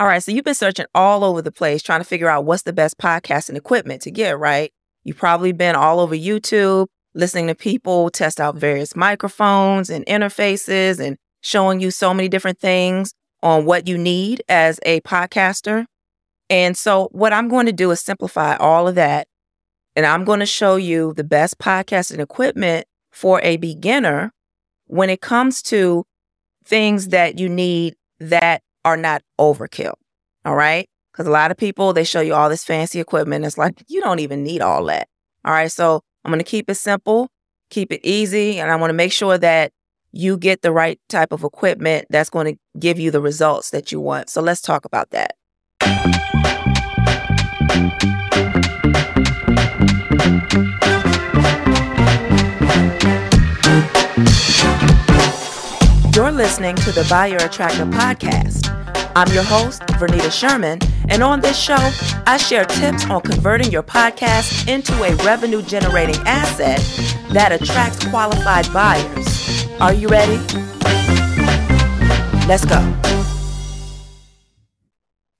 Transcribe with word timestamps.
All 0.00 0.06
right, 0.06 0.22
so 0.22 0.30
you've 0.30 0.44
been 0.44 0.54
searching 0.54 0.86
all 0.94 1.24
over 1.24 1.42
the 1.42 1.50
place 1.50 1.82
trying 1.82 1.98
to 1.98 2.04
figure 2.04 2.28
out 2.28 2.44
what's 2.44 2.62
the 2.62 2.72
best 2.72 2.98
podcasting 2.98 3.56
equipment 3.56 4.00
to 4.02 4.12
get, 4.12 4.38
right? 4.38 4.72
You've 5.02 5.16
probably 5.16 5.50
been 5.50 5.74
all 5.74 5.98
over 5.98 6.14
YouTube 6.14 6.86
listening 7.14 7.48
to 7.48 7.54
people 7.56 8.08
test 8.10 8.40
out 8.40 8.54
various 8.54 8.94
microphones 8.94 9.90
and 9.90 10.06
interfaces 10.06 11.00
and 11.04 11.16
showing 11.40 11.80
you 11.80 11.90
so 11.90 12.14
many 12.14 12.28
different 12.28 12.60
things 12.60 13.12
on 13.42 13.64
what 13.64 13.88
you 13.88 13.98
need 13.98 14.40
as 14.48 14.78
a 14.86 15.00
podcaster. 15.00 15.86
And 16.48 16.76
so, 16.76 17.08
what 17.10 17.32
I'm 17.32 17.48
going 17.48 17.66
to 17.66 17.72
do 17.72 17.90
is 17.90 18.00
simplify 18.00 18.54
all 18.54 18.86
of 18.86 18.94
that. 18.94 19.26
And 19.96 20.06
I'm 20.06 20.24
going 20.24 20.40
to 20.40 20.46
show 20.46 20.76
you 20.76 21.12
the 21.14 21.24
best 21.24 21.58
podcasting 21.58 22.20
equipment 22.20 22.86
for 23.10 23.40
a 23.42 23.56
beginner 23.56 24.32
when 24.86 25.10
it 25.10 25.20
comes 25.20 25.60
to 25.62 26.04
things 26.64 27.08
that 27.08 27.40
you 27.40 27.48
need 27.48 27.96
that 28.20 28.62
are 28.88 28.96
not 28.96 29.22
overkill. 29.38 29.92
All 30.46 30.56
right. 30.56 30.88
Because 31.12 31.26
a 31.26 31.30
lot 31.30 31.50
of 31.50 31.58
people, 31.58 31.92
they 31.92 32.04
show 32.04 32.22
you 32.22 32.32
all 32.32 32.48
this 32.48 32.64
fancy 32.64 33.00
equipment. 33.00 33.44
It's 33.44 33.58
like, 33.58 33.84
you 33.86 34.00
don't 34.00 34.20
even 34.20 34.42
need 34.42 34.62
all 34.62 34.82
that. 34.86 35.08
All 35.44 35.52
right. 35.52 35.70
So 35.70 36.00
I'm 36.24 36.30
going 36.30 36.38
to 36.38 36.44
keep 36.44 36.70
it 36.70 36.76
simple, 36.76 37.28
keep 37.68 37.92
it 37.92 38.00
easy, 38.02 38.58
and 38.58 38.70
I 38.70 38.76
want 38.76 38.88
to 38.88 38.94
make 38.94 39.12
sure 39.12 39.36
that 39.36 39.72
you 40.10 40.38
get 40.38 40.62
the 40.62 40.72
right 40.72 40.98
type 41.10 41.32
of 41.32 41.44
equipment 41.44 42.06
that's 42.08 42.30
going 42.30 42.54
to 42.54 42.60
give 42.78 42.98
you 42.98 43.10
the 43.10 43.20
results 43.20 43.70
that 43.70 43.92
you 43.92 44.00
want. 44.00 44.30
So 44.30 44.40
let's 44.40 44.62
talk 44.62 44.86
about 44.86 45.10
that. 45.10 45.34
You're 56.18 56.32
listening 56.32 56.74
to 56.74 56.90
the 56.90 57.06
Buyer 57.08 57.36
Attractor 57.36 57.86
podcast. 57.86 58.66
I'm 59.14 59.32
your 59.32 59.44
host, 59.44 59.82
Vernita 60.00 60.32
Sherman, 60.32 60.80
and 61.08 61.22
on 61.22 61.40
this 61.40 61.56
show, 61.56 61.92
I 62.26 62.38
share 62.38 62.64
tips 62.64 63.08
on 63.08 63.20
converting 63.20 63.70
your 63.70 63.84
podcast 63.84 64.66
into 64.66 64.92
a 65.04 65.14
revenue 65.24 65.62
generating 65.62 66.16
asset 66.26 66.80
that 67.32 67.52
attracts 67.52 68.04
qualified 68.08 68.66
buyers. 68.72 69.64
Are 69.80 69.94
you 69.94 70.08
ready? 70.08 70.38
Let's 72.48 72.64
go. 72.64 72.80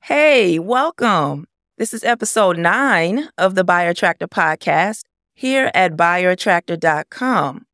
Hey, 0.03 0.61
welcome. 0.61 1.49
This 1.77 1.93
is 1.93 2.05
episode 2.05 2.57
nine 2.57 3.31
of 3.37 3.57
the 3.57 3.65
Buyer 3.65 3.89
Attractor 3.89 4.29
podcast 4.29 5.03
here 5.35 5.73
at 5.75 5.97
buyerattractor.com. 5.97 7.65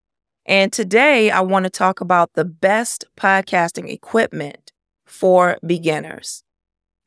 And 0.47 0.73
today 0.73 1.31
I 1.31 1.41
want 1.41 1.65
to 1.65 1.71
talk 1.71 2.01
about 2.01 2.33
the 2.35 2.45
best 2.45 3.05
podcasting 3.17 3.89
equipment 3.89 4.73
for 5.07 5.59
beginners. 5.65 6.43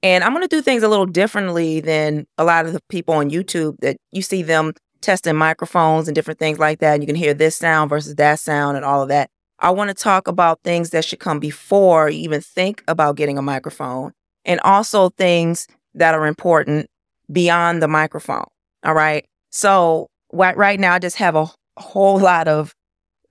And 0.03 0.23
I'm 0.23 0.31
going 0.31 0.47
to 0.47 0.55
do 0.55 0.61
things 0.61 0.83
a 0.83 0.87
little 0.87 1.05
differently 1.05 1.81
than 1.81 2.27
a 2.37 2.43
lot 2.43 2.65
of 2.65 2.73
the 2.73 2.81
people 2.89 3.15
on 3.15 3.29
YouTube 3.29 3.77
that 3.81 3.97
you 4.11 4.21
see 4.21 4.43
them 4.43 4.73
testing 5.01 5.35
microphones 5.35 6.07
and 6.07 6.15
different 6.15 6.39
things 6.39 6.59
like 6.59 6.79
that. 6.79 6.93
And 6.93 7.03
you 7.03 7.07
can 7.07 7.15
hear 7.15 7.33
this 7.33 7.55
sound 7.55 7.89
versus 7.89 8.15
that 8.15 8.39
sound 8.39 8.77
and 8.77 8.85
all 8.85 9.01
of 9.01 9.09
that. 9.09 9.29
I 9.59 9.71
want 9.71 9.89
to 9.89 9.93
talk 9.93 10.27
about 10.27 10.61
things 10.63 10.91
that 10.91 11.03
should 11.05 11.19
come 11.19 11.39
before 11.39 12.09
you 12.09 12.19
even 12.21 12.41
think 12.41 12.83
about 12.87 13.15
getting 13.15 13.37
a 13.37 13.41
microphone 13.41 14.13
and 14.45 14.59
also 14.61 15.09
things 15.09 15.67
that 15.95 16.13
are 16.13 16.27
important 16.27 16.89
beyond 17.31 17.81
the 17.81 17.87
microphone. 17.87 18.45
All 18.83 18.93
right. 18.93 19.25
So, 19.49 20.07
right 20.31 20.79
now, 20.79 20.93
I 20.93 20.99
just 20.99 21.15
have 21.17 21.35
a 21.35 21.49
whole 21.77 22.19
lot 22.19 22.47
of 22.47 22.75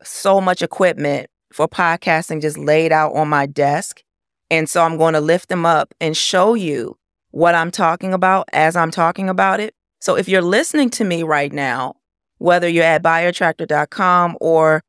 so 0.03 0.41
much 0.41 0.63
equipment 0.63 1.29
for 1.53 1.69
podcasting 1.69 2.43
just 2.43 2.59
laid 2.59 2.93
out 2.93 3.15
on 3.15 3.29
my 3.29 3.47
desk. 3.47 4.03
And 4.51 4.69
so 4.69 4.83
I'm 4.83 4.97
going 4.97 5.15
to 5.15 5.21
lift 5.21 5.49
them 5.49 5.67
up 5.67 5.95
and 6.01 6.17
show 6.17 6.55
you 6.55 6.97
what 7.31 7.55
I'm 7.55 7.71
talking 7.71 8.13
about 8.13 8.49
as 8.53 8.77
I'm 8.77 8.91
talking 8.91 9.29
about 9.29 9.61
it. 9.61 9.75
So 10.01 10.17
if 10.17 10.29
you're 10.29 10.43
listening 10.43 10.91
to 10.91 11.05
me 11.05 11.23
right 11.23 11.53
now, 11.53 11.95
whether 12.39 12.69
you're 12.69 12.85
at 12.85 13.03
buyerattractor.com 13.03 14.37
or 14.41 14.83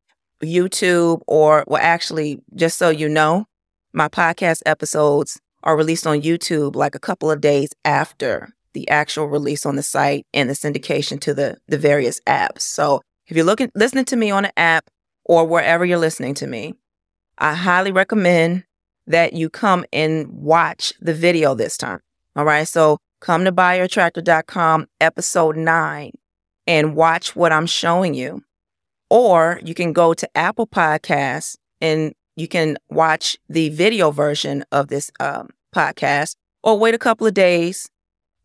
YouTube 0.44 1.22
or, 1.28 1.64
well, 1.68 1.82
actually, 1.82 2.40
just 2.56 2.78
so 2.78 2.90
you 2.90 3.10
know, 3.10 3.46
my 3.94 4.08
podcast 4.08 4.62
episodes 4.66 5.40
are 5.64 5.78
released 5.78 6.06
on 6.06 6.22
YouTube 6.22 6.76
like 6.76 6.96
a 6.96 7.00
couple 7.00 7.32
of 7.32 7.42
days 7.42 7.70
after 7.84 8.50
the 8.74 8.88
actual 8.90 9.26
release 9.28 9.66
on 9.66 9.76
the 9.76 9.84
site 9.84 10.26
and 10.34 10.50
the 10.50 10.54
syndication 10.54 11.20
to 11.22 11.34
the, 11.34 11.58
the 11.68 11.78
various 11.78 12.22
apps. 12.28 12.62
So 12.62 13.02
if 13.26 13.36
you're 13.36 13.46
looking 13.46 13.72
listening 13.76 14.06
to 14.06 14.16
me 14.16 14.30
on 14.30 14.46
an 14.46 14.52
app, 14.56 14.88
or 15.28 15.46
wherever 15.46 15.86
you're 15.86 15.98
listening 15.98 16.34
to 16.36 16.48
me, 16.48 16.74
I 17.38 17.54
highly 17.54 17.92
recommend 17.92 18.64
that 19.06 19.34
you 19.34 19.50
come 19.50 19.86
and 19.94 20.28
watch 20.30 20.94
the 21.00 21.14
video 21.14 21.54
this 21.54 21.78
time. 21.78 22.00
All 22.36 22.46
right. 22.46 22.68
So 22.68 22.98
come 23.22 23.46
to 23.46 23.52
buyerattractor.com, 23.52 24.88
episode 25.00 25.58
nine, 25.58 26.12
and 26.66 26.96
watch 26.96 27.36
what 27.36 27.52
I'm 27.52 27.66
showing 27.66 28.14
you. 28.14 28.44
Or 29.10 29.62
you 29.64 29.74
can 29.74 29.94
go 29.94 30.14
to 30.14 30.30
Apple 30.36 30.68
Podcasts 30.68 31.58
and 31.80 32.14
you 32.36 32.48
can 32.48 32.78
watch 32.90 33.38
the 33.50 33.70
video 33.70 34.12
version 34.12 34.64
of 34.72 34.88
this 34.90 35.10
um, 35.20 35.50
podcast, 35.76 36.36
or 36.64 36.78
wait 36.78 36.94
a 36.94 37.00
couple 37.00 37.28
of 37.28 37.34
days 37.34 37.90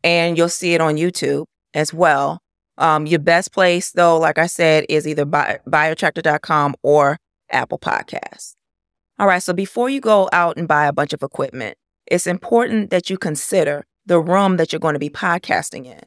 and 0.05 0.37
you'll 0.37 0.49
see 0.49 0.75
it 0.75 0.81
on 0.81 0.97
YouTube 0.97 1.47
as 1.75 1.93
well. 1.93 2.42
Um, 2.83 3.07
your 3.07 3.21
best 3.21 3.53
place, 3.53 3.93
though, 3.93 4.19
like 4.19 4.39
I 4.39 4.49
said, 4.49 4.87
is 4.89 5.07
either 5.07 5.25
buy, 5.25 5.61
buyerattractor.com 5.69 6.75
or 6.83 7.17
Apple 7.49 7.79
Podcasts. 7.79 8.57
All 9.21 9.29
right, 9.29 9.41
so 9.43 9.53
before 9.53 9.89
you 9.89 10.01
go 10.01 10.29
out 10.33 10.57
and 10.57 10.67
buy 10.67 10.87
a 10.87 10.93
bunch 10.93 11.13
of 11.13 11.23
equipment, 11.23 11.79
it's 12.09 12.27
important 12.27 12.91
that 12.91 13.09
you 13.09 13.19
consider 13.19 13.87
the 14.05 14.19
room 14.19 14.57
that 14.57 14.73
you're 14.73 14.81
going 14.81 14.95
to 14.95 14.99
be 14.99 15.11
podcasting 15.11 15.87
in. 15.87 16.01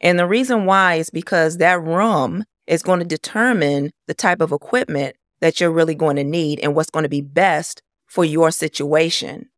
And 0.00 0.18
the 0.18 0.26
reason 0.26 0.64
why 0.64 0.96
is 0.96 1.10
because 1.10 1.58
that 1.58 1.80
room 1.80 2.42
is 2.66 2.82
going 2.82 2.98
to 2.98 3.06
determine 3.06 3.92
the 4.08 4.14
type 4.14 4.40
of 4.40 4.50
equipment 4.50 5.14
that 5.38 5.60
you're 5.60 5.70
really 5.70 5.94
going 5.94 6.16
to 6.16 6.24
need 6.24 6.58
and 6.58 6.74
what's 6.74 6.90
going 6.90 7.04
to 7.04 7.08
be 7.08 7.20
best 7.20 7.82
for 8.04 8.24
your 8.24 8.50
situation. 8.50 9.48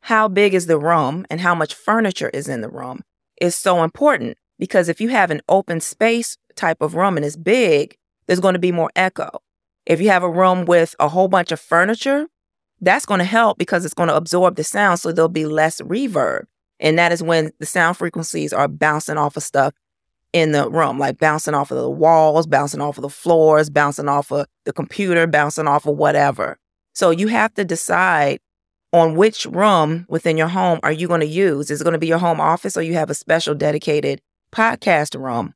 How 0.00 0.26
big 0.26 0.54
is 0.54 0.68
the 0.68 0.78
room 0.78 1.26
and 1.28 1.42
how 1.42 1.54
much 1.54 1.74
furniture 1.74 2.30
is 2.30 2.48
in 2.48 2.62
the 2.62 2.70
room 2.70 3.02
is 3.42 3.54
so 3.54 3.84
important 3.84 4.38
because 4.58 4.88
if 4.88 5.00
you 5.00 5.08
have 5.08 5.30
an 5.30 5.40
open 5.48 5.80
space 5.80 6.36
type 6.54 6.80
of 6.80 6.94
room 6.94 7.16
and 7.16 7.24
it's 7.24 7.36
big, 7.36 7.96
there's 8.26 8.40
going 8.40 8.54
to 8.54 8.58
be 8.58 8.72
more 8.72 8.90
echo. 8.96 9.30
If 9.86 10.00
you 10.00 10.10
have 10.10 10.22
a 10.22 10.30
room 10.30 10.64
with 10.64 10.94
a 10.98 11.08
whole 11.08 11.28
bunch 11.28 11.52
of 11.52 11.60
furniture, 11.60 12.26
that's 12.80 13.06
going 13.06 13.18
to 13.18 13.24
help 13.24 13.58
because 13.58 13.84
it's 13.84 13.94
going 13.94 14.08
to 14.08 14.16
absorb 14.16 14.56
the 14.56 14.64
sound 14.64 15.00
so 15.00 15.12
there'll 15.12 15.28
be 15.28 15.46
less 15.46 15.80
reverb. 15.80 16.44
And 16.80 16.98
that 16.98 17.10
is 17.10 17.22
when 17.22 17.50
the 17.58 17.66
sound 17.66 17.96
frequencies 17.96 18.52
are 18.52 18.68
bouncing 18.68 19.16
off 19.16 19.36
of 19.36 19.42
stuff 19.42 19.74
in 20.32 20.52
the 20.52 20.70
room, 20.70 20.98
like 20.98 21.18
bouncing 21.18 21.54
off 21.54 21.70
of 21.70 21.78
the 21.78 21.90
walls, 21.90 22.46
bouncing 22.46 22.80
off 22.80 22.98
of 22.98 23.02
the 23.02 23.08
floors, 23.08 23.70
bouncing 23.70 24.08
off 24.08 24.30
of 24.30 24.46
the 24.64 24.72
computer, 24.72 25.26
bouncing 25.26 25.66
off 25.66 25.86
of 25.86 25.96
whatever. 25.96 26.58
So 26.94 27.10
you 27.10 27.28
have 27.28 27.54
to 27.54 27.64
decide 27.64 28.40
on 28.92 29.16
which 29.16 29.46
room 29.46 30.06
within 30.08 30.36
your 30.36 30.48
home 30.48 30.80
are 30.82 30.92
you 30.92 31.08
going 31.08 31.20
to 31.20 31.26
use. 31.26 31.70
Is 31.70 31.80
it 31.80 31.84
going 31.84 31.92
to 31.92 31.98
be 31.98 32.06
your 32.06 32.18
home 32.18 32.40
office 32.40 32.76
or 32.76 32.82
you 32.82 32.94
have 32.94 33.10
a 33.10 33.14
special 33.14 33.54
dedicated 33.54 34.20
podcast 34.52 35.18
room 35.18 35.54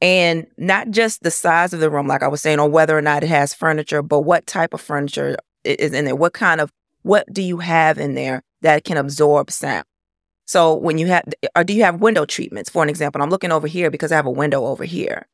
and 0.00 0.46
not 0.56 0.90
just 0.90 1.22
the 1.22 1.30
size 1.30 1.72
of 1.72 1.80
the 1.80 1.90
room, 1.90 2.06
like 2.06 2.22
I 2.22 2.28
was 2.28 2.40
saying, 2.40 2.60
or 2.60 2.68
whether 2.68 2.96
or 2.96 3.02
not 3.02 3.24
it 3.24 3.28
has 3.28 3.54
furniture, 3.54 4.02
but 4.02 4.20
what 4.20 4.46
type 4.46 4.72
of 4.72 4.80
furniture 4.80 5.36
is 5.64 5.92
in 5.92 6.04
there. 6.04 6.16
What 6.16 6.34
kind 6.34 6.60
of, 6.60 6.72
what 7.02 7.32
do 7.32 7.42
you 7.42 7.58
have 7.58 7.98
in 7.98 8.14
there 8.14 8.42
that 8.62 8.84
can 8.84 8.96
absorb 8.96 9.50
sound? 9.50 9.84
So 10.46 10.74
when 10.74 10.98
you 10.98 11.08
have, 11.08 11.24
or 11.56 11.64
do 11.64 11.74
you 11.74 11.82
have 11.84 12.00
window 12.00 12.24
treatments? 12.24 12.70
For 12.70 12.82
an 12.82 12.88
example, 12.88 13.20
I'm 13.20 13.30
looking 13.30 13.52
over 13.52 13.66
here 13.66 13.90
because 13.90 14.12
I 14.12 14.16
have 14.16 14.26
a 14.26 14.30
window 14.30 14.66
over 14.66 14.84
here. 14.84 15.26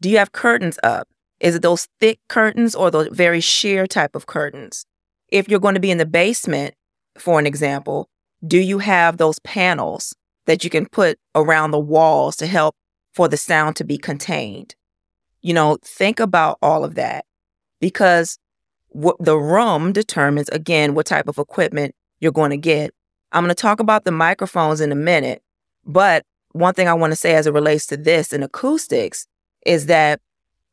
Do 0.00 0.10
you 0.10 0.18
have 0.18 0.32
curtains 0.32 0.78
up? 0.82 1.08
Is 1.40 1.54
it 1.54 1.62
those 1.62 1.88
thick 2.00 2.18
curtains 2.28 2.74
or 2.74 2.90
those 2.90 3.08
very 3.08 3.40
sheer 3.40 3.86
type 3.86 4.14
of 4.14 4.26
curtains? 4.26 4.84
If 5.28 5.48
you're 5.48 5.60
going 5.60 5.74
to 5.74 5.80
be 5.80 5.90
in 5.90 5.98
the 5.98 6.06
basement, 6.06 6.74
for 7.16 7.38
an 7.38 7.46
example, 7.46 8.08
do 8.46 8.58
you 8.58 8.78
have 8.78 9.16
those 9.16 9.38
panels 9.38 10.14
that 10.46 10.64
you 10.64 10.70
can 10.70 10.86
put 10.86 11.18
around 11.34 11.70
the 11.70 11.78
walls 11.78 12.36
to 12.36 12.46
help 12.46 12.74
for 13.12 13.28
the 13.28 13.36
sound 13.36 13.76
to 13.76 13.84
be 13.84 13.98
contained. 13.98 14.74
You 15.40 15.54
know, 15.54 15.78
think 15.84 16.20
about 16.20 16.58
all 16.62 16.84
of 16.84 16.94
that 16.94 17.24
because 17.80 18.38
what 18.88 19.16
the 19.18 19.36
room 19.36 19.92
determines 19.92 20.48
again 20.50 20.94
what 20.94 21.06
type 21.06 21.28
of 21.28 21.38
equipment 21.38 21.94
you're 22.20 22.32
going 22.32 22.50
to 22.50 22.56
get. 22.56 22.92
I'm 23.32 23.44
going 23.44 23.54
to 23.54 23.60
talk 23.60 23.80
about 23.80 24.04
the 24.04 24.12
microphones 24.12 24.80
in 24.80 24.92
a 24.92 24.96
minute, 24.96 25.42
but 25.84 26.24
one 26.52 26.74
thing 26.74 26.86
I 26.86 26.94
want 26.94 27.12
to 27.12 27.16
say 27.16 27.34
as 27.34 27.46
it 27.46 27.54
relates 27.54 27.86
to 27.86 27.96
this 27.96 28.32
in 28.32 28.42
acoustics 28.42 29.26
is 29.64 29.86
that 29.86 30.20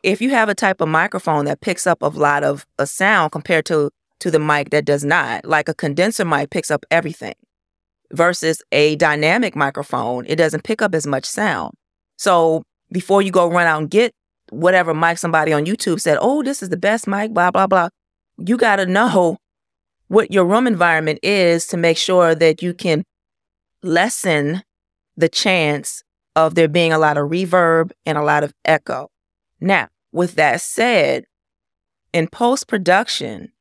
if 0.03 0.21
you 0.21 0.29
have 0.31 0.49
a 0.49 0.55
type 0.55 0.81
of 0.81 0.89
microphone 0.89 1.45
that 1.45 1.61
picks 1.61 1.87
up 1.87 2.01
a 2.01 2.07
lot 2.07 2.43
of 2.43 2.65
a 2.77 2.85
sound 2.85 3.31
compared 3.31 3.65
to 3.67 3.91
to 4.19 4.29
the 4.29 4.39
mic 4.39 4.69
that 4.71 4.83
does 4.83 5.05
not, 5.05 5.45
like 5.45 5.69
a 5.69 5.73
condenser 5.73 6.25
mic 6.25 6.49
picks 6.49 6.69
up 6.69 6.85
everything 6.91 7.35
versus 8.13 8.61
a 8.71 8.95
dynamic 8.95 9.55
microphone, 9.55 10.25
it 10.27 10.35
doesn't 10.35 10.63
pick 10.63 10.81
up 10.81 10.95
as 10.95 11.05
much 11.05 11.25
sound. 11.25 11.73
So 12.17 12.63
before 12.91 13.21
you 13.21 13.31
go 13.31 13.47
run 13.47 13.67
out 13.67 13.79
and 13.79 13.89
get 13.89 14.13
whatever 14.51 14.93
mic 14.93 15.17
somebody 15.17 15.53
on 15.53 15.65
YouTube 15.65 16.01
said, 16.01 16.17
oh, 16.21 16.43
this 16.43 16.63
is 16.63 16.69
the 16.69 16.77
best 16.77 17.07
mic, 17.07 17.33
blah, 17.33 17.51
blah, 17.51 17.67
blah, 17.67 17.89
you 18.37 18.57
got 18.57 18.77
to 18.77 18.85
know 18.85 19.37
what 20.07 20.31
your 20.31 20.45
room 20.45 20.65
environment 20.65 21.19
is 21.21 21.67
to 21.67 21.77
make 21.77 21.97
sure 21.97 22.33
that 22.33 22.61
you 22.61 22.73
can 22.73 23.03
lessen 23.83 24.63
the 25.15 25.29
chance 25.29 26.03
of 26.35 26.55
there 26.55 26.67
being 26.67 26.91
a 26.91 26.97
lot 26.97 27.17
of 27.17 27.29
reverb 27.29 27.91
and 28.05 28.17
a 28.17 28.23
lot 28.23 28.43
of 28.43 28.53
echo. 28.65 29.09
Now, 29.59 29.89
with 30.11 30.35
that 30.35 30.61
said, 30.61 31.25
in 32.13 32.27
post 32.27 32.67
production, 32.67 33.51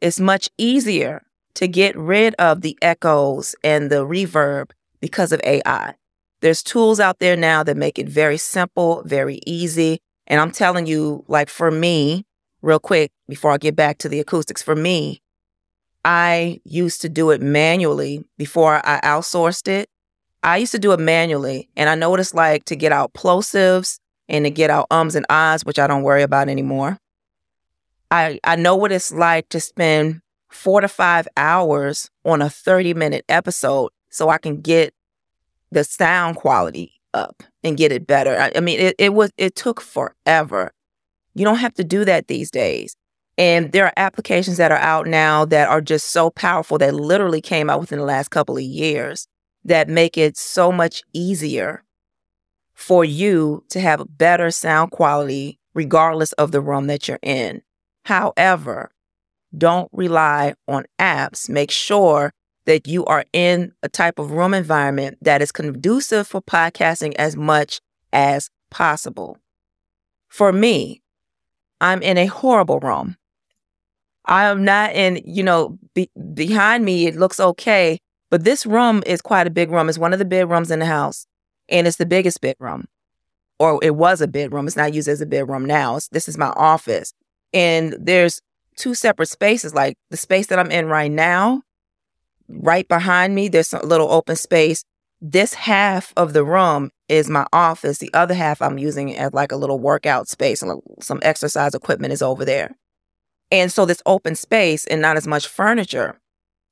it's 0.00 0.18
much 0.18 0.50
easier 0.58 1.22
to 1.54 1.68
get 1.68 1.96
rid 1.96 2.34
of 2.34 2.60
the 2.60 2.76
echoes 2.82 3.54
and 3.62 3.90
the 3.90 4.06
reverb 4.06 4.70
because 5.00 5.32
of 5.32 5.40
AI. 5.44 5.94
There's 6.40 6.62
tools 6.62 7.00
out 7.00 7.20
there 7.20 7.36
now 7.36 7.62
that 7.62 7.76
make 7.76 7.98
it 7.98 8.08
very 8.08 8.36
simple, 8.36 9.02
very 9.04 9.40
easy. 9.46 10.00
And 10.26 10.40
I'm 10.40 10.50
telling 10.50 10.86
you, 10.86 11.24
like 11.28 11.48
for 11.48 11.70
me, 11.70 12.26
real 12.62 12.78
quick, 12.78 13.12
before 13.28 13.52
I 13.52 13.58
get 13.58 13.76
back 13.76 13.98
to 13.98 14.08
the 14.08 14.20
acoustics, 14.20 14.62
for 14.62 14.74
me, 14.74 15.22
I 16.04 16.60
used 16.64 17.00
to 17.02 17.08
do 17.08 17.30
it 17.30 17.40
manually 17.40 18.24
before 18.36 18.86
I 18.86 19.00
outsourced 19.00 19.68
it. 19.68 19.88
I 20.42 20.58
used 20.58 20.72
to 20.72 20.78
do 20.78 20.92
it 20.92 21.00
manually, 21.00 21.70
and 21.76 21.88
I 21.88 21.94
know 21.94 22.10
what 22.10 22.20
it's 22.20 22.34
like 22.34 22.66
to 22.66 22.76
get 22.76 22.92
out 22.92 23.14
plosives 23.14 23.98
and 24.28 24.44
to 24.44 24.50
get 24.50 24.68
out 24.68 24.86
ums 24.90 25.14
and 25.14 25.24
ahs, 25.30 25.64
which 25.64 25.78
I 25.78 25.86
don't 25.86 26.02
worry 26.02 26.22
about 26.22 26.50
anymore. 26.50 26.98
I, 28.10 28.38
I 28.44 28.56
know 28.56 28.76
what 28.76 28.92
it's 28.92 29.10
like 29.10 29.48
to 29.48 29.60
spend 29.60 30.20
four 30.54 30.80
to 30.80 30.88
five 30.88 31.26
hours 31.36 32.10
on 32.24 32.40
a 32.40 32.48
30 32.48 32.94
minute 32.94 33.24
episode 33.28 33.90
so 34.10 34.28
I 34.28 34.38
can 34.38 34.60
get 34.60 34.94
the 35.70 35.84
sound 35.84 36.36
quality 36.36 36.92
up 37.12 37.42
and 37.62 37.76
get 37.76 37.92
it 37.92 38.06
better. 38.06 38.38
I, 38.38 38.52
I 38.56 38.60
mean, 38.60 38.78
it, 38.80 38.94
it 38.98 39.14
was, 39.14 39.30
it 39.36 39.56
took 39.56 39.80
forever. 39.80 40.72
You 41.34 41.44
don't 41.44 41.56
have 41.56 41.74
to 41.74 41.84
do 41.84 42.04
that 42.04 42.28
these 42.28 42.50
days. 42.50 42.96
And 43.36 43.72
there 43.72 43.86
are 43.86 43.92
applications 43.96 44.58
that 44.58 44.70
are 44.70 44.78
out 44.78 45.08
now 45.08 45.44
that 45.46 45.68
are 45.68 45.80
just 45.80 46.10
so 46.10 46.30
powerful 46.30 46.78
that 46.78 46.94
literally 46.94 47.40
came 47.40 47.68
out 47.68 47.80
within 47.80 47.98
the 47.98 48.04
last 48.04 48.30
couple 48.30 48.56
of 48.56 48.62
years 48.62 49.26
that 49.64 49.88
make 49.88 50.16
it 50.16 50.36
so 50.36 50.70
much 50.70 51.02
easier 51.12 51.82
for 52.74 53.04
you 53.04 53.64
to 53.70 53.80
have 53.80 54.06
better 54.16 54.50
sound 54.50 54.92
quality 54.92 55.58
regardless 55.74 56.32
of 56.34 56.52
the 56.52 56.60
room 56.60 56.86
that 56.86 57.08
you're 57.08 57.18
in. 57.22 57.62
However, 58.04 58.90
don't 59.56 59.88
rely 59.92 60.54
on 60.68 60.84
apps. 60.98 61.48
Make 61.48 61.70
sure 61.70 62.32
that 62.66 62.86
you 62.86 63.04
are 63.04 63.24
in 63.32 63.72
a 63.82 63.88
type 63.88 64.18
of 64.18 64.30
room 64.30 64.54
environment 64.54 65.18
that 65.20 65.42
is 65.42 65.52
conducive 65.52 66.26
for 66.26 66.40
podcasting 66.40 67.14
as 67.16 67.36
much 67.36 67.80
as 68.12 68.50
possible. 68.70 69.38
For 70.28 70.52
me, 70.52 71.02
I'm 71.80 72.02
in 72.02 72.16
a 72.18 72.26
horrible 72.26 72.80
room. 72.80 73.16
I 74.24 74.46
am 74.46 74.64
not 74.64 74.94
in, 74.94 75.20
you 75.26 75.42
know, 75.42 75.78
be, 75.94 76.10
behind 76.32 76.84
me, 76.84 77.06
it 77.06 77.16
looks 77.16 77.38
okay, 77.38 77.98
but 78.30 78.44
this 78.44 78.64
room 78.64 79.02
is 79.06 79.20
quite 79.20 79.46
a 79.46 79.50
big 79.50 79.70
room. 79.70 79.88
It's 79.88 79.98
one 79.98 80.14
of 80.14 80.18
the 80.18 80.24
bedrooms 80.24 80.70
in 80.70 80.78
the 80.78 80.86
house, 80.86 81.26
and 81.68 81.86
it's 81.86 81.98
the 81.98 82.06
biggest 82.06 82.40
bedroom, 82.40 82.86
or 83.58 83.78
it 83.82 83.96
was 83.96 84.22
a 84.22 84.26
bedroom. 84.26 84.66
It's 84.66 84.76
not 84.76 84.94
used 84.94 85.08
as 85.08 85.20
a 85.20 85.26
bedroom 85.26 85.66
now. 85.66 85.96
It's, 85.96 86.08
this 86.08 86.26
is 86.26 86.38
my 86.38 86.52
office. 86.56 87.12
And 87.52 87.94
there's 88.00 88.40
two 88.76 88.94
separate 88.94 89.28
spaces, 89.28 89.74
like 89.74 89.96
the 90.10 90.16
space 90.16 90.48
that 90.48 90.58
I'm 90.58 90.70
in 90.70 90.86
right 90.86 91.10
now, 91.10 91.62
right 92.48 92.86
behind 92.86 93.34
me, 93.34 93.48
there's 93.48 93.72
a 93.72 93.84
little 93.84 94.10
open 94.10 94.36
space. 94.36 94.84
This 95.20 95.54
half 95.54 96.12
of 96.16 96.32
the 96.32 96.44
room 96.44 96.90
is 97.08 97.30
my 97.30 97.46
office. 97.52 97.98
The 97.98 98.12
other 98.12 98.34
half 98.34 98.60
I'm 98.60 98.78
using 98.78 99.16
as 99.16 99.32
like 99.32 99.52
a 99.52 99.56
little 99.56 99.78
workout 99.78 100.28
space. 100.28 100.62
and 100.62 100.80
Some 101.00 101.20
exercise 101.22 101.74
equipment 101.74 102.12
is 102.12 102.22
over 102.22 102.44
there. 102.44 102.76
And 103.50 103.72
so 103.72 103.86
this 103.86 104.02
open 104.06 104.34
space 104.34 104.86
and 104.86 105.00
not 105.00 105.16
as 105.16 105.26
much 105.26 105.46
furniture. 105.46 106.18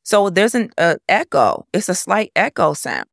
So 0.02 0.30
there's 0.30 0.54
an 0.54 0.70
uh, 0.76 0.96
echo. 1.08 1.66
It's 1.72 1.88
a 1.88 1.94
slight 1.94 2.32
echo 2.34 2.74
sound. 2.74 3.06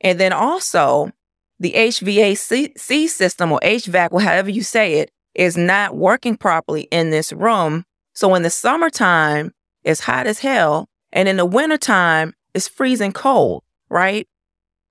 And 0.00 0.20
then 0.20 0.32
also 0.32 1.10
the 1.58 1.72
HVAC 1.72 3.08
system 3.08 3.52
or 3.52 3.60
HVAC, 3.60 4.08
or 4.12 4.20
however 4.20 4.50
you 4.50 4.62
say 4.62 4.94
it, 4.94 5.10
is 5.34 5.56
not 5.56 5.96
working 5.96 6.36
properly 6.36 6.82
in 6.90 7.10
this 7.10 7.32
room. 7.32 7.84
So 8.16 8.34
in 8.34 8.42
the 8.42 8.50
summertime, 8.50 9.52
it's 9.84 10.00
hot 10.00 10.26
as 10.26 10.38
hell. 10.38 10.88
And 11.12 11.28
in 11.28 11.36
the 11.36 11.44
wintertime, 11.44 12.32
it's 12.54 12.66
freezing 12.66 13.12
cold, 13.12 13.62
right? 13.90 14.26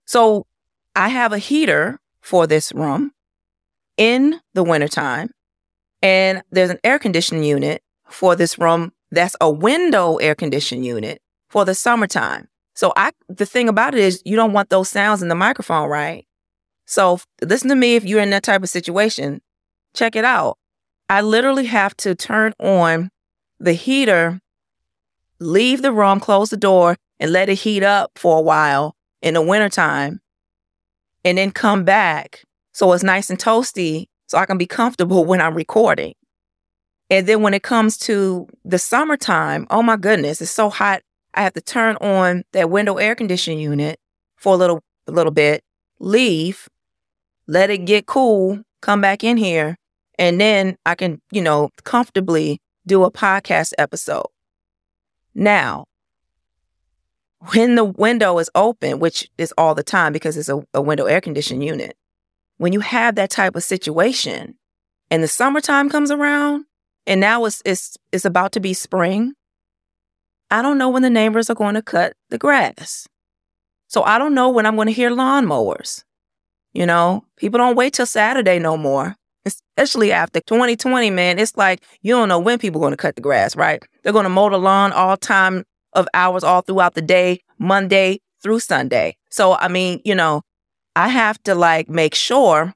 So 0.05 0.45
I 0.95 1.09
have 1.09 1.33
a 1.33 1.39
heater 1.39 1.99
for 2.21 2.45
this 2.45 2.71
room 2.71 3.13
in 3.97 4.39
the 4.53 4.63
wintertime. 4.63 5.31
And 6.03 6.43
there's 6.51 6.69
an 6.69 6.77
air 6.83 6.99
conditioning 6.99 7.43
unit 7.43 7.81
for 8.07 8.35
this 8.35 8.59
room 8.59 8.93
that's 9.09 9.35
a 9.41 9.49
window 9.49 10.17
air 10.17 10.35
conditioning 10.35 10.83
unit 10.83 11.19
for 11.49 11.65
the 11.65 11.73
summertime. 11.73 12.47
So 12.75 12.93
I 12.95 13.11
the 13.27 13.47
thing 13.47 13.67
about 13.67 13.95
it 13.95 14.01
is 14.01 14.21
you 14.23 14.35
don't 14.35 14.53
want 14.53 14.69
those 14.69 14.89
sounds 14.89 15.23
in 15.23 15.29
the 15.29 15.35
microphone, 15.35 15.89
right? 15.89 16.27
So 16.85 17.19
listen 17.41 17.69
to 17.69 17.75
me 17.75 17.95
if 17.95 18.05
you're 18.05 18.21
in 18.21 18.29
that 18.29 18.43
type 18.43 18.61
of 18.61 18.69
situation. 18.69 19.41
Check 19.95 20.15
it 20.15 20.25
out. 20.25 20.59
I 21.09 21.21
literally 21.21 21.65
have 21.65 21.97
to 21.97 22.13
turn 22.13 22.53
on 22.59 23.09
the 23.59 23.73
heater, 23.73 24.39
leave 25.39 25.81
the 25.81 25.91
room, 25.91 26.19
close 26.19 26.49
the 26.49 26.57
door, 26.57 26.97
and 27.19 27.31
let 27.31 27.49
it 27.49 27.55
heat 27.55 27.83
up 27.83 28.11
for 28.15 28.37
a 28.37 28.41
while 28.41 28.95
in 29.21 29.33
the 29.33 29.41
wintertime, 29.41 30.21
and 31.23 31.37
then 31.37 31.51
come 31.51 31.83
back 31.83 32.43
so 32.73 32.91
it's 32.91 33.03
nice 33.03 33.29
and 33.29 33.39
toasty 33.39 34.07
so 34.27 34.37
I 34.37 34.45
can 34.45 34.57
be 34.57 34.67
comfortable 34.67 35.25
when 35.25 35.41
I'm 35.41 35.55
recording. 35.55 36.13
And 37.09 37.27
then 37.27 37.41
when 37.41 37.53
it 37.53 37.63
comes 37.63 37.97
to 37.99 38.47
the 38.63 38.79
summertime, 38.79 39.67
oh 39.69 39.83
my 39.83 39.95
goodness, 39.95 40.41
it's 40.41 40.51
so 40.51 40.69
hot. 40.69 41.01
I 41.33 41.43
have 41.43 41.53
to 41.53 41.61
turn 41.61 41.97
on 41.97 42.43
that 42.53 42.69
window 42.69 42.95
air 42.95 43.13
conditioning 43.15 43.59
unit 43.59 43.99
for 44.37 44.53
a 44.53 44.57
little 44.57 44.83
a 45.07 45.11
little 45.11 45.31
bit, 45.31 45.63
leave, 45.99 46.67
let 47.47 47.69
it 47.69 47.85
get 47.85 48.07
cool, 48.07 48.61
come 48.81 49.01
back 49.01 49.23
in 49.23 49.37
here, 49.37 49.77
and 50.17 50.41
then 50.41 50.77
I 50.85 50.95
can, 50.95 51.21
you 51.31 51.41
know, 51.41 51.69
comfortably 51.83 52.59
do 52.85 53.03
a 53.03 53.11
podcast 53.11 53.73
episode. 53.77 54.27
Now, 55.33 55.85
when 57.51 57.75
the 57.75 57.83
window 57.83 58.39
is 58.39 58.49
open, 58.55 58.99
which 58.99 59.29
is 59.37 59.53
all 59.57 59.75
the 59.75 59.83
time 59.83 60.13
because 60.13 60.37
it's 60.37 60.49
a, 60.49 60.65
a 60.73 60.81
window 60.81 61.05
air 61.05 61.21
conditioning 61.21 61.67
unit, 61.67 61.97
when 62.57 62.73
you 62.73 62.79
have 62.79 63.15
that 63.15 63.29
type 63.29 63.55
of 63.55 63.63
situation 63.63 64.55
and 65.11 65.21
the 65.21 65.27
summertime 65.27 65.89
comes 65.89 66.11
around, 66.11 66.65
and 67.05 67.21
now 67.21 67.45
it's 67.45 67.61
it's 67.65 67.97
it's 68.11 68.25
about 68.25 68.51
to 68.53 68.59
be 68.59 68.73
spring. 68.73 69.33
I 70.49 70.61
don't 70.61 70.77
know 70.77 70.89
when 70.89 71.01
the 71.01 71.09
neighbors 71.09 71.49
are 71.49 71.55
going 71.55 71.75
to 71.75 71.81
cut 71.81 72.13
the 72.29 72.37
grass. 72.37 73.07
So 73.87 74.03
I 74.03 74.17
don't 74.17 74.33
know 74.33 74.49
when 74.49 74.65
I'm 74.65 74.75
going 74.75 74.87
to 74.87 74.93
hear 74.93 75.11
lawnmowers. 75.11 76.03
You 76.73 76.85
know, 76.85 77.25
people 77.37 77.57
don't 77.57 77.75
wait 77.75 77.93
till 77.93 78.05
Saturday 78.05 78.59
no 78.59 78.77
more. 78.77 79.15
Especially 79.45 80.11
after 80.11 80.39
2020, 80.41 81.09
man, 81.11 81.37
it's 81.37 81.55
like 81.55 81.83
you 82.01 82.13
don't 82.13 82.29
know 82.29 82.39
when 82.39 82.57
people 82.57 82.81
are 82.81 82.85
going 82.85 82.93
to 82.93 82.97
cut 82.97 83.15
the 83.15 83.21
grass, 83.21 83.55
right? 83.55 83.83
They're 84.03 84.13
going 84.13 84.23
to 84.23 84.29
mow 84.29 84.49
the 84.49 84.57
lawn 84.57 84.91
all 84.91 85.17
time 85.17 85.63
of 85.93 86.07
hours 86.13 86.43
all 86.43 86.61
throughout 86.61 86.95
the 86.95 87.01
day, 87.01 87.41
Monday 87.59 88.19
through 88.41 88.59
Sunday. 88.59 89.17
So, 89.29 89.55
I 89.55 89.67
mean, 89.67 90.01
you 90.03 90.15
know, 90.15 90.41
I 90.95 91.09
have 91.09 91.41
to 91.43 91.55
like 91.55 91.89
make 91.89 92.15
sure 92.15 92.73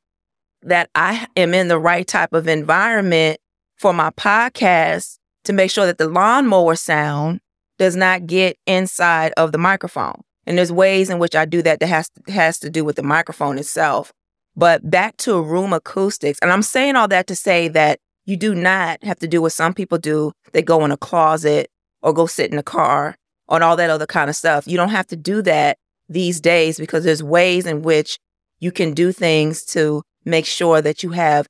that 0.61 0.89
I 0.95 1.27
am 1.35 1.53
in 1.53 1.67
the 1.69 1.79
right 1.79 2.05
type 2.05 2.33
of 2.33 2.47
environment 2.47 3.39
for 3.77 3.93
my 3.93 4.09
podcast 4.11 5.17
to 5.45 5.53
make 5.53 5.71
sure 5.71 5.85
that 5.85 5.97
the 5.97 6.07
lawnmower 6.07 6.75
sound 6.75 7.39
does 7.77 7.95
not 7.95 8.27
get 8.27 8.57
inside 8.67 9.31
of 9.38 9.51
the 9.51 9.57
microphone. 9.57 10.21
And 10.45 10.57
there's 10.57 10.71
ways 10.71 11.09
in 11.09 11.19
which 11.19 11.35
I 11.35 11.45
do 11.45 11.61
that 11.61 11.79
that 11.79 11.88
has 11.88 12.09
has 12.27 12.59
to 12.59 12.69
do 12.69 12.83
with 12.83 12.95
the 12.95 13.03
microphone 13.03 13.57
itself. 13.57 14.11
But 14.59 14.91
back 14.91 15.15
to 15.19 15.41
room 15.41 15.71
acoustics, 15.71 16.37
and 16.41 16.51
I'm 16.51 16.63
saying 16.63 16.97
all 16.97 17.07
that 17.07 17.27
to 17.27 17.35
say 17.35 17.69
that 17.69 17.97
you 18.25 18.35
do 18.35 18.53
not 18.53 19.01
have 19.05 19.17
to 19.19 19.27
do 19.27 19.41
what 19.41 19.53
some 19.53 19.73
people 19.73 19.97
do. 19.97 20.33
They 20.51 20.61
go 20.61 20.83
in 20.83 20.91
a 20.91 20.97
closet 20.97 21.71
or 22.01 22.11
go 22.11 22.25
sit 22.25 22.51
in 22.51 22.57
a 22.59 22.63
car 22.63 23.15
and 23.47 23.63
all 23.63 23.77
that 23.77 23.89
other 23.89 24.05
kind 24.05 24.29
of 24.29 24.35
stuff. 24.35 24.67
You 24.67 24.75
don't 24.75 24.89
have 24.89 25.07
to 25.07 25.15
do 25.15 25.41
that 25.43 25.77
these 26.09 26.41
days 26.41 26.77
because 26.77 27.05
there's 27.05 27.23
ways 27.23 27.65
in 27.65 27.83
which 27.83 28.19
you 28.59 28.73
can 28.73 28.93
do 28.93 29.13
things 29.13 29.63
to 29.67 30.03
make 30.25 30.45
sure 30.45 30.81
that 30.81 31.03
you 31.03 31.11
have 31.11 31.47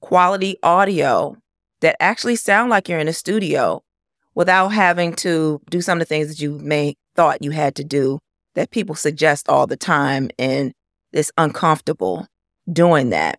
quality 0.00 0.56
audio 0.62 1.36
that 1.80 1.96
actually 1.98 2.36
sound 2.36 2.70
like 2.70 2.88
you're 2.88 3.00
in 3.00 3.08
a 3.08 3.12
studio 3.12 3.82
without 4.36 4.68
having 4.68 5.14
to 5.14 5.60
do 5.68 5.80
some 5.80 5.98
of 5.98 6.02
the 6.02 6.04
things 6.04 6.28
that 6.28 6.40
you 6.40 6.60
may 6.60 6.94
thought 7.16 7.42
you 7.42 7.50
had 7.50 7.74
to 7.74 7.82
do 7.82 8.20
that 8.54 8.70
people 8.70 8.94
suggest 8.94 9.48
all 9.48 9.66
the 9.66 9.76
time 9.76 10.30
and 10.38 10.72
it's 11.12 11.32
uncomfortable 11.36 12.28
doing 12.70 13.10
that. 13.10 13.38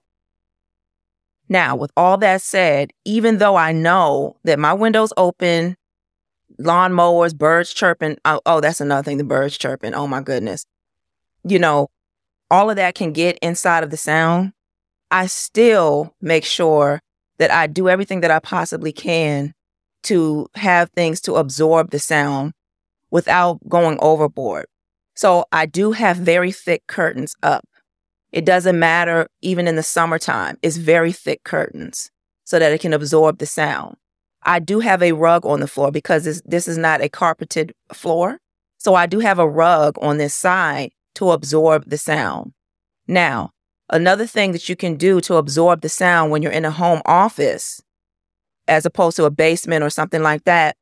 Now, 1.50 1.75
with 1.75 1.92
all 1.96 2.18
that 2.18 2.42
said, 2.42 2.92
even 3.06 3.38
though 3.38 3.56
I 3.56 3.74
know 3.74 4.38
that 4.44 4.60
my 4.60 4.74
window's 4.74 5.13
open, 5.18 5.75
lawnmowers, 6.60 7.38
birds 7.38 7.74
chirping, 7.74 8.18
oh, 8.25 8.42
oh, 8.46 8.60
that's 8.60 8.82
another 8.82 9.03
thing, 9.03 9.18
the 9.18 9.24
birds 9.24 9.58
chirping. 9.58 9.94
Oh 9.94 10.08
my 10.08 10.22
goodness. 10.22 10.65
You 11.44 11.60
know, 11.60 11.89
all 12.50 12.70
of 12.70 12.75
that 12.77 12.96
can 12.96 13.12
get 13.12 13.38
inside 13.42 13.84
of 13.84 13.89
the 13.89 13.98
sound. 13.98 14.53
I 15.12 15.27
still 15.27 16.15
make 16.22 16.46
sure 16.46 17.01
that 17.38 17.51
I 17.51 17.68
do 17.68 17.89
everything 17.89 18.22
that 18.22 18.32
I 18.32 18.39
possibly 18.39 18.92
can 18.92 19.53
to 20.03 20.48
have 20.56 20.89
things 20.92 21.22
to 21.22 21.36
absorb 21.36 21.92
the 21.92 22.00
sound 22.00 22.53
without 23.12 23.60
going 23.68 23.98
overboard. 24.01 24.65
So 25.15 25.46
I 25.51 25.65
do 25.65 25.92
have 25.92 26.18
very 26.18 26.51
thick 26.51 26.88
curtains 26.88 27.36
up. 27.44 27.65
It 28.34 28.46
doesn't 28.46 28.80
matter 28.80 29.28
even 29.42 29.68
in 29.68 29.75
the 29.75 29.84
summertime. 29.84 30.58
It's 30.63 30.78
very 30.78 31.12
thick 31.12 31.44
curtains 31.44 32.10
so 32.44 32.58
that 32.58 32.74
it 32.74 32.82
can 32.82 32.92
absorb 32.92 33.38
the 33.38 33.46
sound. 33.46 33.96
I 34.42 34.60
do 34.60 34.80
have 34.80 35.04
a 35.04 35.13
rug 35.13 35.46
on 35.46 35.60
the 35.60 35.68
floor 35.68 35.92
because 35.92 36.25
this, 36.25 36.42
this 36.44 36.68
is 36.68 36.78
not 36.78 37.02
a 37.02 37.10
carpeted 37.10 37.74
floor. 37.94 38.40
So 38.80 38.96
I 38.96 39.06
do 39.06 39.20
have 39.20 39.38
a 39.38 39.48
rug 39.48 39.96
on 40.02 40.18
this 40.18 40.34
side 40.34 40.92
to 41.16 41.30
absorb 41.32 41.90
the 41.90 41.98
sound. 41.98 42.54
Now, 43.08 43.52
another 43.90 44.25
thing 44.25 44.52
that 44.52 44.68
you 44.68 44.75
can 44.75 44.96
do 44.96 45.22
to 45.22 45.36
absorb 45.36 45.82
the 45.82 45.88
sound 45.88 46.32
when 46.32 46.42
you're 46.42 46.52
in 46.52 46.66
a 46.66 46.72
home 46.72 47.04
office, 47.06 47.82
as 48.68 48.84
opposed 48.86 49.16
to 49.18 49.25
a 49.25 49.32
basement 49.32 49.84
or 49.84 49.92
something 49.92 50.24
like 50.24 50.44
that, 50.46 50.75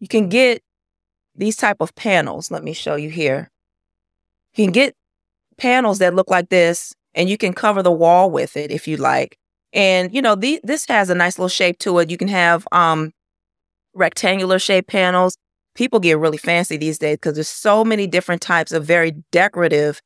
you 0.00 0.08
can 0.08 0.30
get 0.30 0.62
these 1.36 1.56
type 1.56 1.76
of 1.80 1.94
panels. 1.94 2.50
Let 2.50 2.64
me 2.64 2.72
show 2.72 2.94
you 2.96 3.10
here. 3.10 3.50
You 4.54 4.64
can 4.64 4.72
get 4.72 4.96
panels 5.56 5.98
that 5.98 6.14
look 6.14 6.30
like 6.30 6.48
this 6.48 6.94
and 7.14 7.28
you 7.28 7.36
can 7.36 7.52
cover 7.52 7.82
the 7.82 7.92
wall 7.92 8.30
with 8.30 8.56
it 8.56 8.70
if 8.70 8.88
you 8.88 8.96
like. 8.96 9.38
And 9.72 10.14
you 10.14 10.22
know, 10.22 10.34
the, 10.34 10.60
this 10.62 10.86
has 10.88 11.10
a 11.10 11.14
nice 11.14 11.38
little 11.38 11.48
shape 11.48 11.78
to 11.80 11.98
it. 11.98 12.10
You 12.10 12.16
can 12.16 12.28
have 12.28 12.66
um, 12.72 13.12
rectangular 13.94 14.58
shaped 14.58 14.88
panels. 14.88 15.36
People 15.74 15.98
get 15.98 16.18
really 16.18 16.38
fancy 16.38 16.76
these 16.76 16.98
days 16.98 17.16
because 17.16 17.34
there's 17.34 17.48
so 17.48 17.84
many 17.84 18.06
different 18.06 18.42
types 18.42 18.72
of 18.72 18.84
very 18.84 19.12
decorative 19.32 20.00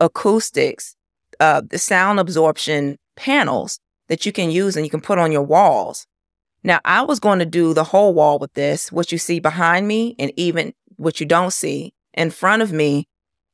acoustics, 0.00 0.96
uh, 1.38 1.62
the 1.70 1.78
sound 1.78 2.18
absorption 2.18 2.98
panels 3.16 3.78
that 4.08 4.26
you 4.26 4.32
can 4.32 4.50
use 4.50 4.76
and 4.76 4.84
you 4.84 4.90
can 4.90 5.00
put 5.00 5.18
on 5.18 5.30
your 5.30 5.42
walls. 5.42 6.06
Now, 6.64 6.80
I 6.84 7.02
was 7.02 7.18
going 7.18 7.38
to 7.40 7.46
do 7.46 7.74
the 7.74 7.84
whole 7.84 8.14
wall 8.14 8.38
with 8.38 8.52
this, 8.54 8.92
what 8.92 9.10
you 9.10 9.18
see 9.18 9.40
behind 9.40 9.88
me 9.88 10.14
and 10.18 10.32
even 10.36 10.74
what 10.96 11.20
you 11.20 11.26
don't 11.26 11.52
see 11.52 11.92
in 12.14 12.30
front 12.30 12.62
of 12.62 12.72
me. 12.72 13.06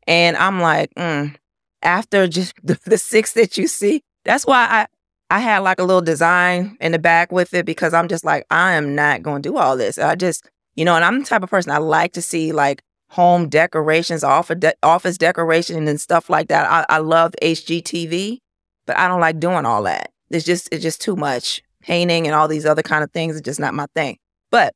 And 0.08 0.38
I'm 0.38 0.60
like, 0.60 0.92
mm, 0.94 1.36
after 1.82 2.26
just 2.26 2.54
the, 2.64 2.80
the 2.84 2.98
six 2.98 3.34
that 3.34 3.56
you 3.56 3.68
see, 3.68 4.02
that's 4.24 4.44
why 4.46 4.66
I, 4.68 4.86
I 5.30 5.38
had 5.38 5.58
like 5.58 5.78
a 5.78 5.84
little 5.84 6.02
design 6.02 6.76
in 6.80 6.92
the 6.92 6.98
back 6.98 7.30
with 7.30 7.54
it 7.54 7.66
because 7.66 7.94
I'm 7.94 8.08
just 8.08 8.24
like, 8.24 8.44
I 8.50 8.72
am 8.72 8.94
not 8.94 9.22
going 9.22 9.42
to 9.42 9.48
do 9.48 9.56
all 9.58 9.76
this. 9.76 9.98
I 9.98 10.14
just, 10.16 10.48
you 10.74 10.84
know, 10.84 10.96
and 10.96 11.04
I'm 11.04 11.20
the 11.20 11.26
type 11.26 11.42
of 11.42 11.50
person 11.50 11.70
I 11.70 11.78
like 11.78 12.14
to 12.14 12.22
see 12.22 12.50
like 12.52 12.82
home 13.10 13.48
decorations, 13.48 14.24
office, 14.24 14.58
de- 14.58 14.74
office 14.82 15.18
decoration 15.18 15.86
and 15.86 16.00
stuff 16.00 16.30
like 16.30 16.48
that. 16.48 16.70
I, 16.70 16.96
I 16.96 16.98
love 16.98 17.34
HGTV, 17.42 18.38
but 18.86 18.96
I 18.96 19.08
don't 19.08 19.20
like 19.20 19.38
doing 19.38 19.66
all 19.66 19.82
that. 19.84 20.10
It's 20.30 20.44
just, 20.44 20.68
it's 20.72 20.82
just 20.82 21.00
too 21.00 21.16
much. 21.16 21.62
Painting 21.80 22.26
and 22.26 22.34
all 22.34 22.48
these 22.48 22.66
other 22.66 22.82
kind 22.82 23.04
of 23.04 23.10
things 23.12 23.36
It's 23.36 23.44
just 23.44 23.60
not 23.60 23.72
my 23.72 23.86
thing. 23.94 24.18
But 24.50 24.74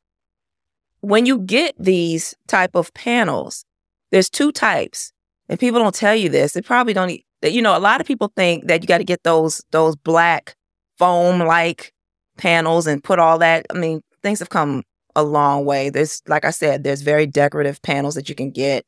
when 1.00 1.26
you 1.26 1.40
get 1.40 1.74
these 1.78 2.34
type 2.46 2.74
of 2.74 2.94
panels, 2.94 3.64
there's 4.10 4.30
two 4.30 4.52
types. 4.52 5.12
And 5.48 5.58
people 5.58 5.80
don't 5.80 5.94
tell 5.94 6.14
you 6.14 6.28
this. 6.28 6.52
They 6.52 6.62
probably 6.62 6.94
don't 6.94 7.20
that 7.42 7.52
you 7.52 7.60
know 7.60 7.76
a 7.76 7.80
lot 7.80 8.00
of 8.00 8.06
people 8.06 8.32
think 8.34 8.68
that 8.68 8.80
you 8.80 8.86
got 8.86 8.98
to 8.98 9.04
get 9.04 9.22
those 9.24 9.62
those 9.72 9.94
black 9.96 10.56
foam 10.96 11.40
like 11.40 11.92
panels 12.38 12.86
and 12.86 13.04
put 13.04 13.18
all 13.18 13.38
that 13.38 13.66
i 13.70 13.74
mean 13.74 14.00
things 14.22 14.38
have 14.38 14.48
come 14.48 14.82
a 15.14 15.22
long 15.22 15.66
way 15.66 15.90
there's 15.90 16.22
like 16.26 16.44
i 16.44 16.50
said 16.50 16.82
there's 16.82 17.02
very 17.02 17.26
decorative 17.26 17.82
panels 17.82 18.14
that 18.14 18.28
you 18.28 18.34
can 18.34 18.50
get 18.50 18.84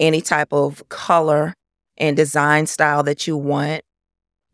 any 0.00 0.22
type 0.22 0.52
of 0.52 0.88
color 0.88 1.52
and 1.98 2.16
design 2.16 2.66
style 2.66 3.02
that 3.02 3.26
you 3.26 3.36
want 3.36 3.82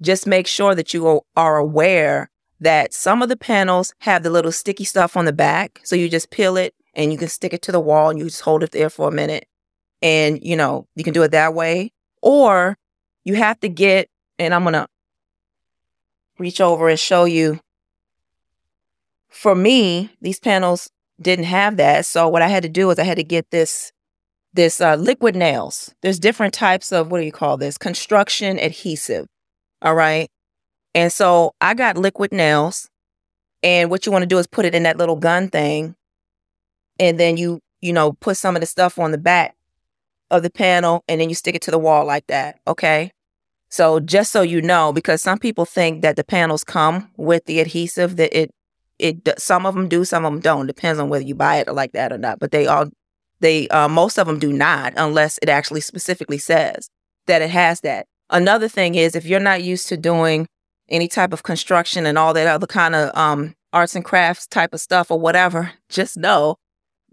just 0.02 0.26
make 0.26 0.46
sure 0.46 0.74
that 0.74 0.92
you 0.92 1.20
are 1.36 1.56
aware 1.56 2.30
that 2.58 2.92
some 2.92 3.22
of 3.22 3.28
the 3.28 3.36
panels 3.36 3.92
have 4.00 4.22
the 4.22 4.30
little 4.30 4.50
sticky 4.50 4.84
stuff 4.84 5.16
on 5.16 5.24
the 5.26 5.32
back 5.32 5.80
so 5.84 5.94
you 5.94 6.08
just 6.08 6.30
peel 6.30 6.56
it 6.56 6.74
and 6.94 7.12
you 7.12 7.18
can 7.18 7.28
stick 7.28 7.52
it 7.52 7.62
to 7.62 7.70
the 7.72 7.80
wall 7.80 8.10
and 8.10 8.18
you 8.18 8.24
just 8.24 8.40
hold 8.40 8.62
it 8.62 8.72
there 8.72 8.90
for 8.90 9.08
a 9.08 9.12
minute 9.12 9.46
and 10.04 10.38
you 10.40 10.56
know 10.56 10.86
you 10.94 11.02
can 11.02 11.12
do 11.12 11.24
it 11.24 11.32
that 11.32 11.54
way 11.54 11.90
or 12.22 12.78
you 13.24 13.34
have 13.34 13.60
to 13.60 13.68
get, 13.68 14.08
and 14.38 14.54
I'm 14.54 14.62
going 14.62 14.74
to 14.74 14.86
reach 16.38 16.60
over 16.60 16.88
and 16.88 16.98
show 16.98 17.24
you. 17.24 17.60
For 19.28 19.54
me, 19.54 20.10
these 20.20 20.38
panels 20.38 20.90
didn't 21.20 21.46
have 21.46 21.76
that. 21.78 22.06
So 22.06 22.28
what 22.28 22.40
I 22.40 22.48
had 22.48 22.62
to 22.62 22.68
do 22.68 22.90
is 22.90 22.98
I 22.98 23.04
had 23.04 23.18
to 23.18 23.24
get 23.24 23.50
this 23.50 23.92
this 24.52 24.80
uh, 24.80 24.94
liquid 24.94 25.34
nails. 25.34 25.92
There's 26.00 26.20
different 26.20 26.54
types 26.54 26.92
of 26.92 27.10
what 27.10 27.18
do 27.18 27.24
you 27.24 27.32
call 27.32 27.56
this? 27.56 27.76
Construction 27.76 28.58
adhesive. 28.58 29.26
All 29.82 29.96
right. 29.96 30.30
And 30.94 31.12
so 31.12 31.52
I 31.60 31.74
got 31.74 31.98
liquid 31.98 32.30
nails. 32.30 32.88
And 33.64 33.90
what 33.90 34.06
you 34.06 34.12
want 34.12 34.22
to 34.22 34.28
do 34.28 34.38
is 34.38 34.46
put 34.46 34.64
it 34.64 34.74
in 34.74 34.84
that 34.84 34.96
little 34.96 35.16
gun 35.16 35.48
thing. 35.48 35.96
And 37.00 37.18
then 37.18 37.36
you, 37.36 37.58
you 37.80 37.92
know, 37.92 38.12
put 38.12 38.36
some 38.36 38.54
of 38.54 38.60
the 38.60 38.66
stuff 38.66 38.98
on 38.98 39.10
the 39.10 39.18
back 39.18 39.56
of 40.34 40.42
the 40.42 40.50
panel 40.50 41.04
and 41.08 41.20
then 41.20 41.28
you 41.28 41.34
stick 41.34 41.54
it 41.54 41.62
to 41.62 41.70
the 41.70 41.78
wall 41.78 42.04
like 42.04 42.26
that. 42.26 42.58
Okay. 42.66 43.12
So 43.68 43.98
just 44.00 44.30
so 44.30 44.42
you 44.42 44.62
know, 44.62 44.92
because 44.92 45.22
some 45.22 45.38
people 45.38 45.64
think 45.64 46.02
that 46.02 46.16
the 46.16 46.24
panels 46.24 46.62
come 46.64 47.10
with 47.16 47.46
the 47.46 47.60
adhesive, 47.60 48.16
that 48.16 48.36
it 48.38 48.50
it 48.98 49.28
some 49.38 49.66
of 49.66 49.74
them 49.74 49.88
do, 49.88 50.04
some 50.04 50.24
of 50.24 50.32
them 50.32 50.40
don't. 50.40 50.66
Depends 50.66 51.00
on 51.00 51.08
whether 51.08 51.24
you 51.24 51.34
buy 51.34 51.56
it 51.56 51.68
like 51.72 51.92
that 51.92 52.12
or 52.12 52.18
not. 52.18 52.38
But 52.38 52.52
they 52.52 52.66
all 52.66 52.86
they 53.40 53.68
uh, 53.68 53.88
most 53.88 54.18
of 54.18 54.26
them 54.26 54.38
do 54.38 54.52
not, 54.52 54.92
unless 54.96 55.38
it 55.42 55.48
actually 55.48 55.80
specifically 55.80 56.38
says 56.38 56.88
that 57.26 57.42
it 57.42 57.50
has 57.50 57.80
that. 57.80 58.06
Another 58.30 58.68
thing 58.68 58.94
is 58.94 59.16
if 59.16 59.26
you're 59.26 59.40
not 59.40 59.62
used 59.62 59.88
to 59.88 59.96
doing 59.96 60.46
any 60.88 61.08
type 61.08 61.32
of 61.32 61.42
construction 61.42 62.06
and 62.06 62.18
all 62.18 62.34
that 62.34 62.46
other 62.46 62.66
kind 62.66 62.94
of 62.94 63.16
um, 63.16 63.54
arts 63.72 63.96
and 63.96 64.04
crafts 64.04 64.46
type 64.46 64.72
of 64.72 64.80
stuff 64.80 65.10
or 65.10 65.18
whatever, 65.18 65.72
just 65.88 66.16
know, 66.16 66.56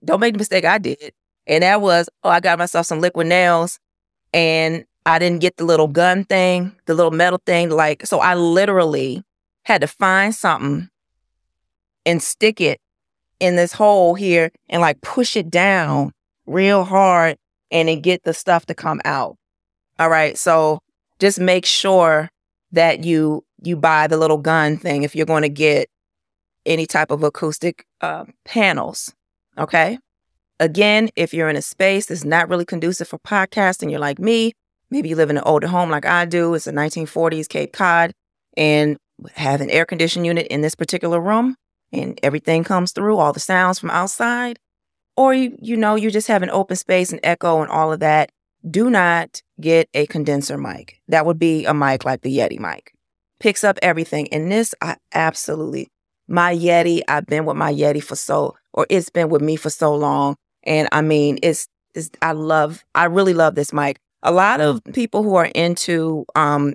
don't 0.03 0.19
make 0.19 0.33
the 0.33 0.39
mistake 0.39 0.65
I 0.65 0.77
did. 0.77 1.13
And 1.47 1.63
that 1.63 1.81
was, 1.81 2.09
oh, 2.23 2.29
I 2.29 2.39
got 2.39 2.59
myself 2.59 2.85
some 2.85 3.01
liquid 3.01 3.27
nails 3.27 3.79
and 4.33 4.85
I 5.05 5.19
didn't 5.19 5.39
get 5.39 5.57
the 5.57 5.65
little 5.65 5.87
gun 5.87 6.23
thing, 6.23 6.75
the 6.85 6.93
little 6.93 7.11
metal 7.11 7.41
thing. 7.45 7.69
Like, 7.69 8.05
so 8.05 8.19
I 8.19 8.35
literally 8.35 9.23
had 9.63 9.81
to 9.81 9.87
find 9.87 10.33
something 10.33 10.89
and 12.05 12.21
stick 12.21 12.61
it 12.61 12.79
in 13.39 13.55
this 13.55 13.73
hole 13.73 14.15
here 14.15 14.51
and 14.69 14.81
like 14.81 15.01
push 15.01 15.35
it 15.35 15.49
down 15.49 16.13
real 16.45 16.83
hard 16.83 17.37
and 17.71 17.87
then 17.87 18.01
get 18.01 18.23
the 18.23 18.33
stuff 18.33 18.65
to 18.67 18.73
come 18.75 19.01
out. 19.05 19.37
All 19.99 20.09
right. 20.09 20.37
So 20.37 20.79
just 21.19 21.39
make 21.39 21.65
sure 21.65 22.29
that 22.71 23.03
you 23.03 23.43
you 23.63 23.75
buy 23.75 24.07
the 24.07 24.17
little 24.17 24.37
gun 24.37 24.77
thing 24.77 25.03
if 25.03 25.15
you're 25.15 25.25
going 25.25 25.43
to 25.43 25.49
get 25.49 25.87
any 26.65 26.85
type 26.85 27.11
of 27.11 27.23
acoustic 27.23 27.85
uh, 28.01 28.25
panels. 28.45 29.13
Okay. 29.57 29.99
Again, 30.61 31.09
if 31.15 31.33
you're 31.33 31.49
in 31.49 31.55
a 31.55 31.61
space 31.63 32.05
that's 32.05 32.23
not 32.23 32.47
really 32.47 32.65
conducive 32.65 33.07
for 33.07 33.17
podcasting, 33.17 33.89
you're 33.89 33.99
like 33.99 34.19
me, 34.19 34.53
maybe 34.91 35.09
you 35.09 35.15
live 35.15 35.31
in 35.31 35.37
an 35.37 35.43
older 35.43 35.67
home 35.67 35.89
like 35.89 36.05
I 36.05 36.25
do, 36.25 36.53
it's 36.53 36.67
a 36.67 36.71
1940s 36.71 37.49
Cape 37.49 37.73
Cod, 37.73 38.11
and 38.55 38.95
have 39.33 39.59
an 39.61 39.71
air 39.71 39.85
conditioning 39.85 40.25
unit 40.25 40.45
in 40.47 40.61
this 40.61 40.75
particular 40.75 41.19
room, 41.19 41.55
and 41.91 42.19
everything 42.21 42.63
comes 42.63 42.91
through, 42.91 43.17
all 43.17 43.33
the 43.33 43.39
sounds 43.39 43.79
from 43.79 43.89
outside, 43.89 44.59
or 45.17 45.33
you 45.33 45.57
you 45.59 45.75
know 45.75 45.95
you 45.95 46.11
just 46.11 46.27
have 46.27 46.43
an 46.43 46.51
open 46.51 46.75
space 46.75 47.11
and 47.11 47.19
echo 47.23 47.63
and 47.63 47.71
all 47.71 47.91
of 47.91 47.99
that. 48.01 48.29
Do 48.69 48.91
not 48.91 49.41
get 49.59 49.89
a 49.95 50.05
condenser 50.05 50.59
mic. 50.59 51.01
That 51.07 51.25
would 51.25 51.39
be 51.39 51.65
a 51.65 51.73
mic 51.73 52.05
like 52.05 52.21
the 52.21 52.37
Yeti 52.37 52.59
mic. 52.59 52.93
Picks 53.39 53.63
up 53.63 53.79
everything. 53.81 54.31
And 54.31 54.51
this, 54.51 54.75
I 54.79 54.97
absolutely, 55.11 55.87
my 56.27 56.55
Yeti, 56.55 57.01
I've 57.07 57.25
been 57.25 57.45
with 57.45 57.57
my 57.57 57.73
Yeti 57.73 58.03
for 58.03 58.15
so, 58.15 58.55
or 58.73 58.85
it's 58.91 59.09
been 59.09 59.29
with 59.29 59.41
me 59.41 59.55
for 59.55 59.71
so 59.71 59.95
long. 59.95 60.35
And 60.63 60.87
I 60.91 61.01
mean, 61.01 61.39
it's, 61.41 61.67
it's 61.93 62.09
I 62.21 62.31
love, 62.31 62.83
I 62.95 63.05
really 63.05 63.33
love 63.33 63.55
this 63.55 63.73
mic 63.73 63.97
a 64.23 64.31
lot 64.31 64.61
of 64.61 64.83
people 64.93 65.23
who 65.23 65.35
are 65.35 65.49
into 65.55 66.25
um, 66.35 66.73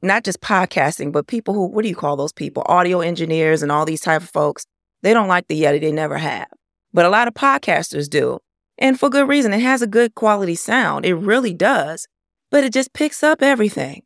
not 0.00 0.24
just 0.24 0.40
podcasting, 0.40 1.12
but 1.12 1.26
people 1.26 1.54
who, 1.54 1.66
what 1.66 1.82
do 1.82 1.88
you 1.88 1.94
call 1.94 2.16
those 2.16 2.32
people? 2.32 2.64
Audio 2.66 3.00
engineers 3.00 3.62
and 3.62 3.70
all 3.70 3.84
these 3.84 4.00
type 4.00 4.22
of 4.22 4.30
folks, 4.30 4.64
they 5.02 5.12
don't 5.12 5.28
like 5.28 5.46
the 5.48 5.60
Yeti. 5.60 5.80
They 5.80 5.92
never 5.92 6.18
have. 6.18 6.48
But 6.92 7.04
a 7.04 7.10
lot 7.10 7.28
of 7.28 7.34
podcasters 7.34 8.08
do. 8.08 8.38
And 8.78 8.98
for 8.98 9.10
good 9.10 9.28
reason. 9.28 9.52
It 9.52 9.60
has 9.60 9.82
a 9.82 9.86
good 9.86 10.14
quality 10.14 10.54
sound. 10.54 11.04
It 11.04 11.14
really 11.14 11.54
does. 11.54 12.06
But 12.50 12.64
it 12.64 12.72
just 12.72 12.92
picks 12.92 13.22
up 13.22 13.42
everything. 13.42 14.02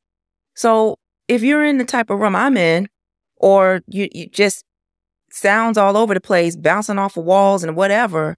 So 0.55 0.97
if 1.29 1.43
you're 1.43 1.65
in 1.65 1.79
the 1.79 1.85
type 1.85 2.11
of 2.11 2.19
room 2.19 2.37
I'm 2.37 2.57
in, 2.57 2.89
or 3.37 3.83
you, 3.87 4.09
you 4.13 4.29
just 4.29 4.65
sounds 5.37 5.79
all 5.79 5.97
over 5.97 6.15
the 6.15 6.21
place, 6.21 6.57
bouncing 6.57 6.99
off 6.99 7.17
of 7.17 7.25
walls 7.25 7.63
and 7.63 7.77
whatever, 7.77 8.37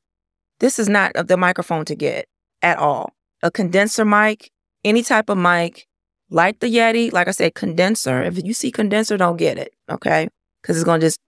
this 0.61 0.79
is 0.79 0.89
not 0.89 1.13
the 1.15 1.37
microphone 1.37 1.85
to 1.87 1.95
get 1.95 2.27
at 2.63 2.79
all. 2.79 3.13
A 3.43 3.51
condenser 3.51 4.05
mic, 4.05 4.51
any 4.85 5.03
type 5.03 5.29
of 5.29 5.39
mic, 5.39 5.87
like 6.31 6.61
the 6.61 6.67
Yeti, 6.67 7.13
like 7.13 7.29
I 7.29 7.31
said, 7.31 7.55
condenser. 7.55 8.23
If 8.23 8.45
you 8.45 8.53
see 8.53 8.71
condenser, 8.71 9.17
don't 9.17 9.37
get 9.37 9.59
it, 9.59 9.75
okay? 9.89 10.29
Because 10.61 10.77
it's 10.77 10.85
going 10.85 11.01
to 11.01 11.07
just, 11.07 11.21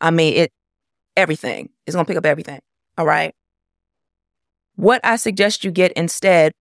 I 0.00 0.10
mean, 0.10 0.34
it, 0.34 0.52
everything. 1.16 1.70
It's 1.86 1.94
going 1.94 2.06
to 2.06 2.08
pick 2.08 2.16
up 2.16 2.26
everything, 2.26 2.60
all 2.96 3.06
right? 3.06 3.34
What 4.76 5.00
I 5.04 5.16
suggest 5.16 5.64
you 5.64 5.70
get 5.70 5.92
instead 5.92 6.52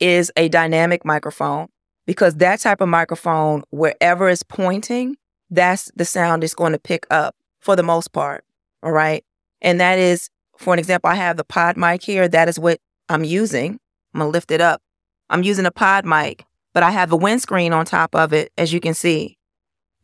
is 0.00 0.30
a 0.36 0.48
dynamic 0.48 1.04
microphone 1.04 1.68
because 2.06 2.36
that 2.36 2.60
type 2.60 2.80
of 2.80 2.88
microphone, 2.88 3.62
wherever 3.70 4.28
it's 4.28 4.42
pointing, 4.42 5.16
that's 5.50 5.90
the 5.96 6.04
sound 6.04 6.44
it's 6.44 6.54
going 6.54 6.72
to 6.72 6.78
pick 6.78 7.06
up 7.10 7.34
for 7.60 7.76
the 7.76 7.82
most 7.82 8.12
part, 8.12 8.44
all 8.82 8.92
right? 8.92 9.24
And 9.60 9.80
that 9.80 9.98
is 9.98 10.30
for 10.58 10.72
an 10.72 10.78
example, 10.78 11.08
I 11.08 11.14
have 11.14 11.36
the 11.36 11.44
PodMic 11.44 12.02
here. 12.02 12.28
That 12.28 12.48
is 12.48 12.58
what 12.58 12.80
I'm 13.08 13.24
using. 13.24 13.78
I'm 14.12 14.20
going 14.20 14.28
to 14.28 14.32
lift 14.32 14.50
it 14.50 14.60
up. 14.60 14.82
I'm 15.30 15.42
using 15.42 15.66
a 15.66 15.70
PodMic, 15.70 16.42
but 16.74 16.82
I 16.82 16.90
have 16.90 17.12
a 17.12 17.16
windscreen 17.16 17.72
on 17.72 17.84
top 17.84 18.14
of 18.14 18.32
it, 18.32 18.52
as 18.58 18.72
you 18.72 18.80
can 18.80 18.94
see. 18.94 19.38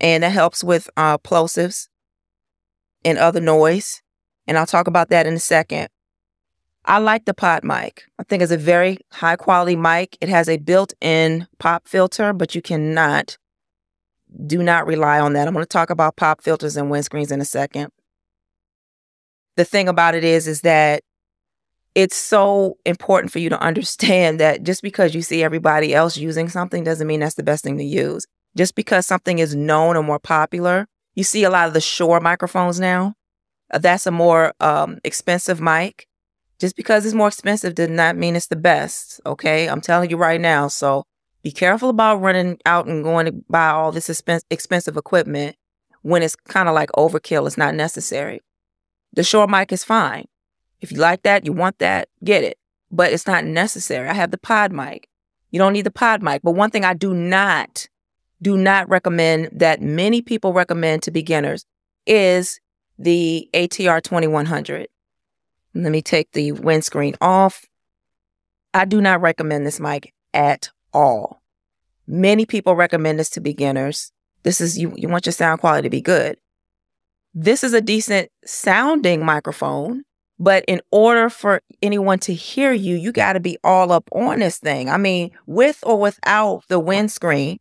And 0.00 0.22
that 0.22 0.30
helps 0.30 0.62
with 0.62 0.88
uh, 0.96 1.18
plosives 1.18 1.88
and 3.04 3.18
other 3.18 3.40
noise. 3.40 4.00
And 4.46 4.56
I'll 4.56 4.66
talk 4.66 4.86
about 4.86 5.08
that 5.08 5.26
in 5.26 5.34
a 5.34 5.40
second. 5.40 5.88
I 6.84 6.98
like 6.98 7.24
the 7.24 7.34
PodMic. 7.34 8.00
I 8.18 8.22
think 8.24 8.42
it's 8.42 8.52
a 8.52 8.58
very 8.58 8.98
high 9.10 9.36
quality 9.36 9.74
mic. 9.74 10.16
It 10.20 10.28
has 10.28 10.48
a 10.48 10.58
built 10.58 10.92
in 11.00 11.48
pop 11.58 11.88
filter, 11.88 12.32
but 12.32 12.54
you 12.54 12.62
cannot, 12.62 13.38
do 14.46 14.62
not 14.62 14.86
rely 14.86 15.20
on 15.20 15.32
that. 15.34 15.46
I'm 15.46 15.54
going 15.54 15.64
to 15.64 15.68
talk 15.68 15.90
about 15.90 16.16
pop 16.16 16.42
filters 16.42 16.76
and 16.76 16.90
windscreens 16.90 17.32
in 17.32 17.40
a 17.40 17.44
second. 17.44 17.90
The 19.56 19.64
thing 19.64 19.88
about 19.88 20.14
it 20.14 20.24
is, 20.24 20.48
is 20.48 20.62
that 20.62 21.02
it's 21.94 22.16
so 22.16 22.76
important 22.84 23.32
for 23.32 23.38
you 23.38 23.48
to 23.50 23.60
understand 23.60 24.40
that 24.40 24.64
just 24.64 24.82
because 24.82 25.14
you 25.14 25.22
see 25.22 25.44
everybody 25.44 25.94
else 25.94 26.16
using 26.16 26.48
something 26.48 26.82
doesn't 26.82 27.06
mean 27.06 27.20
that's 27.20 27.36
the 27.36 27.44
best 27.44 27.62
thing 27.62 27.78
to 27.78 27.84
use. 27.84 28.26
Just 28.56 28.74
because 28.74 29.06
something 29.06 29.38
is 29.38 29.54
known 29.54 29.96
or 29.96 30.02
more 30.02 30.18
popular, 30.18 30.86
you 31.14 31.22
see 31.22 31.44
a 31.44 31.50
lot 31.50 31.68
of 31.68 31.74
the 31.74 31.80
Shure 31.80 32.20
microphones 32.20 32.80
now. 32.80 33.14
Uh, 33.72 33.78
that's 33.78 34.06
a 34.06 34.10
more 34.10 34.52
um, 34.60 34.98
expensive 35.04 35.60
mic 35.60 36.06
just 36.58 36.76
because 36.76 37.04
it's 37.04 37.14
more 37.14 37.28
expensive 37.28 37.74
does 37.74 37.90
not 37.90 38.16
mean 38.16 38.36
it's 38.36 38.46
the 38.46 38.56
best. 38.56 39.20
Okay. 39.26 39.68
I'm 39.68 39.80
telling 39.80 40.10
you 40.10 40.16
right 40.16 40.40
now. 40.40 40.68
So 40.68 41.04
be 41.44 41.52
careful 41.52 41.90
about 41.90 42.22
running 42.22 42.58
out 42.64 42.86
and 42.86 43.04
going 43.04 43.26
to 43.26 43.32
buy 43.50 43.68
all 43.68 43.92
this 43.92 44.08
expensive 44.08 44.96
equipment 44.96 45.56
when 46.00 46.22
it's 46.22 46.34
kind 46.34 46.70
of 46.70 46.74
like 46.74 46.90
overkill. 46.92 47.46
It's 47.46 47.58
not 47.58 47.74
necessary. 47.74 48.40
The 49.12 49.22
Shure 49.22 49.46
mic 49.46 49.70
is 49.70 49.84
fine. 49.84 50.24
If 50.80 50.90
you 50.90 50.98
like 50.98 51.22
that, 51.22 51.44
you 51.44 51.52
want 51.52 51.78
that, 51.80 52.08
get 52.24 52.42
it. 52.44 52.58
But 52.90 53.12
it's 53.12 53.26
not 53.26 53.44
necessary. 53.44 54.08
I 54.08 54.14
have 54.14 54.30
the 54.30 54.38
PodMic. 54.38 55.04
You 55.50 55.58
don't 55.58 55.74
need 55.74 55.84
the 55.84 55.90
PodMic. 55.90 56.40
But 56.42 56.52
one 56.52 56.70
thing 56.70 56.84
I 56.84 56.94
do 56.94 57.12
not, 57.12 57.88
do 58.40 58.56
not 58.56 58.88
recommend 58.88 59.50
that 59.52 59.82
many 59.82 60.22
people 60.22 60.54
recommend 60.54 61.02
to 61.02 61.10
beginners 61.10 61.66
is 62.06 62.58
the 62.98 63.50
ATR 63.52 64.02
2100. 64.02 64.88
Let 65.74 65.92
me 65.92 66.00
take 66.00 66.32
the 66.32 66.52
windscreen 66.52 67.16
off. 67.20 67.66
I 68.72 68.86
do 68.86 69.02
not 69.02 69.20
recommend 69.20 69.66
this 69.66 69.78
mic 69.78 70.14
at 70.32 70.70
all. 70.94 71.42
Many 72.06 72.46
people 72.46 72.74
recommend 72.76 73.18
this 73.18 73.30
to 73.30 73.40
beginners. 73.40 74.12
This 74.42 74.60
is 74.60 74.78
you 74.78 74.92
you 74.96 75.08
want 75.08 75.26
your 75.26 75.32
sound 75.32 75.60
quality 75.60 75.86
to 75.86 75.90
be 75.90 76.00
good. 76.00 76.38
This 77.34 77.64
is 77.64 77.72
a 77.72 77.80
decent 77.80 78.30
sounding 78.44 79.24
microphone, 79.24 80.04
but 80.38 80.64
in 80.68 80.80
order 80.90 81.28
for 81.28 81.62
anyone 81.82 82.18
to 82.20 82.34
hear 82.34 82.72
you, 82.72 82.94
you 82.94 83.10
got 83.10 83.32
to 83.32 83.40
be 83.40 83.58
all 83.64 83.90
up 83.90 84.08
on 84.12 84.38
this 84.40 84.58
thing. 84.58 84.88
I 84.88 84.98
mean, 84.98 85.30
with 85.46 85.80
or 85.84 85.98
without 85.98 86.62
the 86.68 86.78
windscreen, 86.78 87.58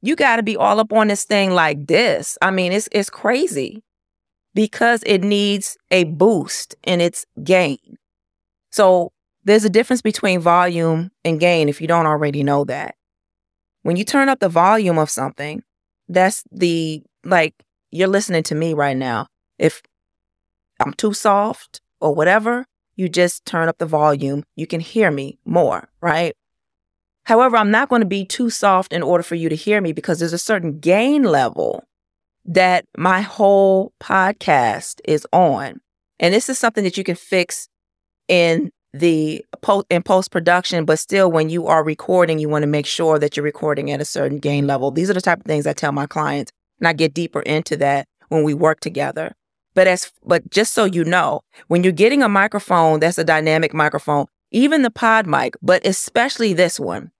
you 0.00 0.16
got 0.16 0.36
to 0.36 0.42
be 0.42 0.56
all 0.56 0.80
up 0.80 0.92
on 0.92 1.08
this 1.08 1.24
thing 1.24 1.52
like 1.52 1.86
this. 1.86 2.36
I 2.42 2.50
mean, 2.50 2.72
it's 2.72 2.88
it's 2.90 3.10
crazy 3.10 3.84
because 4.54 5.02
it 5.04 5.22
needs 5.22 5.76
a 5.90 6.04
boost 6.04 6.74
in 6.84 7.00
its 7.00 7.24
gain. 7.42 7.78
So 8.70 9.12
there's 9.44 9.64
a 9.64 9.70
difference 9.70 10.02
between 10.02 10.40
volume 10.40 11.10
and 11.24 11.40
gain 11.40 11.68
if 11.68 11.80
you 11.80 11.86
don't 11.86 12.06
already 12.06 12.42
know 12.42 12.64
that. 12.64 12.96
When 13.82 13.96
you 13.96 14.04
turn 14.04 14.28
up 14.28 14.40
the 14.40 14.48
volume 14.48 14.98
of 14.98 15.10
something, 15.10 15.62
that's 16.08 16.44
the 16.52 17.02
like 17.24 17.54
you're 17.90 18.08
listening 18.08 18.42
to 18.44 18.54
me 18.54 18.74
right 18.74 18.96
now. 18.96 19.26
If 19.58 19.82
I'm 20.80 20.94
too 20.94 21.12
soft 21.12 21.80
or 22.00 22.14
whatever, 22.14 22.66
you 22.96 23.08
just 23.08 23.44
turn 23.44 23.68
up 23.68 23.78
the 23.78 23.86
volume. 23.86 24.44
You 24.56 24.66
can 24.66 24.80
hear 24.80 25.10
me 25.10 25.38
more, 25.44 25.88
right? 26.00 26.34
However, 27.24 27.56
I'm 27.56 27.70
not 27.70 27.88
going 27.88 28.02
to 28.02 28.06
be 28.06 28.24
too 28.24 28.50
soft 28.50 28.92
in 28.92 29.02
order 29.02 29.22
for 29.22 29.36
you 29.36 29.48
to 29.48 29.56
hear 29.56 29.80
me 29.80 29.92
because 29.92 30.18
there's 30.18 30.32
a 30.32 30.38
certain 30.38 30.78
gain 30.80 31.22
level 31.22 31.84
that 32.44 32.84
my 32.96 33.20
whole 33.20 33.92
podcast 34.00 35.00
is 35.04 35.26
on. 35.32 35.80
And 36.18 36.34
this 36.34 36.48
is 36.48 36.58
something 36.58 36.82
that 36.84 36.96
you 36.96 37.04
can 37.04 37.14
fix 37.14 37.68
in 38.28 38.72
the 38.92 39.44
post 39.62 39.86
in 39.90 40.02
post 40.02 40.30
production, 40.30 40.84
but 40.84 40.98
still 40.98 41.30
when 41.30 41.48
you 41.48 41.66
are 41.66 41.82
recording, 41.82 42.38
you 42.38 42.48
want 42.48 42.62
to 42.62 42.68
make 42.68 42.86
sure 42.86 43.18
that 43.18 43.36
you're 43.36 43.44
recording 43.44 43.90
at 43.90 44.00
a 44.00 44.04
certain 44.04 44.38
gain 44.38 44.66
level. 44.66 44.90
These 44.90 45.10
are 45.10 45.14
the 45.14 45.20
type 45.20 45.40
of 45.40 45.46
things 45.46 45.66
I 45.66 45.72
tell 45.72 45.92
my 45.92 46.06
clients, 46.06 46.52
and 46.78 46.88
I 46.88 46.92
get 46.92 47.14
deeper 47.14 47.40
into 47.40 47.76
that 47.78 48.06
when 48.28 48.42
we 48.42 48.54
work 48.54 48.80
together. 48.80 49.34
But 49.74 49.86
as 49.86 50.12
but 50.24 50.50
just 50.50 50.74
so 50.74 50.84
you 50.84 51.04
know, 51.04 51.42
when 51.68 51.82
you're 51.82 51.92
getting 51.92 52.22
a 52.22 52.28
microphone 52.28 53.00
that's 53.00 53.18
a 53.18 53.24
dynamic 53.24 53.72
microphone, 53.72 54.26
even 54.50 54.82
the 54.82 54.90
PodMic, 54.90 55.54
but 55.62 55.86
especially 55.86 56.52
this 56.52 56.78
one, 56.78 57.10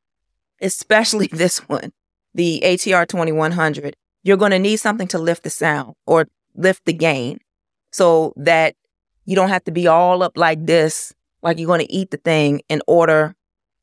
especially 0.60 1.26
this 1.32 1.58
one, 1.68 1.92
the 2.34 2.60
ATR 2.64 3.06
2100, 3.08 3.96
you're 4.22 4.36
going 4.36 4.50
to 4.52 4.58
need 4.58 4.76
something 4.76 5.08
to 5.08 5.18
lift 5.18 5.42
the 5.42 5.50
sound 5.50 5.94
or 6.06 6.28
lift 6.54 6.84
the 6.84 6.92
gain 6.92 7.38
so 7.90 8.34
that 8.36 8.74
you 9.24 9.34
don't 9.34 9.48
have 9.48 9.64
to 9.64 9.72
be 9.72 9.86
all 9.86 10.22
up 10.22 10.36
like 10.36 10.66
this, 10.66 11.14
like 11.42 11.58
you're 11.58 11.66
going 11.66 11.80
to 11.80 11.92
eat 11.92 12.10
the 12.10 12.16
thing 12.16 12.62
in 12.68 12.82
order 12.86 13.34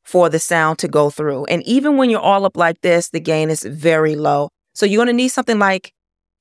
for 0.02 0.28
the 0.28 0.38
sound 0.38 0.78
to 0.78 0.88
go 0.88 1.10
through. 1.10 1.44
And 1.46 1.62
even 1.64 1.96
when 1.96 2.10
you're 2.10 2.20
all 2.20 2.44
up 2.44 2.56
like 2.56 2.80
this, 2.80 3.10
the 3.10 3.20
gain 3.20 3.50
is 3.50 3.62
very 3.62 4.16
low. 4.16 4.48
So 4.74 4.86
you're 4.86 4.98
going 4.98 5.06
to 5.08 5.12
need 5.12 5.28
something 5.28 5.58
like 5.58 5.92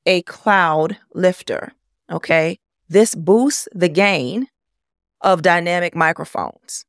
a 0.05 0.21
cloud 0.23 0.97
lifter. 1.13 1.73
Okay. 2.11 2.57
This 2.87 3.13
boosts 3.13 3.67
the 3.73 3.89
gain 3.89 4.47
of 5.21 5.41
dynamic 5.41 5.95
microphones. 5.95 6.85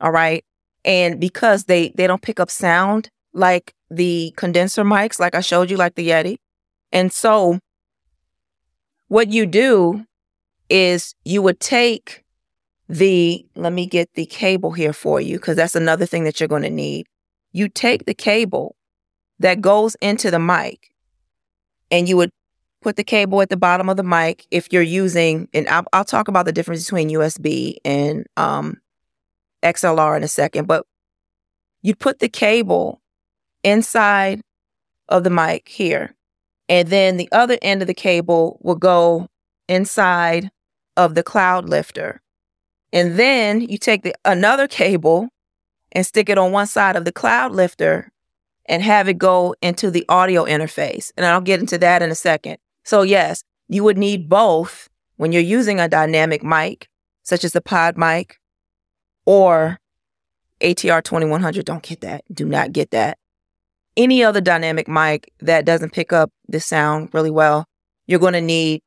All 0.00 0.12
right. 0.12 0.44
And 0.84 1.20
because 1.20 1.64
they, 1.64 1.88
they 1.96 2.06
don't 2.06 2.22
pick 2.22 2.38
up 2.38 2.50
sound 2.50 3.10
like 3.32 3.74
the 3.90 4.32
condenser 4.36 4.84
mics, 4.84 5.18
like 5.18 5.34
I 5.34 5.40
showed 5.40 5.70
you, 5.70 5.76
like 5.76 5.94
the 5.94 6.08
Yeti, 6.08 6.36
and 6.92 7.12
so 7.12 7.58
what 9.08 9.30
you 9.30 9.46
do 9.46 10.04
is 10.68 11.14
you 11.24 11.42
would 11.42 11.60
take 11.60 12.24
the, 12.90 13.46
let 13.54 13.72
me 13.72 13.86
get 13.86 14.12
the 14.14 14.26
cable 14.26 14.72
here 14.72 14.92
for 14.92 15.20
you, 15.20 15.36
because 15.36 15.56
that's 15.56 15.76
another 15.76 16.06
thing 16.06 16.24
that 16.24 16.40
you're 16.40 16.48
going 16.48 16.62
to 16.62 16.70
need. 16.70 17.06
You 17.52 17.68
take 17.68 18.04
the 18.04 18.14
cable 18.14 18.76
that 19.38 19.60
goes 19.60 19.96
into 20.00 20.30
the 20.30 20.38
mic 20.38 20.92
and 21.90 22.08
you 22.08 22.16
would 22.16 22.30
put 22.82 22.96
the 22.96 23.04
cable 23.04 23.42
at 23.42 23.50
the 23.50 23.56
bottom 23.56 23.88
of 23.88 23.96
the 23.96 24.02
mic 24.02 24.46
if 24.50 24.72
you're 24.72 24.82
using, 24.82 25.48
and 25.52 25.68
I'll, 25.68 25.84
I'll 25.92 26.04
talk 26.04 26.28
about 26.28 26.46
the 26.46 26.52
difference 26.52 26.84
between 26.84 27.10
USB 27.10 27.76
and 27.84 28.26
um, 28.36 28.78
XLR 29.62 30.16
in 30.16 30.22
a 30.22 30.28
second, 30.28 30.66
but 30.66 30.86
you'd 31.82 31.98
put 31.98 32.18
the 32.18 32.28
cable 32.28 33.00
inside 33.62 34.40
of 35.08 35.24
the 35.24 35.30
mic 35.30 35.68
here 35.68 36.14
and 36.70 36.86
then 36.88 37.16
the 37.16 37.28
other 37.32 37.58
end 37.62 37.82
of 37.82 37.88
the 37.88 37.94
cable 37.94 38.58
will 38.62 38.76
go 38.76 39.26
inside 39.68 40.50
of 40.96 41.16
the 41.16 41.24
Cloudlifter. 41.24 42.18
And 42.92 43.18
then 43.18 43.60
you 43.60 43.78
take 43.78 44.02
the 44.02 44.14
another 44.24 44.66
cable 44.66 45.28
and 45.92 46.06
stick 46.06 46.28
it 46.28 46.38
on 46.38 46.52
one 46.52 46.66
side 46.66 46.96
of 46.96 47.04
the 47.04 47.12
Cloudlifter 47.12 48.08
and 48.66 48.82
have 48.82 49.08
it 49.08 49.18
go 49.18 49.54
into 49.62 49.90
the 49.90 50.04
audio 50.08 50.44
interface. 50.44 51.10
And 51.16 51.26
I'll 51.26 51.40
get 51.40 51.60
into 51.60 51.78
that 51.78 52.02
in 52.02 52.10
a 52.10 52.14
second. 52.14 52.58
So 52.84 53.02
yes, 53.02 53.42
you 53.68 53.84
would 53.84 53.98
need 53.98 54.28
both 54.28 54.88
when 55.16 55.32
you're 55.32 55.42
using 55.42 55.80
a 55.80 55.88
dynamic 55.88 56.42
mic, 56.42 56.88
such 57.22 57.44
as 57.44 57.52
the 57.52 57.60
PodMic 57.60 58.32
or 59.24 59.78
ATR 60.60 61.02
2100. 61.02 61.64
Don't 61.64 61.82
get 61.82 62.00
that. 62.00 62.24
Do 62.32 62.46
not 62.46 62.72
get 62.72 62.90
that 62.90 63.18
any 63.96 64.22
other 64.22 64.40
dynamic 64.40 64.88
mic 64.88 65.32
that 65.40 65.64
doesn't 65.64 65.92
pick 65.92 66.12
up 66.12 66.30
the 66.48 66.60
sound 66.60 67.10
really 67.12 67.30
well, 67.30 67.66
you're 68.06 68.18
going 68.18 68.32
to 68.32 68.40
need 68.40 68.82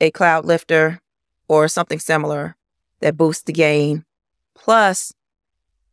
a 0.00 0.10
Cloudlifter 0.10 0.98
or 1.48 1.68
something 1.68 1.98
similar 1.98 2.56
that 3.00 3.16
boosts 3.16 3.44
the 3.44 3.52
gain, 3.52 4.04
plus 4.54 5.12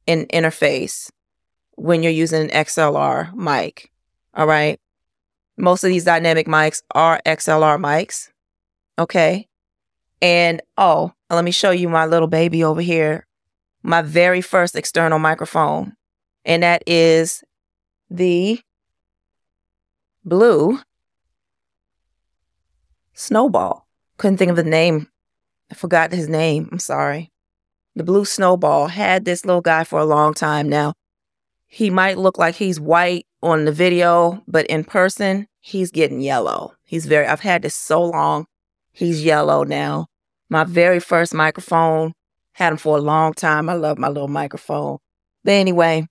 an 0.07 0.25
interface 0.27 1.09
when 1.75 2.03
you're 2.03 2.11
using 2.11 2.43
an 2.43 2.49
XLR 2.49 3.33
mic. 3.33 3.91
All 4.33 4.47
right. 4.47 4.79
Most 5.57 5.83
of 5.83 5.89
these 5.89 6.03
dynamic 6.03 6.47
mics 6.47 6.81
are 6.93 7.21
XLR 7.25 7.79
mics. 7.79 8.29
Okay. 8.99 9.47
And 10.21 10.61
oh, 10.77 11.13
let 11.29 11.43
me 11.43 11.51
show 11.51 11.71
you 11.71 11.89
my 11.89 12.05
little 12.05 12.27
baby 12.27 12.63
over 12.63 12.81
here. 12.81 13.27
My 13.83 14.01
very 14.01 14.41
first 14.41 14.75
external 14.75 15.19
microphone. 15.19 15.93
And 16.45 16.63
that 16.63 16.83
is 16.87 17.43
the 18.09 18.59
blue 20.23 20.79
snowball. 23.13 23.87
Couldn't 24.17 24.37
think 24.37 24.51
of 24.51 24.57
the 24.57 24.63
name. 24.63 25.07
I 25.71 25.75
forgot 25.75 26.11
his 26.11 26.29
name. 26.29 26.69
I'm 26.71 26.79
sorry. 26.79 27.31
The 27.95 28.03
blue 28.03 28.25
snowball 28.25 28.87
had 28.87 29.25
this 29.25 29.45
little 29.45 29.61
guy 29.61 29.83
for 29.83 29.99
a 29.99 30.05
long 30.05 30.33
time 30.33 30.69
now. 30.69 30.93
He 31.67 31.89
might 31.89 32.17
look 32.17 32.37
like 32.37 32.55
he's 32.55 32.79
white 32.79 33.25
on 33.41 33.65
the 33.65 33.71
video, 33.71 34.43
but 34.47 34.65
in 34.67 34.83
person, 34.83 35.47
he's 35.59 35.91
getting 35.91 36.21
yellow. 36.21 36.73
He's 36.85 37.05
very, 37.05 37.25
I've 37.25 37.41
had 37.41 37.63
this 37.63 37.75
so 37.75 38.03
long. 38.03 38.45
He's 38.91 39.23
yellow 39.23 39.63
now. 39.63 40.07
My 40.49 40.63
very 40.63 40.99
first 40.99 41.33
microphone, 41.33 42.13
had 42.57 42.73
him 42.73 42.77
for 42.77 42.97
a 42.97 43.01
long 43.01 43.33
time. 43.33 43.69
I 43.69 43.73
love 43.73 43.99
my 43.99 44.07
little 44.07 44.27
microphone. 44.27 44.97
But 45.43 45.51
anyway, 45.51 46.07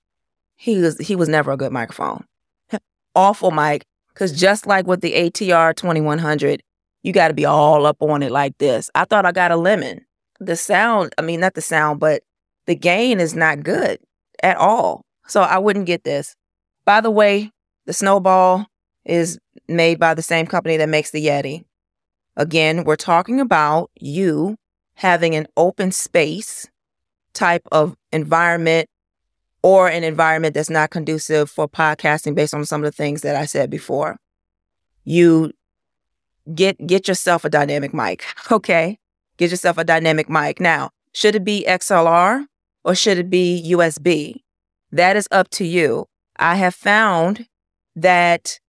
he 0.54 0.78
was 0.78 0.96
he 0.98 1.16
was 1.16 1.28
never 1.28 1.50
a 1.50 1.56
good 1.56 1.72
microphone. 1.72 2.24
Awful 3.16 3.50
mic. 3.50 3.84
Cause 4.14 4.32
just 4.32 4.66
like 4.66 4.86
with 4.86 5.00
the 5.00 5.12
ATR 5.12 5.74
2100, 5.74 6.62
you 7.06 7.12
got 7.12 7.28
to 7.28 7.34
be 7.34 7.44
all 7.44 7.86
up 7.86 8.02
on 8.02 8.20
it 8.24 8.32
like 8.32 8.58
this. 8.58 8.90
I 8.96 9.04
thought 9.04 9.24
I 9.24 9.30
got 9.30 9.52
a 9.52 9.56
lemon. 9.56 10.04
The 10.40 10.56
sound, 10.56 11.14
I 11.16 11.22
mean, 11.22 11.38
not 11.38 11.54
the 11.54 11.60
sound, 11.60 12.00
but 12.00 12.24
the 12.66 12.74
gain 12.74 13.20
is 13.20 13.32
not 13.32 13.62
good 13.62 14.00
at 14.42 14.56
all. 14.56 15.04
So 15.28 15.40
I 15.40 15.58
wouldn't 15.58 15.86
get 15.86 16.02
this. 16.02 16.34
By 16.84 17.00
the 17.00 17.12
way, 17.12 17.52
the 17.84 17.92
Snowball 17.92 18.66
is 19.04 19.38
made 19.68 20.00
by 20.00 20.14
the 20.14 20.22
same 20.22 20.48
company 20.48 20.78
that 20.78 20.88
makes 20.88 21.12
the 21.12 21.24
Yeti. 21.24 21.64
Again, 22.36 22.82
we're 22.82 22.96
talking 22.96 23.38
about 23.38 23.92
you 24.00 24.56
having 24.94 25.36
an 25.36 25.46
open 25.56 25.92
space 25.92 26.66
type 27.34 27.62
of 27.70 27.94
environment 28.10 28.88
or 29.62 29.88
an 29.88 30.02
environment 30.02 30.54
that's 30.54 30.70
not 30.70 30.90
conducive 30.90 31.48
for 31.50 31.68
podcasting 31.68 32.34
based 32.34 32.52
on 32.52 32.64
some 32.64 32.82
of 32.82 32.90
the 32.90 32.96
things 32.96 33.20
that 33.20 33.36
I 33.36 33.44
said 33.44 33.70
before. 33.70 34.16
You 35.04 35.52
get 36.54 36.87
get 36.87 37.09
yourself 37.09 37.44
a 37.44 37.50
dynamic 37.50 37.92
mic, 37.92 38.24
okay? 38.50 38.98
Get 39.37 39.50
yourself 39.50 39.78
a 39.78 39.85
dynamic 39.85 40.28
mic. 40.28 40.61
Now, 40.61 40.90
should 41.12 41.35
it 41.35 41.44
be 41.44 41.64
XLR 41.68 42.46
or 42.85 42.94
should 42.94 43.18
it 43.18 43.30
be 43.30 43.62
USB? 43.72 44.42
That 44.92 45.16
is 45.16 45.28
up 45.30 45.48
to 45.50 45.64
you. 45.64 46.06
I 46.38 46.56
have 46.56 46.74
found 46.74 47.46
that 47.94 48.61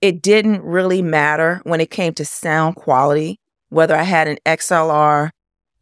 it 0.00 0.22
didn't 0.22 0.62
really 0.62 1.02
matter 1.02 1.60
when 1.64 1.80
it 1.80 1.90
came 1.90 2.12
to 2.14 2.24
sound 2.24 2.76
quality, 2.76 3.38
whether 3.68 3.96
I 3.96 4.02
had 4.02 4.28
an 4.28 4.38
XLR 4.46 5.30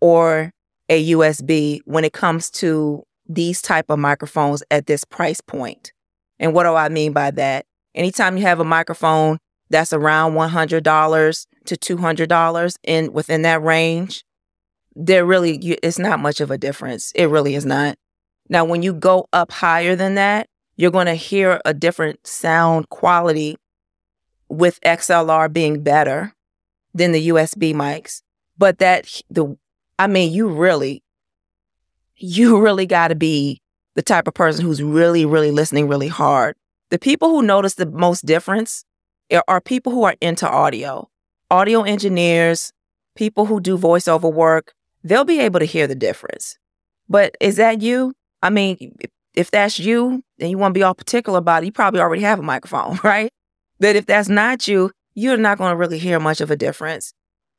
or 0.00 0.50
a 0.88 1.10
USB 1.10 1.80
when 1.84 2.04
it 2.04 2.12
comes 2.12 2.50
to 2.50 3.02
these 3.28 3.62
type 3.62 3.86
of 3.88 3.98
microphones 3.98 4.62
at 4.70 4.86
this 4.86 5.04
price 5.04 5.40
point. 5.40 5.92
And 6.38 6.54
what 6.54 6.64
do 6.64 6.74
I 6.74 6.88
mean 6.88 7.12
by 7.12 7.30
that? 7.32 7.66
Anytime 7.94 8.36
you 8.36 8.42
have 8.44 8.60
a 8.60 8.64
microphone 8.64 9.38
that's 9.72 9.92
around 9.92 10.34
$100 10.34 11.46
to 11.64 11.76
$200 11.76 12.74
in 12.84 13.12
within 13.12 13.42
that 13.42 13.62
range, 13.62 14.24
there 14.94 15.24
really 15.24 15.56
it's 15.82 15.98
not 15.98 16.20
much 16.20 16.40
of 16.40 16.50
a 16.50 16.58
difference. 16.58 17.10
It 17.14 17.26
really 17.26 17.54
is 17.54 17.66
not. 17.66 17.96
Now 18.48 18.64
when 18.64 18.82
you 18.82 18.92
go 18.92 19.26
up 19.32 19.50
higher 19.50 19.96
than 19.96 20.14
that, 20.14 20.48
you're 20.76 20.90
going 20.90 21.06
to 21.06 21.14
hear 21.14 21.60
a 21.64 21.74
different 21.74 22.26
sound 22.26 22.88
quality 22.90 23.56
with 24.48 24.80
XLR 24.82 25.52
being 25.52 25.82
better 25.82 26.34
than 26.94 27.12
the 27.12 27.28
USB 27.28 27.74
mics. 27.74 28.22
But 28.58 28.78
that 28.78 29.22
the 29.30 29.56
I 29.98 30.06
mean, 30.06 30.32
you 30.32 30.48
really 30.48 31.02
you 32.16 32.60
really 32.60 32.86
got 32.86 33.08
to 33.08 33.14
be 33.14 33.60
the 33.94 34.02
type 34.02 34.26
of 34.26 34.34
person 34.34 34.64
who's 34.64 34.82
really, 34.82 35.24
really 35.24 35.50
listening 35.50 35.88
really 35.88 36.08
hard. 36.08 36.56
The 36.90 36.98
people 36.98 37.30
who 37.30 37.42
notice 37.42 37.74
the 37.74 37.86
most 37.86 38.26
difference 38.26 38.84
are 39.48 39.60
people 39.60 39.92
who 39.92 40.04
are 40.04 40.16
into 40.20 40.48
audio, 40.48 41.08
audio 41.50 41.82
engineers, 41.82 42.72
people 43.14 43.46
who 43.46 43.60
do 43.60 43.78
voiceover 43.78 44.32
work. 44.32 44.74
They'll 45.04 45.24
be 45.24 45.40
able 45.40 45.60
to 45.60 45.66
hear 45.66 45.86
the 45.86 45.94
difference. 45.94 46.58
But 47.08 47.36
is 47.40 47.56
that 47.56 47.82
you? 47.82 48.14
I 48.42 48.50
mean, 48.50 48.96
if 49.34 49.50
that's 49.50 49.78
you 49.78 50.22
and 50.38 50.50
you 50.50 50.58
want 50.58 50.74
to 50.74 50.78
be 50.78 50.82
all 50.82 50.94
particular 50.94 51.38
about 51.38 51.62
it, 51.62 51.66
you 51.66 51.72
probably 51.72 52.00
already 52.00 52.22
have 52.22 52.38
a 52.38 52.42
microphone, 52.42 52.98
right? 53.04 53.30
But 53.80 53.96
if 53.96 54.06
that's 54.06 54.28
not 54.28 54.68
you, 54.68 54.90
you're 55.14 55.36
not 55.36 55.58
going 55.58 55.72
to 55.72 55.76
really 55.76 55.98
hear 55.98 56.20
much 56.20 56.40
of 56.40 56.50
a 56.50 56.56
difference. 56.56 57.12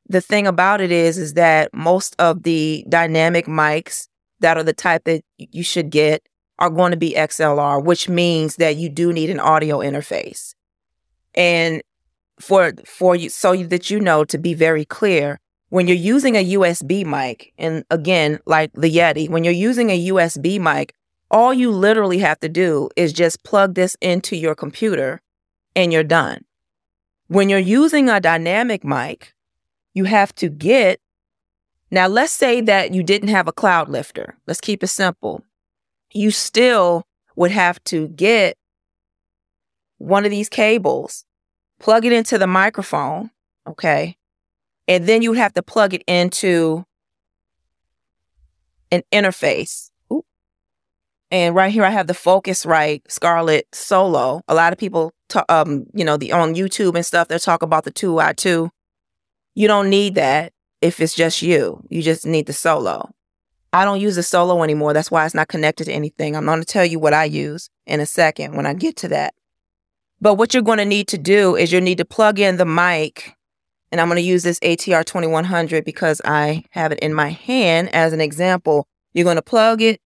The 0.07 0.21
thing 0.21 0.47
about 0.47 0.81
it 0.81 0.91
is, 0.91 1.17
is 1.17 1.33
that 1.35 1.73
most 1.73 2.15
of 2.19 2.43
the 2.43 2.85
dynamic 2.89 3.45
mics 3.45 4.07
that 4.39 4.57
are 4.57 4.63
the 4.63 4.73
type 4.73 5.05
that 5.05 5.21
you 5.37 5.63
should 5.63 5.89
get 5.89 6.27
are 6.59 6.69
going 6.69 6.91
to 6.91 6.97
be 6.97 7.13
XLR, 7.13 7.83
which 7.83 8.09
means 8.09 8.57
that 8.57 8.75
you 8.75 8.89
do 8.89 9.13
need 9.13 9.29
an 9.29 9.39
audio 9.39 9.79
interface. 9.79 10.55
And 11.35 11.81
for 12.39 12.73
for 12.85 13.15
you 13.15 13.29
so 13.29 13.55
that 13.55 13.89
you 13.89 13.99
know 13.99 14.23
to 14.25 14.37
be 14.37 14.53
very 14.53 14.85
clear, 14.85 15.39
when 15.69 15.87
you're 15.87 15.97
using 15.97 16.35
a 16.35 16.53
USB 16.53 17.05
mic, 17.05 17.53
and 17.57 17.83
again, 17.89 18.39
like 18.45 18.71
the 18.73 18.91
Yeti, 18.91 19.29
when 19.29 19.43
you're 19.43 19.53
using 19.53 19.89
a 19.89 20.07
USB 20.07 20.59
mic, 20.59 20.93
all 21.31 21.53
you 21.53 21.71
literally 21.71 22.19
have 22.19 22.39
to 22.41 22.49
do 22.49 22.89
is 22.95 23.11
just 23.13 23.43
plug 23.43 23.73
this 23.73 23.95
into 24.01 24.35
your 24.35 24.55
computer 24.55 25.21
and 25.75 25.91
you're 25.91 26.03
done. 26.03 26.45
When 27.27 27.49
you're 27.49 27.59
using 27.59 28.09
a 28.09 28.19
dynamic 28.19 28.83
mic, 28.83 29.33
you 29.93 30.03
have 30.03 30.35
to 30.35 30.49
get 30.49 30.99
now, 31.93 32.07
let's 32.07 32.33
say 32.33 32.59
that 32.61 32.91
you 32.95 33.03
didn't 33.03 33.27
have 33.27 33.47
a 33.47 33.53
Cloudlifter. 33.53 34.33
Let's 34.47 34.59
keep 34.59 34.81
it 34.81 34.87
simple. 34.87 35.43
You 36.11 36.31
still 36.31 37.03
would 37.35 37.51
have 37.51 37.83
to 37.83 38.07
get 38.07 38.57
one 40.03 40.25
of 40.25 40.31
these 40.31 40.49
cables, 40.49 41.23
plug 41.79 42.05
it 42.05 42.11
into 42.11 42.37
the 42.37 42.47
microphone, 42.47 43.31
okay? 43.65 44.17
And 44.87 45.07
then 45.07 45.21
you 45.21 45.29
would 45.29 45.39
have 45.39 45.53
to 45.53 45.63
plug 45.63 45.93
it 45.93 46.03
into 46.07 46.85
an 48.91 49.03
interface. 49.13 49.91
Ooh. 50.11 50.25
And 51.31 51.55
right 51.55 51.71
here, 51.71 51.85
I 51.85 51.89
have 51.89 52.07
the 52.07 52.13
Focusrite 52.13 53.03
Scarlett 53.07 53.73
Solo. 53.73 54.41
A 54.49 54.53
lot 54.53 54.73
of 54.73 54.79
people, 54.79 55.13
talk, 55.29 55.49
um, 55.49 55.85
you 55.93 56.03
know, 56.03 56.17
the 56.17 56.33
on 56.33 56.53
YouTube 56.53 56.95
and 56.95 57.05
stuff, 57.05 57.29
they 57.29 57.37
talk 57.37 57.61
about 57.61 57.85
the 57.85 57.91
2i2. 57.91 58.69
You 59.55 59.67
don't 59.67 59.89
need 59.89 60.15
that 60.15 60.51
if 60.81 60.99
it's 60.99 61.15
just 61.15 61.41
you. 61.41 61.81
You 61.89 62.01
just 62.01 62.25
need 62.25 62.47
the 62.47 62.53
solo. 62.53 63.09
I 63.71 63.85
don't 63.85 64.01
use 64.01 64.17
the 64.17 64.23
solo 64.23 64.63
anymore. 64.63 64.91
That's 64.91 65.09
why 65.09 65.25
it's 65.25 65.33
not 65.33 65.47
connected 65.47 65.85
to 65.85 65.93
anything. 65.93 66.35
I'm 66.35 66.45
going 66.45 66.59
to 66.59 66.65
tell 66.65 66.85
you 66.85 66.99
what 66.99 67.13
I 67.13 67.23
use 67.23 67.69
in 67.87 68.01
a 68.01 68.05
second 68.05 68.55
when 68.55 68.65
I 68.65 68.73
get 68.73 68.97
to 68.97 69.07
that. 69.07 69.33
But 70.23 70.35
what 70.35 70.53
you're 70.53 70.63
going 70.63 70.77
to 70.77 70.85
need 70.85 71.09
to 71.09 71.17
do 71.17 71.57
is 71.57 71.73
you'll 71.73 71.81
need 71.81 71.97
to 71.97 72.05
plug 72.05 72.39
in 72.39 72.55
the 72.55 72.63
mic. 72.65 73.35
And 73.91 73.99
I'm 73.99 74.07
going 74.07 74.15
to 74.15 74.21
use 74.21 74.43
this 74.43 74.57
ATR 74.61 75.03
2100 75.03 75.83
because 75.83 76.21
I 76.23 76.63
have 76.69 76.93
it 76.93 76.99
in 76.99 77.13
my 77.13 77.31
hand 77.31 77.93
as 77.93 78.13
an 78.13 78.21
example. 78.21 78.87
You're 79.13 79.25
going 79.25 79.35
to 79.35 79.41
plug 79.41 79.81
it, 79.81 79.99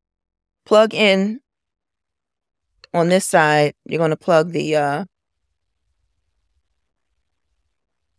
plug 0.65 0.95
in 0.95 1.39
on 2.95 3.09
this 3.09 3.27
side. 3.27 3.75
You're 3.85 3.99
going 3.99 4.09
to 4.09 4.17
plug 4.17 4.53
the 4.53 4.75
uh, 4.75 5.05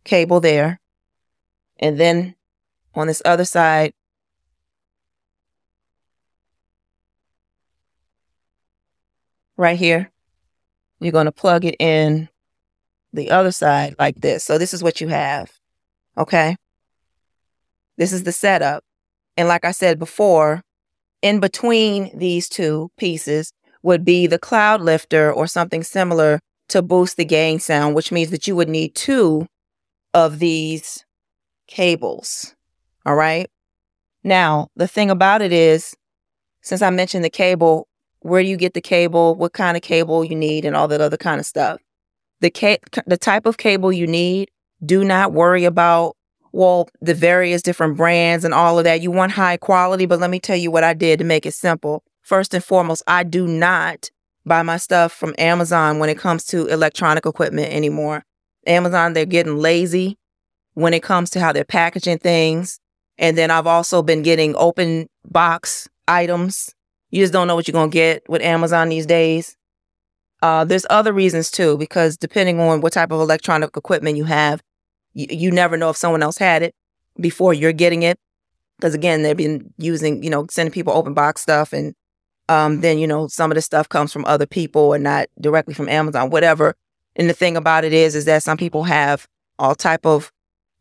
cable 0.05 0.39
there. 0.39 0.79
And 1.81 1.99
then 1.99 2.35
on 2.95 3.07
this 3.07 3.21
other 3.25 3.43
side, 3.43 3.91
right 9.57 9.77
here, 9.77 10.13
you're 10.99 11.11
going 11.11 11.25
to 11.25 11.31
plug 11.31 11.65
it 11.65 11.75
in 11.79 12.29
the 13.13 13.31
other 13.31 13.51
side 13.51 13.95
like 13.97 14.21
this. 14.21 14.43
So 14.43 14.57
this 14.57 14.73
is 14.73 14.83
what 14.83 15.01
you 15.01 15.07
have. 15.07 15.51
Okay. 16.17 16.55
This 17.97 18.13
is 18.13 18.23
the 18.23 18.31
setup. 18.31 18.83
And 19.35 19.47
like 19.47 19.65
I 19.65 19.71
said 19.71 19.99
before, 19.99 20.61
in 21.21 21.39
between 21.39 22.17
these 22.17 22.47
two 22.47 22.91
pieces 22.97 23.51
would 23.81 24.05
be 24.05 24.27
the 24.27 24.39
Cloudlifter 24.39 25.35
or 25.35 25.47
something 25.47 25.83
similar 25.83 26.39
to 26.69 26.81
boost 26.81 27.17
the 27.17 27.25
gain 27.25 27.59
sound, 27.59 27.95
which 27.95 28.11
means 28.11 28.29
that 28.31 28.47
you 28.47 28.55
would 28.55 28.69
need 28.69 28.95
two 28.95 29.47
of 30.13 30.39
these 30.39 31.05
cables. 31.67 32.55
All 33.05 33.15
right. 33.15 33.49
Now, 34.23 34.67
the 34.75 34.87
thing 34.87 35.09
about 35.09 35.41
it 35.41 35.51
is, 35.51 35.95
since 36.61 36.81
I 36.81 36.89
mentioned 36.89 37.23
the 37.23 37.29
cable, 37.29 37.87
where 38.21 38.41
do 38.43 38.49
you 38.49 38.57
get 38.57 38.73
the 38.73 38.81
cable, 38.81 39.35
what 39.35 39.53
kind 39.53 39.77
of 39.77 39.83
cable 39.83 40.23
you 40.23 40.35
need, 40.35 40.65
and 40.65 40.75
all 40.75 40.87
that 40.87 41.01
other 41.01 41.17
kind 41.17 41.39
of 41.39 41.45
stuff. 41.45 41.79
The 42.41 42.49
ca- 42.49 42.77
the 43.05 43.17
type 43.17 43.45
of 43.45 43.57
cable 43.57 43.91
you 43.91 44.07
need, 44.07 44.49
do 44.85 45.03
not 45.03 45.33
worry 45.33 45.65
about 45.65 46.15
well 46.51 46.89
the 47.01 47.13
various 47.13 47.61
different 47.61 47.97
brands 47.97 48.45
and 48.45 48.53
all 48.53 48.77
of 48.77 48.85
that. 48.85 49.01
You 49.01 49.11
want 49.11 49.33
high 49.33 49.57
quality, 49.57 50.05
but 50.05 50.19
let 50.19 50.29
me 50.29 50.39
tell 50.39 50.55
you 50.55 50.71
what 50.71 50.83
I 50.83 50.93
did 50.93 51.19
to 51.19 51.25
make 51.25 51.45
it 51.45 51.53
simple. 51.53 52.03
First 52.21 52.53
and 52.53 52.63
foremost, 52.63 53.03
I 53.07 53.23
do 53.23 53.47
not 53.47 54.09
buy 54.45 54.63
my 54.63 54.77
stuff 54.77 55.11
from 55.11 55.35
Amazon 55.37 55.99
when 55.99 56.09
it 56.09 56.17
comes 56.17 56.45
to 56.45 56.67
electronic 56.67 57.25
equipment 57.25 57.73
anymore. 57.73 58.23
Amazon, 58.67 59.13
they're 59.13 59.25
getting 59.25 59.57
lazy 59.57 60.17
when 60.73 60.93
it 60.93 61.03
comes 61.03 61.29
to 61.31 61.39
how 61.39 61.51
they're 61.51 61.63
packaging 61.63 62.19
things. 62.19 62.79
And 63.17 63.37
then 63.37 63.51
I've 63.51 63.67
also 63.67 64.01
been 64.01 64.21
getting 64.21 64.55
open 64.55 65.07
box 65.25 65.89
items. 66.07 66.73
You 67.11 67.23
just 67.23 67.33
don't 67.33 67.47
know 67.47 67.55
what 67.55 67.67
you're 67.67 67.73
going 67.73 67.89
to 67.89 67.93
get 67.93 68.27
with 68.29 68.41
Amazon 68.41 68.89
these 68.89 69.05
days. 69.05 69.55
Uh, 70.41 70.63
there's 70.63 70.85
other 70.89 71.11
reasons 71.11 71.51
too, 71.51 71.77
because 71.77 72.17
depending 72.17 72.59
on 72.59 72.81
what 72.81 72.93
type 72.93 73.11
of 73.11 73.19
electronic 73.19 73.75
equipment 73.75 74.17
you 74.17 74.25
have, 74.25 74.61
you, 75.13 75.27
you 75.29 75.51
never 75.51 75.75
know 75.75 75.89
if 75.89 75.97
someone 75.97 76.23
else 76.23 76.37
had 76.37 76.63
it 76.63 76.75
before 77.19 77.53
you're 77.53 77.73
getting 77.73 78.03
it. 78.03 78.17
Because 78.77 78.93
again, 78.93 79.23
they've 79.23 79.35
been 79.35 79.73
using, 79.77 80.23
you 80.23 80.29
know, 80.29 80.45
sending 80.49 80.71
people 80.71 80.93
open 80.93 81.13
box 81.13 81.41
stuff. 81.41 81.73
And 81.73 81.93
um, 82.47 82.79
then, 82.79 82.97
you 82.97 83.07
know, 83.07 83.27
some 83.27 83.51
of 83.51 83.55
the 83.55 83.61
stuff 83.61 83.89
comes 83.89 84.13
from 84.13 84.23
other 84.25 84.45
people 84.45 84.93
and 84.93 85.03
not 85.03 85.27
directly 85.41 85.73
from 85.73 85.89
Amazon, 85.89 86.29
whatever. 86.29 86.75
And 87.17 87.29
the 87.29 87.33
thing 87.33 87.57
about 87.57 87.83
it 87.83 87.91
is, 87.91 88.15
is 88.15 88.25
that 88.25 88.43
some 88.43 88.57
people 88.57 88.83
have 88.85 89.27
all 89.57 89.75
type 89.75 90.05
of 90.05 90.31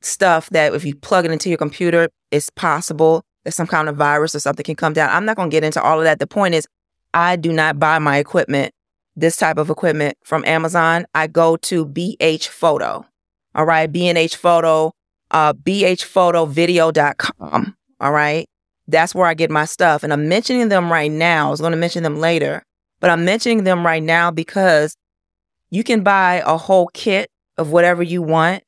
stuff 0.00 0.48
that 0.50 0.74
if 0.74 0.84
you 0.84 0.94
plug 0.94 1.24
it 1.24 1.32
into 1.32 1.48
your 1.48 1.58
computer, 1.58 2.08
it's 2.30 2.50
possible 2.50 3.24
some 3.54 3.66
kind 3.66 3.88
of 3.88 3.96
virus 3.96 4.34
or 4.34 4.40
something 4.40 4.64
can 4.64 4.76
come 4.76 4.92
down. 4.92 5.10
I'm 5.10 5.24
not 5.24 5.36
going 5.36 5.50
to 5.50 5.54
get 5.54 5.64
into 5.64 5.82
all 5.82 5.98
of 5.98 6.04
that. 6.04 6.18
The 6.18 6.26
point 6.26 6.54
is, 6.54 6.66
I 7.14 7.36
do 7.36 7.52
not 7.52 7.78
buy 7.78 7.98
my 7.98 8.18
equipment, 8.18 8.74
this 9.16 9.36
type 9.36 9.58
of 9.58 9.70
equipment 9.70 10.18
from 10.24 10.44
Amazon. 10.44 11.06
I 11.14 11.26
go 11.26 11.56
to 11.56 11.86
BH 11.86 12.48
Photo. 12.48 13.06
All 13.54 13.64
right. 13.64 13.90
BH 13.90 14.36
Photo, 14.36 14.92
uh, 15.30 15.54
bhphotovideo.com. 15.54 17.76
All 18.00 18.12
right. 18.12 18.46
That's 18.86 19.14
where 19.14 19.26
I 19.26 19.34
get 19.34 19.50
my 19.50 19.64
stuff. 19.64 20.02
And 20.02 20.12
I'm 20.12 20.28
mentioning 20.28 20.68
them 20.68 20.90
right 20.90 21.10
now. 21.10 21.48
I 21.48 21.50
was 21.50 21.60
going 21.60 21.72
to 21.72 21.78
mention 21.78 22.02
them 22.02 22.18
later, 22.18 22.62
but 23.00 23.10
I'm 23.10 23.24
mentioning 23.24 23.64
them 23.64 23.84
right 23.84 24.02
now 24.02 24.30
because 24.30 24.96
you 25.70 25.84
can 25.84 26.02
buy 26.02 26.42
a 26.46 26.56
whole 26.56 26.88
kit 26.94 27.30
of 27.58 27.70
whatever 27.70 28.02
you 28.02 28.22
want 28.22 28.62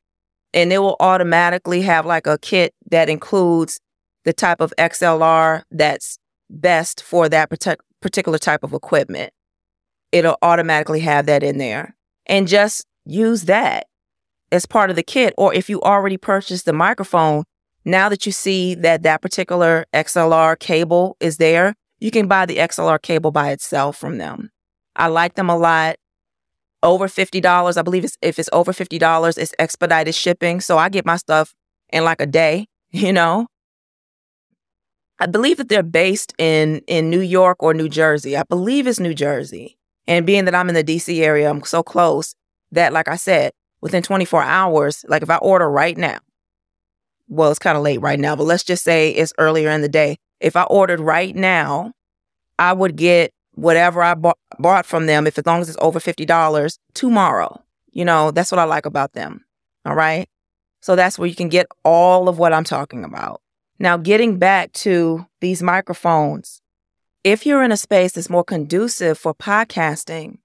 and 0.53 0.73
it 0.73 0.79
will 0.79 0.97
automatically 1.01 1.83
have 1.83 2.07
like 2.07 2.27
a 2.27 2.39
kit 2.39 2.75
that 2.91 3.09
includes 3.09 3.81
the 4.25 4.33
type 4.33 4.61
of 4.61 4.73
XLR 4.79 5.63
that's 5.71 6.19
best 6.49 7.03
for 7.03 7.29
that 7.29 7.51
particular 8.01 8.39
type 8.39 8.63
of 8.63 8.73
equipment. 8.73 9.33
It'll 10.13 10.39
automatically 10.43 11.01
have 11.01 11.27
that 11.27 11.43
in 11.43 11.59
there 11.59 11.95
and 12.27 12.49
just 12.49 12.87
use 13.05 13.45
that 13.45 13.87
as 14.53 14.67
part 14.67 14.91
of 14.91 14.97
the 14.97 15.03
kit. 15.03 15.35
Or 15.39 15.55
if 15.55 15.71
you 15.71 15.81
already 15.83 16.17
purchased 16.17 16.65
the 16.65 16.73
microphone, 16.73 17.45
now 17.85 18.09
that 18.09 18.27
you 18.27 18.33
see 18.33 18.75
that 18.75 19.03
that 19.05 19.23
particular 19.23 19.87
XLR 19.95 20.59
cable 20.59 21.17
is 21.21 21.39
there, 21.39 21.75
you 21.99 22.11
can 22.11 22.29
buy 22.29 22.47
the 22.47 22.57
XLR 22.57 23.01
cable 23.01 23.31
by 23.31 23.51
itself 23.51 23.97
from 23.97 24.19
them. 24.19 24.51
I 24.97 25.07
like 25.09 25.35
them 25.35 25.49
a 25.49 25.57
lot. 25.57 25.97
Over 26.83 27.09
$50, 27.09 27.77
I 27.77 27.83
believe 27.83 28.05
it's, 28.05 28.17
if 28.23 28.39
it's 28.39 28.49
over 28.53 28.73
$50, 28.73 29.39
it's 29.39 29.55
expedited 29.59 30.15
shipping. 30.15 30.61
So 30.61 30.79
I 30.79 30.89
get 30.89 31.05
my 31.05 31.17
stuff 31.17 31.55
in 31.91 32.05
like 32.05 32.21
a 32.21 32.27
day, 32.27 32.67
you 32.91 33.13
know? 33.13 33.47
I 35.21 35.27
believe 35.27 35.59
that 35.59 35.69
they're 35.69 35.83
based 35.83 36.33
in 36.39 36.79
in 36.87 37.11
New 37.11 37.21
York 37.21 37.63
or 37.63 37.75
New 37.75 37.89
Jersey. 37.89 38.37
I 38.37 38.43
believe 38.43 38.87
it's 38.87 38.99
New 38.99 39.15
Jersey. 39.15 39.77
And 40.07 40.27
being 40.27 40.47
that 40.47 40.55
I'm 40.55 40.69
in 40.69 40.75
the 40.75 40.83
DC 40.83 41.21
area, 41.21 41.49
I'm 41.49 41.63
so 41.63 41.83
close 41.83 42.35
that 42.73 42.93
like 42.93 43.07
I 43.07 43.17
said, 43.17 43.53
within 43.83 44.03
24 44.03 44.43
hours, 44.43 45.05
like 45.09 45.23
if 45.23 45.31
I 45.31 45.37
order 45.37 45.71
right 45.71 45.97
now, 45.97 46.19
well, 47.29 47.51
it's 47.51 47.59
kind 47.59 47.77
of 47.77 47.85
late 47.85 48.01
right 48.01 48.19
now, 48.19 48.35
but 48.35 48.45
let's 48.45 48.65
just 48.65 48.83
say 48.83 49.11
it's 49.11 49.33
earlier 49.39 49.71
in 49.71 49.83
the 49.83 49.89
day. 49.89 50.17
If 50.41 50.57
I 50.57 50.63
ordered 50.65 51.01
right 51.01 51.37
now, 51.37 51.93
I 52.59 52.73
would 52.73 52.97
get 52.97 53.33
whatever 53.53 54.03
I 54.03 54.15
bought, 54.15 54.39
bought 54.59 54.87
from 54.87 55.07
them, 55.07 55.27
if 55.27 55.39
as 55.39 55.47
long 55.47 55.61
as 55.61 55.69
it's 55.69 55.79
over 55.81 56.01
$50 56.01 56.79
tomorrow. 56.95 57.63
You 57.93 58.05
know, 58.05 58.31
that's 58.31 58.51
what 58.51 58.59
I 58.59 58.65
like 58.65 58.87
about 58.87 59.13
them. 59.13 59.45
All 59.85 59.95
right. 59.95 60.29
So 60.81 60.97
that's 60.97 61.19
where 61.19 61.29
you 61.29 61.35
can 61.35 61.49
get 61.49 61.67
all 61.85 62.29
of 62.29 62.39
what 62.39 62.53
I'm 62.53 62.65
talking 62.65 63.05
about. 63.05 63.43
Now, 63.81 63.97
getting 63.97 64.39
back 64.39 64.73
to 64.75 65.27
these 65.41 65.63
microphones, 65.63 66.61
if 67.25 67.47
you're 67.47 67.63
in 67.63 67.73
a 67.73 67.79
space 67.79 68.13
that's 68.13 68.29
more 68.29 68.45
conducive 68.45 69.19
for 69.19 69.35
podcasting, 69.35 70.37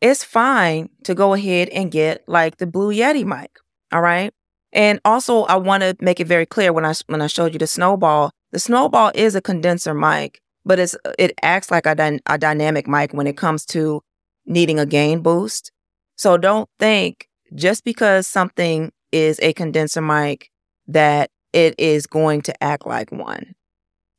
it's 0.00 0.24
fine 0.24 0.90
to 1.04 1.14
go 1.14 1.32
ahead 1.34 1.68
and 1.68 1.92
get 1.92 2.24
like 2.26 2.56
the 2.56 2.66
Blue 2.66 2.92
Yeti 2.92 3.24
mic. 3.24 3.52
All 3.92 4.00
right. 4.00 4.34
And 4.72 5.00
also, 5.04 5.42
I 5.44 5.56
want 5.56 5.84
to 5.84 5.96
make 6.00 6.18
it 6.18 6.26
very 6.26 6.46
clear 6.46 6.72
when 6.72 6.84
I 6.84 6.94
when 7.06 7.22
I 7.22 7.28
showed 7.28 7.52
you 7.52 7.60
the 7.60 7.66
snowball, 7.68 8.32
the 8.50 8.58
snowball 8.58 9.12
is 9.14 9.36
a 9.36 9.40
condenser 9.40 9.94
mic, 9.94 10.40
but 10.64 10.80
it's 10.80 10.96
it 11.16 11.32
acts 11.42 11.70
like 11.70 11.86
a, 11.86 11.94
dy- 11.94 12.20
a 12.26 12.38
dynamic 12.38 12.88
mic 12.88 13.12
when 13.12 13.28
it 13.28 13.36
comes 13.36 13.64
to 13.66 14.02
needing 14.46 14.80
a 14.80 14.86
gain 14.86 15.22
boost. 15.22 15.70
So 16.16 16.36
don't 16.36 16.68
think 16.80 17.28
just 17.54 17.84
because 17.84 18.26
something 18.26 18.92
is 19.12 19.38
a 19.42 19.52
condenser 19.52 20.00
mic 20.02 20.50
that 20.88 21.30
it 21.52 21.74
is 21.78 22.06
going 22.06 22.42
to 22.42 22.62
act 22.62 22.86
like 22.86 23.10
one. 23.12 23.54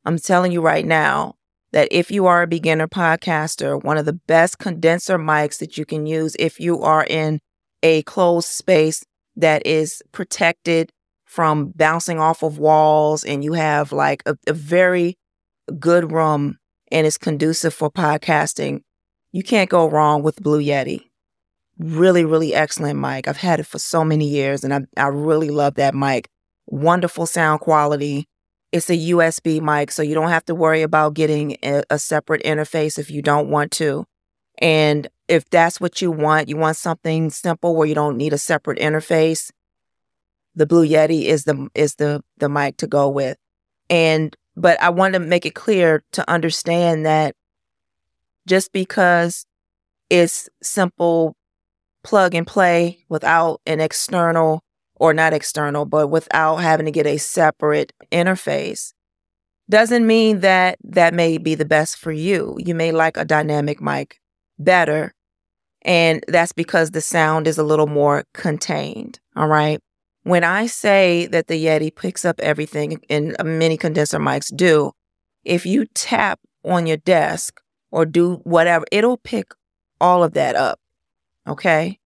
I'm 0.04 0.18
telling 0.18 0.52
you 0.52 0.60
right 0.60 0.84
now 0.84 1.36
that 1.72 1.88
if 1.90 2.10
you 2.10 2.26
are 2.26 2.42
a 2.42 2.46
beginner 2.46 2.88
podcaster, 2.88 3.82
one 3.82 3.96
of 3.96 4.04
the 4.04 4.12
best 4.12 4.58
condenser 4.58 5.18
mics 5.18 5.58
that 5.58 5.78
you 5.78 5.84
can 5.84 6.06
use 6.06 6.36
if 6.38 6.60
you 6.60 6.82
are 6.82 7.04
in 7.08 7.40
a 7.82 8.02
closed 8.02 8.48
space 8.48 9.04
that 9.36 9.66
is 9.66 10.02
protected 10.12 10.92
from 11.24 11.68
bouncing 11.70 12.18
off 12.18 12.42
of 12.42 12.58
walls 12.58 13.24
and 13.24 13.42
you 13.42 13.54
have 13.54 13.90
like 13.90 14.22
a, 14.26 14.36
a 14.46 14.52
very 14.52 15.16
good 15.78 16.12
room 16.12 16.58
and 16.90 17.06
it's 17.06 17.16
conducive 17.16 17.72
for 17.72 17.90
podcasting, 17.90 18.82
you 19.32 19.42
can't 19.42 19.70
go 19.70 19.88
wrong 19.88 20.22
with 20.22 20.42
Blue 20.42 20.62
Yeti. 20.62 21.04
Really, 21.78 22.24
really 22.24 22.54
excellent 22.54 22.98
mic. 22.98 23.26
I've 23.26 23.38
had 23.38 23.60
it 23.60 23.66
for 23.66 23.78
so 23.78 24.04
many 24.04 24.28
years 24.28 24.62
and 24.62 24.74
I, 24.74 24.80
I 24.96 25.06
really 25.06 25.48
love 25.48 25.76
that 25.76 25.94
mic. 25.94 26.28
Wonderful 26.66 27.26
sound 27.26 27.60
quality. 27.60 28.26
It's 28.70 28.88
a 28.88 28.96
USB 28.96 29.60
mic, 29.60 29.90
so 29.90 30.02
you 30.02 30.14
don't 30.14 30.30
have 30.30 30.44
to 30.46 30.54
worry 30.54 30.82
about 30.82 31.14
getting 31.14 31.56
a, 31.62 31.82
a 31.90 31.98
separate 31.98 32.42
interface 32.42 32.98
if 32.98 33.10
you 33.10 33.20
don't 33.20 33.48
want 33.48 33.70
to. 33.72 34.06
And 34.58 35.08
if 35.28 35.48
that's 35.50 35.80
what 35.80 36.00
you 36.00 36.10
want, 36.10 36.48
you 36.48 36.56
want 36.56 36.76
something 36.76 37.30
simple 37.30 37.74
where 37.74 37.86
you 37.86 37.94
don't 37.94 38.16
need 38.16 38.32
a 38.32 38.38
separate 38.38 38.78
interface, 38.78 39.50
the 40.54 40.66
Blue 40.66 40.86
Yeti 40.86 41.24
is 41.24 41.44
the 41.44 41.68
is 41.74 41.96
the 41.96 42.22
the 42.38 42.48
mic 42.48 42.76
to 42.78 42.86
go 42.86 43.08
with. 43.08 43.36
And 43.88 44.36
but 44.56 44.80
I 44.82 44.90
want 44.90 45.14
to 45.14 45.20
make 45.20 45.46
it 45.46 45.54
clear 45.54 46.02
to 46.12 46.30
understand 46.30 47.06
that 47.06 47.34
just 48.46 48.72
because 48.72 49.46
it's 50.10 50.48
simple 50.62 51.36
plug 52.02 52.34
and 52.34 52.46
play 52.46 53.04
without 53.08 53.60
an 53.66 53.80
external 53.80 54.62
or 55.02 55.12
not 55.12 55.32
external, 55.32 55.84
but 55.84 56.08
without 56.08 56.56
having 56.56 56.86
to 56.86 56.92
get 56.92 57.08
a 57.08 57.18
separate 57.18 57.92
interface 58.12 58.92
doesn't 59.68 60.06
mean 60.06 60.40
that 60.40 60.78
that 60.84 61.12
may 61.12 61.38
be 61.38 61.56
the 61.56 61.64
best 61.64 61.96
for 61.96 62.12
you. 62.12 62.56
You 62.58 62.72
may 62.74 62.92
like 62.92 63.16
a 63.16 63.24
dynamic 63.24 63.80
mic 63.80 64.20
better 64.60 65.12
and 65.82 66.24
that's 66.28 66.52
because 66.52 66.92
the 66.92 67.00
sound 67.00 67.48
is 67.48 67.58
a 67.58 67.64
little 67.64 67.88
more 67.88 68.22
contained. 68.32 69.18
All 69.34 69.48
right. 69.48 69.80
When 70.22 70.44
I 70.44 70.66
say 70.66 71.26
that 71.26 71.48
the 71.48 71.64
Yeti 71.64 71.92
picks 71.92 72.24
up 72.24 72.38
everything, 72.38 73.00
and 73.10 73.34
many 73.42 73.76
condenser 73.76 74.20
mics 74.20 74.54
do, 74.54 74.92
if 75.42 75.66
you 75.66 75.86
tap 75.94 76.38
on 76.64 76.86
your 76.86 76.98
desk 76.98 77.60
or 77.90 78.06
do 78.06 78.36
whatever, 78.44 78.84
it'll 78.92 79.16
pick 79.16 79.52
all 80.00 80.22
of 80.22 80.34
that 80.34 80.54
up. 80.54 80.78
Okay. 81.48 81.98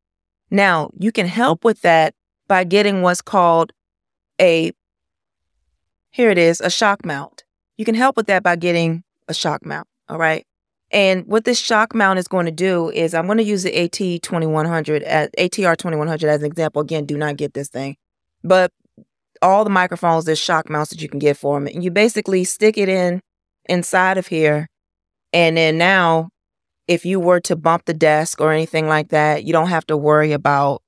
Now, 0.50 0.88
you 0.98 1.12
can 1.12 1.26
help 1.26 1.62
with 1.62 1.82
that 1.82 2.14
by 2.48 2.64
getting 2.64 3.02
what's 3.02 3.22
called 3.22 3.72
a, 4.40 4.72
here 6.10 6.30
it 6.30 6.38
is, 6.38 6.60
a 6.60 6.70
shock 6.70 7.04
mount. 7.04 7.44
You 7.76 7.84
can 7.84 7.94
help 7.94 8.16
with 8.16 8.26
that 8.26 8.42
by 8.42 8.56
getting 8.56 9.04
a 9.28 9.34
shock 9.34 9.64
mount. 9.64 9.86
All 10.08 10.18
right. 10.18 10.46
And 10.90 11.26
what 11.26 11.44
this 11.44 11.58
shock 11.58 11.94
mount 11.94 12.18
is 12.18 12.28
going 12.28 12.46
to 12.46 12.52
do 12.52 12.90
is 12.90 13.12
I'm 13.12 13.26
going 13.26 13.38
to 13.38 13.44
use 13.44 13.64
the 13.64 13.72
AT2100 13.72 15.02
as 15.02 15.30
ATR 15.38 15.76
2100 15.76 16.28
as 16.28 16.40
an 16.40 16.46
example. 16.46 16.80
Again, 16.80 17.06
do 17.06 17.18
not 17.18 17.36
get 17.36 17.54
this 17.54 17.68
thing, 17.68 17.96
but 18.44 18.72
all 19.42 19.64
the 19.64 19.70
microphones, 19.70 20.24
there's 20.24 20.38
shock 20.38 20.70
mounts 20.70 20.90
that 20.90 21.02
you 21.02 21.08
can 21.08 21.18
get 21.18 21.36
for 21.36 21.58
them. 21.58 21.66
And 21.66 21.82
you 21.82 21.90
basically 21.90 22.44
stick 22.44 22.78
it 22.78 22.88
in 22.88 23.20
inside 23.68 24.16
of 24.16 24.28
here. 24.28 24.68
And 25.32 25.56
then 25.56 25.76
now, 25.76 26.30
if 26.86 27.04
you 27.04 27.18
were 27.18 27.40
to 27.40 27.56
bump 27.56 27.84
the 27.84 27.94
desk 27.94 28.40
or 28.40 28.52
anything 28.52 28.86
like 28.86 29.08
that, 29.08 29.44
you 29.44 29.52
don't 29.52 29.68
have 29.68 29.86
to 29.88 29.96
worry 29.96 30.32
about 30.32 30.82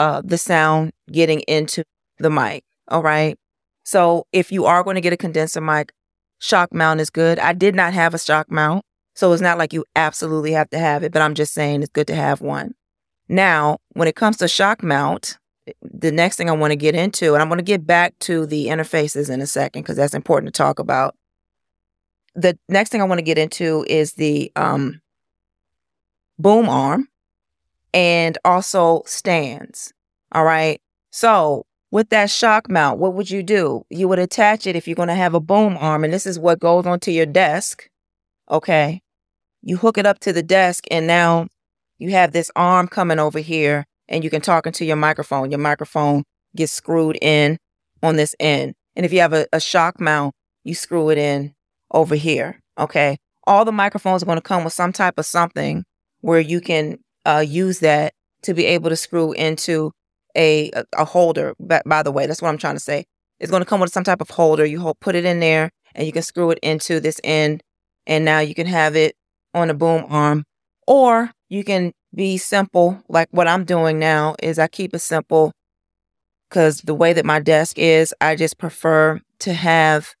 uh, 0.00 0.22
the 0.24 0.38
sound 0.38 0.92
getting 1.12 1.40
into 1.40 1.84
the 2.18 2.30
mic. 2.30 2.64
All 2.88 3.02
right. 3.02 3.38
So 3.84 4.26
if 4.32 4.50
you 4.50 4.64
are 4.64 4.82
going 4.82 4.94
to 4.94 5.02
get 5.02 5.12
a 5.12 5.16
condenser 5.18 5.60
mic, 5.60 5.92
shock 6.38 6.72
mount 6.72 7.00
is 7.00 7.10
good. 7.10 7.38
I 7.38 7.52
did 7.52 7.74
not 7.74 7.92
have 7.92 8.14
a 8.14 8.18
shock 8.18 8.50
mount. 8.50 8.82
So 9.14 9.30
it's 9.32 9.42
not 9.42 9.58
like 9.58 9.74
you 9.74 9.84
absolutely 9.94 10.52
have 10.52 10.70
to 10.70 10.78
have 10.78 11.02
it, 11.02 11.12
but 11.12 11.20
I'm 11.20 11.34
just 11.34 11.52
saying 11.52 11.82
it's 11.82 11.92
good 11.92 12.06
to 12.06 12.14
have 12.14 12.40
one. 12.40 12.74
Now, 13.28 13.76
when 13.92 14.08
it 14.08 14.16
comes 14.16 14.38
to 14.38 14.48
shock 14.48 14.82
mount, 14.82 15.36
the 15.82 16.10
next 16.10 16.36
thing 16.36 16.48
I 16.48 16.54
want 16.54 16.70
to 16.70 16.76
get 16.76 16.94
into, 16.94 17.34
and 17.34 17.42
I'm 17.42 17.48
going 17.48 17.58
to 17.58 17.62
get 17.64 17.86
back 17.86 18.18
to 18.20 18.46
the 18.46 18.68
interfaces 18.68 19.28
in 19.28 19.42
a 19.42 19.46
second 19.46 19.82
because 19.82 19.98
that's 19.98 20.14
important 20.14 20.54
to 20.54 20.56
talk 20.56 20.78
about. 20.78 21.14
The 22.34 22.58
next 22.70 22.88
thing 22.88 23.02
I 23.02 23.04
want 23.04 23.18
to 23.18 23.24
get 23.24 23.36
into 23.36 23.84
is 23.86 24.14
the 24.14 24.50
um, 24.56 25.02
boom 26.38 26.70
arm 26.70 27.08
and 27.92 28.38
also 28.44 29.02
stands. 29.06 29.92
All 30.32 30.44
right. 30.44 30.80
So 31.10 31.66
with 31.90 32.10
that 32.10 32.30
shock 32.30 32.70
mount, 32.70 32.98
what 32.98 33.14
would 33.14 33.30
you 33.30 33.42
do? 33.42 33.84
You 33.90 34.08
would 34.08 34.18
attach 34.18 34.66
it 34.66 34.76
if 34.76 34.86
you're 34.86 34.94
going 34.94 35.08
to 35.08 35.14
have 35.14 35.34
a 35.34 35.40
boom 35.40 35.76
arm, 35.78 36.04
and 36.04 36.12
this 36.12 36.26
is 36.26 36.38
what 36.38 36.60
goes 36.60 36.86
onto 36.86 37.10
your 37.10 37.26
desk. 37.26 37.88
Okay 38.50 39.02
you 39.62 39.76
hook 39.76 39.98
it 39.98 40.06
up 40.06 40.18
to 40.20 40.32
the 40.32 40.42
desk 40.42 40.84
and 40.90 41.06
now 41.06 41.46
you 41.98 42.10
have 42.10 42.32
this 42.32 42.50
arm 42.56 42.88
coming 42.88 43.18
over 43.18 43.38
here 43.38 43.84
and 44.08 44.24
you 44.24 44.30
can 44.30 44.40
talk 44.40 44.66
into 44.66 44.84
your 44.84 44.96
microphone. 44.96 45.50
Your 45.50 45.60
microphone 45.60 46.24
gets 46.56 46.72
screwed 46.72 47.18
in 47.20 47.58
on 48.02 48.16
this 48.16 48.34
end. 48.40 48.74
And 48.96 49.04
if 49.06 49.12
you 49.12 49.20
have 49.20 49.32
a, 49.32 49.46
a 49.52 49.60
shock 49.60 50.00
mount, 50.00 50.34
you 50.64 50.74
screw 50.74 51.10
it 51.10 51.18
in 51.18 51.54
over 51.92 52.14
here. 52.14 52.60
Okay. 52.78 53.18
All 53.46 53.64
the 53.64 53.72
microphones 53.72 54.22
are 54.22 54.26
going 54.26 54.38
to 54.38 54.42
come 54.42 54.64
with 54.64 54.72
some 54.72 54.92
type 54.92 55.18
of 55.18 55.26
something 55.26 55.84
where 56.20 56.40
you 56.40 56.60
can 56.60 56.98
uh, 57.24 57.44
use 57.46 57.80
that 57.80 58.14
to 58.42 58.54
be 58.54 58.66
able 58.66 58.90
to 58.90 58.96
screw 58.96 59.32
into 59.32 59.92
a 60.36 60.70
a 60.96 61.04
holder. 61.04 61.54
By, 61.58 61.82
by 61.86 62.02
the 62.02 62.12
way, 62.12 62.26
that's 62.26 62.42
what 62.42 62.48
I'm 62.48 62.58
trying 62.58 62.76
to 62.76 62.80
say. 62.80 63.04
It's 63.38 63.50
going 63.50 63.62
to 63.62 63.68
come 63.68 63.80
with 63.80 63.92
some 63.92 64.04
type 64.04 64.20
of 64.20 64.30
holder. 64.30 64.64
You 64.64 64.80
hold, 64.80 65.00
put 65.00 65.14
it 65.14 65.24
in 65.24 65.40
there, 65.40 65.70
and 65.94 66.06
you 66.06 66.12
can 66.12 66.22
screw 66.22 66.50
it 66.50 66.58
into 66.62 67.00
this 67.00 67.20
end, 67.24 67.62
and 68.06 68.24
now 68.24 68.40
you 68.40 68.54
can 68.54 68.66
have 68.66 68.96
it 68.96 69.16
on 69.54 69.70
a 69.70 69.74
boom 69.74 70.04
arm, 70.08 70.44
or 70.86 71.30
you 71.48 71.64
can 71.64 71.92
be 72.14 72.36
simple 72.36 73.02
like 73.08 73.28
what 73.30 73.48
I'm 73.48 73.64
doing 73.64 73.98
now. 73.98 74.36
Is 74.42 74.58
I 74.58 74.68
keep 74.68 74.94
it 74.94 75.00
simple 75.00 75.52
because 76.48 76.82
the 76.82 76.94
way 76.94 77.12
that 77.12 77.24
my 77.24 77.40
desk 77.40 77.78
is, 77.78 78.14
I 78.20 78.34
just 78.36 78.58
prefer 78.58 79.20
to 79.40 79.52
have 79.52 80.14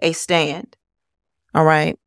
a 0.00 0.12
stand. 0.12 0.76
All 1.54 1.64
right, 1.64 1.98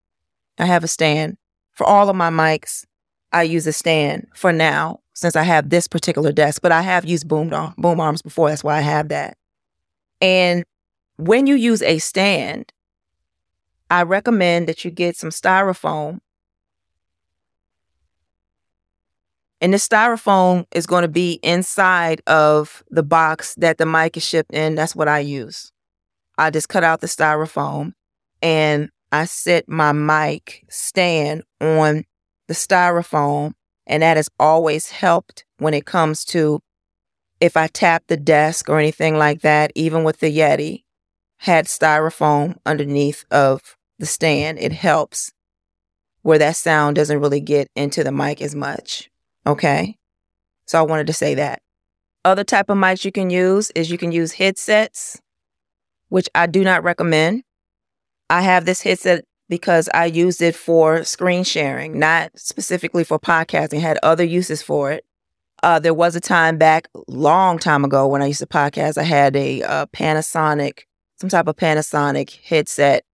I 0.58 0.66
have 0.66 0.84
a 0.84 0.88
stand 0.88 1.38
for 1.74 1.86
all 1.86 2.10
of 2.10 2.16
my 2.16 2.30
mics. 2.30 2.86
I 3.34 3.44
use 3.44 3.66
a 3.68 3.74
stand 3.74 4.28
for 4.36 4.54
now 4.54 5.00
since 5.14 5.36
I 5.36 5.44
have 5.44 5.70
this 5.70 5.88
particular 5.88 6.32
desk, 6.32 6.62
but 6.62 6.72
I 6.72 6.82
have 6.82 7.06
used 7.06 7.28
boom, 7.28 7.50
boom 7.78 8.00
arms 8.00 8.22
before. 8.22 8.50
That's 8.50 8.64
why 8.64 8.78
I 8.78 8.82
have 8.82 9.10
that. 9.10 9.38
And 10.22 10.64
when 11.18 11.48
you 11.48 11.56
use 11.56 11.82
a 11.82 11.98
stand, 11.98 12.72
I 13.90 14.04
recommend 14.04 14.68
that 14.68 14.86
you 14.86 14.92
get 14.92 15.18
some 15.18 15.30
styrofoam. 15.30 16.20
And 19.62 19.74
the 19.74 19.78
styrofoam 19.78 20.66
is 20.72 20.86
going 20.86 21.04
to 21.04 21.08
be 21.08 21.40
inside 21.42 22.22
of 22.28 22.84
the 22.90 23.04
box 23.04 23.56
that 23.56 23.78
the 23.78 23.86
mic 23.86 24.18
is 24.18 24.26
shipped 24.26 24.54
in. 24.54 24.76
That's 24.76 24.96
what 24.96 25.08
I 25.08 25.20
use. 25.20 25.72
I 26.38 26.50
just 26.50 26.70
cut 26.70 26.84
out 26.84 27.02
the 27.02 27.08
styrofoam 27.08 27.94
and 28.42 28.90
I 29.12 29.26
set 29.26 29.70
my 29.70 29.92
mic 29.92 30.66
stand 30.70 31.44
on 31.62 32.04
the 32.48 32.54
styrofoam, 32.54 33.54
and 33.86 34.04
that 34.04 34.18
has 34.18 34.30
always 34.40 34.92
helped 34.92 35.46
when 35.58 35.74
it 35.74 35.86
comes 35.86 36.26
to 36.26 36.60
if 37.40 37.58
I 37.58 37.68
tap 37.68 38.04
the 38.08 38.18
desk 38.18 38.70
or 38.70 38.80
anything 38.80 39.18
like 39.18 39.42
that, 39.42 39.72
even 39.76 40.04
with 40.04 40.20
the 40.20 40.36
Yeti, 40.36 40.84
had 41.40 41.66
styrofoam 41.66 42.56
underneath 42.66 43.26
of 43.30 43.76
the 44.00 44.06
stand, 44.06 44.60
it 44.60 44.72
helps 44.72 45.34
where 46.22 46.38
that 46.40 46.56
sound 46.56 46.96
doesn't 46.96 47.20
really 47.20 47.42
get 47.42 47.68
into 47.76 48.04
the 48.04 48.12
mic 48.14 48.42
as 48.42 48.56
much. 48.56 49.10
Okay. 49.46 49.98
So 50.66 50.80
I 50.80 50.84
wanted 50.84 51.08
to 51.08 51.14
say 51.14 51.36
that. 51.36 51.62
Other 52.24 52.46
type 52.46 52.70
of 52.70 52.78
mics 52.78 53.04
you 53.04 53.12
can 53.12 53.30
use 53.30 53.72
is 53.72 53.92
you 53.92 53.98
can 53.98 54.14
use 54.14 54.32
headsets, 54.32 55.22
which 56.08 56.30
I 56.34 56.48
do 56.48 56.64
not 56.64 56.84
recommend. 56.84 57.44
I 58.30 58.42
have 58.42 58.66
this 58.66 58.82
headset 58.82 59.26
because 59.50 59.90
I 59.94 60.06
used 60.06 60.42
it 60.42 60.56
for 60.56 61.04
screen 61.04 61.44
sharing, 61.44 62.00
not 62.00 62.32
specifically 62.36 63.04
for 63.04 63.20
podcasting. 63.20 63.80
had 63.80 64.00
other 64.04 64.24
uses 64.24 64.62
for 64.62 64.92
it. 64.92 65.06
Uh, 65.62 65.80
there 65.80 65.94
was 65.94 66.16
a 66.16 66.20
time 66.20 66.58
back, 66.58 66.88
long 67.08 67.58
time 67.58 67.86
ago, 67.86 68.08
when 68.08 68.22
I 68.22 68.28
used 68.28 68.40
to 68.40 68.48
podcast. 68.48 68.98
I 68.98 69.04
had 69.04 69.36
a, 69.36 69.62
a 69.62 69.88
Panasonic, 69.94 70.82
some 71.20 71.30
type 71.30 71.48
of 71.48 71.56
Panasonic 71.56 72.40
headset, 72.44 73.06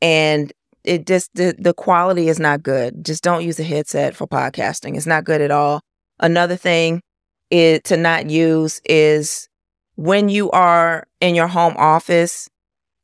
and 0.00 0.52
it 0.84 1.06
just 1.06 1.34
the, 1.34 1.54
the 1.58 1.74
quality 1.74 2.28
is 2.28 2.38
not 2.38 2.62
good. 2.62 3.04
Just 3.04 3.24
don't 3.24 3.44
use 3.44 3.58
a 3.58 3.64
headset 3.64 4.14
for 4.14 4.26
podcasting. 4.26 4.96
It's 4.96 5.06
not 5.06 5.24
good 5.24 5.40
at 5.40 5.50
all. 5.50 5.82
Another 6.20 6.56
thing 6.56 7.02
is 7.50 7.80
to 7.84 7.96
not 7.96 8.30
use 8.30 8.80
is 8.84 9.48
when 9.96 10.28
you 10.28 10.50
are 10.52 11.06
in 11.20 11.34
your 11.34 11.48
home 11.48 11.74
office 11.76 12.48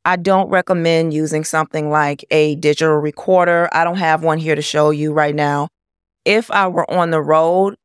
I 0.07 0.15
don't 0.15 0.49
recommend 0.49 1.13
using 1.13 1.43
something 1.43 1.89
like 1.89 2.23
a 2.31 2.55
digital 2.55 2.95
recorder. 2.95 3.67
I 3.73 3.83
don't 3.83 3.97
have 3.97 4.23
one 4.23 4.37
here 4.37 4.55
to 4.55 4.61
show 4.61 4.89
you 4.89 5.11
right 5.11 5.35
now. 5.35 5.67
If 6.23 6.49
I 6.49 6.69
were 6.69 6.89
on 6.89 7.11
the 7.11 7.21
road, 7.21 7.75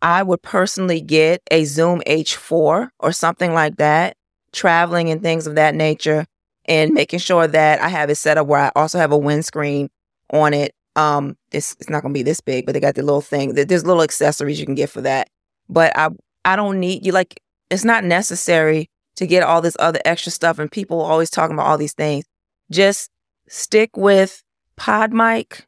I 0.00 0.22
would 0.22 0.40
personally 0.40 1.00
get 1.00 1.42
a 1.50 1.64
Zoom 1.64 2.00
H4 2.06 2.90
or 3.00 3.12
something 3.12 3.54
like 3.54 3.78
that, 3.78 4.16
traveling 4.52 5.10
and 5.10 5.20
things 5.20 5.48
of 5.48 5.56
that 5.56 5.74
nature, 5.74 6.26
and 6.66 6.94
making 6.94 7.18
sure 7.18 7.48
that 7.48 7.80
I 7.80 7.88
have 7.88 8.08
it 8.08 8.18
set 8.18 8.38
up 8.38 8.46
where 8.46 8.60
I 8.60 8.70
also 8.76 8.98
have 8.98 9.10
a 9.10 9.18
windscreen 9.18 9.90
on 10.32 10.54
it. 10.54 10.76
Um, 10.94 11.36
it's, 11.50 11.72
it's 11.80 11.90
not 11.90 12.02
going 12.02 12.14
to 12.14 12.18
be 12.18 12.22
this 12.22 12.40
big, 12.40 12.66
but 12.66 12.74
they 12.74 12.80
got 12.80 12.94
the 12.94 13.02
little 13.02 13.20
thing. 13.20 13.54
There's 13.54 13.84
little 13.84 14.04
accessories 14.04 14.60
you 14.60 14.66
can 14.66 14.76
get 14.76 14.90
for 14.90 15.00
that. 15.00 15.28
But 15.68 15.90
I 15.98 16.10
I 16.44 16.54
don't 16.54 16.78
need 16.78 17.04
you 17.04 17.10
like 17.10 17.40
it's 17.68 17.84
not 17.84 18.04
necessary 18.04 18.90
to 19.16 19.26
get 19.26 19.42
all 19.42 19.60
this 19.60 19.76
other 19.78 20.00
extra 20.04 20.32
stuff 20.32 20.58
and 20.58 20.70
people 20.70 21.00
always 21.00 21.30
talking 21.30 21.54
about 21.54 21.66
all 21.66 21.78
these 21.78 21.94
things. 21.94 22.24
Just 22.70 23.10
stick 23.48 23.96
with 23.96 24.42
PodMic, 24.78 25.62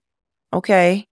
okay? 0.52 1.06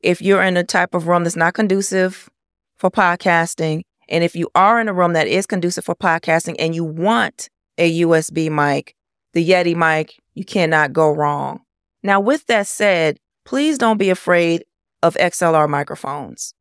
If 0.00 0.22
you're 0.22 0.42
in 0.42 0.56
a 0.56 0.64
type 0.64 0.94
of 0.94 1.06
room 1.06 1.24
that's 1.24 1.36
not 1.36 1.54
conducive 1.54 2.28
for 2.76 2.90
podcasting, 2.90 3.82
and 4.08 4.22
if 4.22 4.36
you 4.36 4.50
are 4.54 4.80
in 4.80 4.88
a 4.88 4.94
room 4.94 5.14
that 5.14 5.26
is 5.26 5.46
conducive 5.46 5.84
for 5.84 5.94
podcasting 5.94 6.56
and 6.58 6.74
you 6.74 6.84
want 6.84 7.48
a 7.78 8.00
USB 8.02 8.50
mic, 8.50 8.94
the 9.32 9.48
Yeti 9.48 9.74
mic, 9.74 10.14
you 10.34 10.44
cannot 10.44 10.92
go 10.92 11.10
wrong. 11.10 11.60
Now, 12.02 12.20
with 12.20 12.46
that 12.46 12.66
said, 12.66 13.18
please 13.44 13.78
don't 13.78 13.98
be 13.98 14.10
afraid 14.10 14.64
of 15.02 15.14
XLR 15.14 15.68
microphones. 15.68 16.54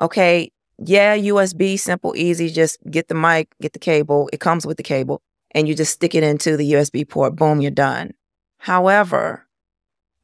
Okay 0.00 0.50
yeah, 0.78 1.16
USB, 1.16 1.78
simple, 1.78 2.14
easy. 2.16 2.50
Just 2.50 2.78
get 2.90 3.08
the 3.08 3.14
mic, 3.14 3.48
get 3.60 3.72
the 3.72 3.78
cable. 3.78 4.28
It 4.32 4.40
comes 4.40 4.66
with 4.66 4.76
the 4.76 4.82
cable 4.82 5.22
and 5.52 5.66
you 5.66 5.74
just 5.74 5.92
stick 5.92 6.14
it 6.14 6.22
into 6.22 6.56
the 6.56 6.72
USB 6.72 7.08
port. 7.08 7.36
Boom, 7.36 7.60
you're 7.60 7.70
done. 7.70 8.12
However, 8.58 9.46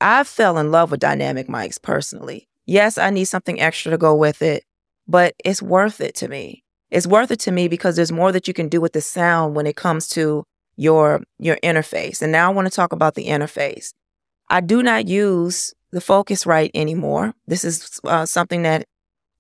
I 0.01 0.25
fell 0.25 0.59
in 0.59 0.71
love 0.71 0.91
with 0.91 1.01
dynamic 1.01 1.49
mics 1.49 1.81
personally. 1.81 2.49
Yes, 2.67 2.99
I 2.99 3.11
need 3.11 3.27
something 3.27 3.61
extra 3.61 3.91
to 3.91 3.99
go 3.99 4.15
with 4.15 4.43
it, 4.43 4.65
but 5.07 5.35
it's 5.45 5.63
worth 5.63 6.01
it 6.01 6.15
to 6.17 6.29
me. 6.29 6.63
It's 6.91 7.07
worth 7.07 7.31
it 7.31 7.41
to 7.41 7.53
me 7.53 7.69
because 7.69 7.97
there's 7.97 8.13
more 8.13 8.31
that 8.33 8.47
you 8.47 8.55
can 8.55 8.69
do 8.69 8.81
with 8.81 8.93
the 8.93 9.01
sound 9.01 9.57
when 9.57 9.67
it 9.67 9.77
comes 9.77 10.09
to 10.11 10.45
your 10.77 11.23
your 11.39 11.57
interface. 11.63 12.23
And 12.23 12.33
now 12.33 12.51
I 12.51 12.55
want 12.55 12.67
to 12.67 12.75
talk 12.75 12.93
about 12.93 13.15
the 13.15 13.27
interface. 13.27 13.93
I 14.49 14.61
do 14.61 14.83
not 14.83 15.09
use 15.09 15.75
the 15.91 16.01
Focusrite 16.01 16.71
anymore. 16.75 17.35
This 17.47 17.65
is 17.65 18.01
uh, 18.05 18.27
something 18.27 18.63
that 18.63 18.87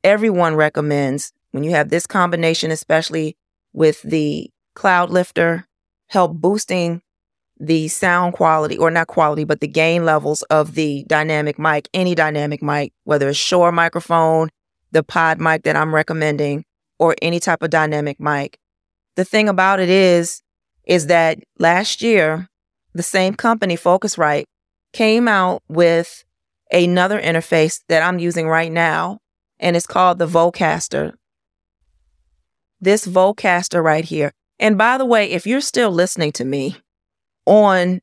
everyone 0.04 0.54
recommends 0.54 1.32
when 1.50 1.64
you 1.64 1.70
have 1.70 1.88
this 1.88 2.06
combination, 2.06 2.70
especially 2.70 3.36
with 3.72 4.02
the 4.02 4.50
Cloudlifter, 4.76 5.64
help 6.08 6.34
boosting 6.34 7.00
the 7.58 7.88
sound 7.88 8.34
quality 8.34 8.76
or 8.76 8.90
not 8.90 9.06
quality, 9.06 9.44
but 9.44 9.60
the 9.60 9.68
gain 9.68 10.04
levels 10.04 10.42
of 10.42 10.74
the 10.74 11.04
dynamic 11.08 11.58
mic, 11.58 11.88
any 11.94 12.14
dynamic 12.14 12.62
mic, 12.62 12.92
whether 13.04 13.28
it's 13.28 13.38
Shure 13.38 13.72
microphone, 13.72 14.50
the 14.90 15.02
PodMic 15.02 15.62
that 15.62 15.76
I'm 15.76 15.94
recommending, 15.94 16.64
or 16.98 17.16
any 17.22 17.40
type 17.40 17.62
of 17.62 17.70
dynamic 17.70 18.20
mic. 18.20 18.58
The 19.16 19.24
thing 19.24 19.48
about 19.48 19.80
it 19.80 19.88
is, 19.88 20.42
is 20.84 21.06
that 21.06 21.38
last 21.58 22.02
year, 22.02 22.48
the 22.92 23.02
same 23.02 23.34
company, 23.34 23.76
Focusrite, 23.76 24.44
came 24.92 25.26
out 25.28 25.62
with 25.68 26.24
another 26.72 27.20
interface 27.20 27.80
that 27.88 28.02
I'm 28.02 28.18
using 28.18 28.48
right 28.48 28.70
now 28.70 29.20
and 29.64 29.77
it's 29.77 29.87
called 29.87 30.18
the 30.18 30.29
Vocaster. 30.29 31.14
This 32.81 33.07
Vocaster 33.07 33.83
right 33.83 34.05
here. 34.05 34.31
And 34.61 34.77
by 34.77 34.98
the 34.98 35.07
way, 35.07 35.31
if 35.31 35.46
you're 35.46 35.62
still 35.62 35.90
listening 35.90 36.33
to 36.33 36.44
me 36.44 36.77
on 37.46 38.03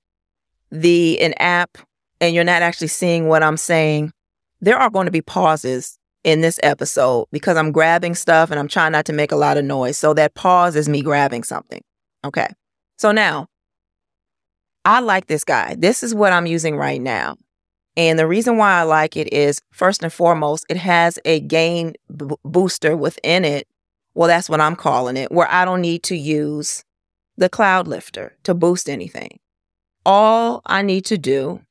the 0.71 1.21
an 1.21 1.34
app 1.38 1.78
and 2.19 2.34
you're 2.34 2.43
not 2.43 2.63
actually 2.63 2.88
seeing 2.88 3.28
what 3.28 3.43
I'm 3.43 3.58
saying, 3.58 4.12
there 4.60 4.78
are 4.78 4.89
going 4.89 5.06
to 5.06 5.12
be 5.12 5.21
pauses 5.21 6.00
in 6.24 6.41
this 6.41 6.60
episode 6.63 7.28
because 7.32 7.58
I'm 7.58 7.71
grabbing 7.71 8.15
stuff 8.15 8.50
and 8.50 8.60
I'm 8.60 8.67
trying 8.67 8.91
not 8.91 9.06
to 9.06 9.13
make 9.13 9.32
a 9.32 9.36
lot 9.36 9.58
of 9.58 9.63
noise. 9.63 9.97
So 9.97 10.15
that 10.15 10.34
pause 10.34 10.76
is 10.76 10.89
me 10.89 11.04
grabbing 11.04 11.43
something. 11.43 11.82
Okay. 12.26 12.47
So 12.97 13.12
now 13.12 13.47
I 14.84 15.00
like 15.00 15.28
this 15.28 15.43
guy. 15.43 15.76
This 15.78 16.02
is 16.02 16.15
what 16.15 16.34
I'm 16.34 16.47
using 16.47 16.76
right 16.76 17.02
now. 17.02 17.38
And 17.97 18.17
the 18.17 18.27
reason 18.27 18.58
why 18.58 18.80
I 18.80 18.84
like 18.84 19.17
it 19.17 19.32
is 19.34 19.62
first 19.71 20.01
and 20.01 20.13
foremost, 20.13 20.65
it 20.69 20.77
has 20.77 21.19
a 21.25 21.41
gain 21.41 21.93
b- 22.15 22.36
booster 22.45 22.95
within 22.95 23.43
it. 23.43 23.67
Well, 24.13 24.27
that's 24.27 24.49
what 24.49 24.62
I'm 24.62 24.75
calling 24.75 25.17
it, 25.17 25.32
where 25.32 25.49
I 25.51 25.65
don't 25.65 25.82
need 25.82 26.03
to 26.03 26.15
use 26.15 26.84
the 27.38 27.49
Cloudlifter 27.49 28.32
to 28.43 28.53
boost 28.53 28.89
anything. 28.89 29.39
All 30.05 30.61
I 30.65 30.82
need 30.82 31.05
to 31.05 31.18
do 31.18 31.61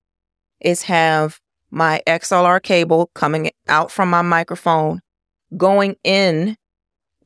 is 0.61 0.83
have 0.83 1.41
my 1.71 2.03
XLR 2.07 2.63
cable 2.63 3.11
coming 3.15 3.51
out 3.69 3.91
from 3.91 4.11
my 4.11 4.23
microphone, 4.23 5.01
going 5.57 5.97
in 6.05 6.57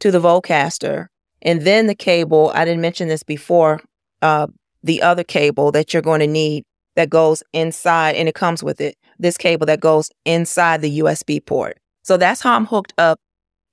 to 0.01 0.11
the 0.11 0.21
Vocaster, 0.21 1.09
and 1.43 1.63
then 1.63 1.87
the 1.87 1.95
cable. 1.95 2.53
I 2.55 2.65
didn't 2.65 2.81
mention 2.81 3.09
this 3.09 3.23
before. 3.23 3.81
Uh, 4.23 4.47
the 4.83 5.03
other 5.03 5.25
cable 5.25 5.73
that 5.73 5.93
you're 5.93 6.03
going 6.03 6.21
to 6.21 6.27
need 6.27 6.65
that 6.97 7.11
goes 7.11 7.43
inside 7.53 8.17
and 8.17 8.29
it 8.29 8.35
comes 8.35 8.63
with 8.63 8.81
it, 8.81 8.97
this 9.19 9.37
cable 9.37 9.67
that 9.67 9.81
goes 9.81 10.11
inside 10.25 10.81
the 10.81 11.01
USB 11.01 11.45
port. 11.45 11.79
So 12.03 12.17
that's 12.17 12.41
how 12.41 12.55
I'm 12.55 12.67
hooked 12.67 12.95
up 12.99 13.19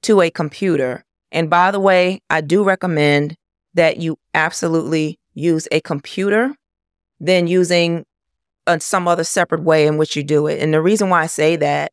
to 0.04 0.22
a 0.22 0.30
computer. 0.30 1.04
And 1.32 1.50
by 1.50 1.72
the 1.72 1.80
way, 1.80 2.22
I 2.30 2.42
do 2.42 2.64
recommend 2.64 3.36
that 3.74 3.98
you 3.98 4.18
absolutely 4.34 5.20
use 5.34 5.68
a 5.72 5.82
computer 5.82 6.56
than 7.20 7.48
using 7.48 8.06
a, 8.68 8.80
some 8.80 9.08
other 9.08 9.24
separate 9.24 9.64
way 9.64 9.88
in 9.88 9.98
which 9.98 10.16
you 10.16 10.24
do 10.24 10.48
it. 10.48 10.62
And 10.62 10.74
the 10.74 10.82
reason 10.82 11.10
why 11.10 11.22
I 11.22 11.28
say 11.28 11.56
that 11.58 11.92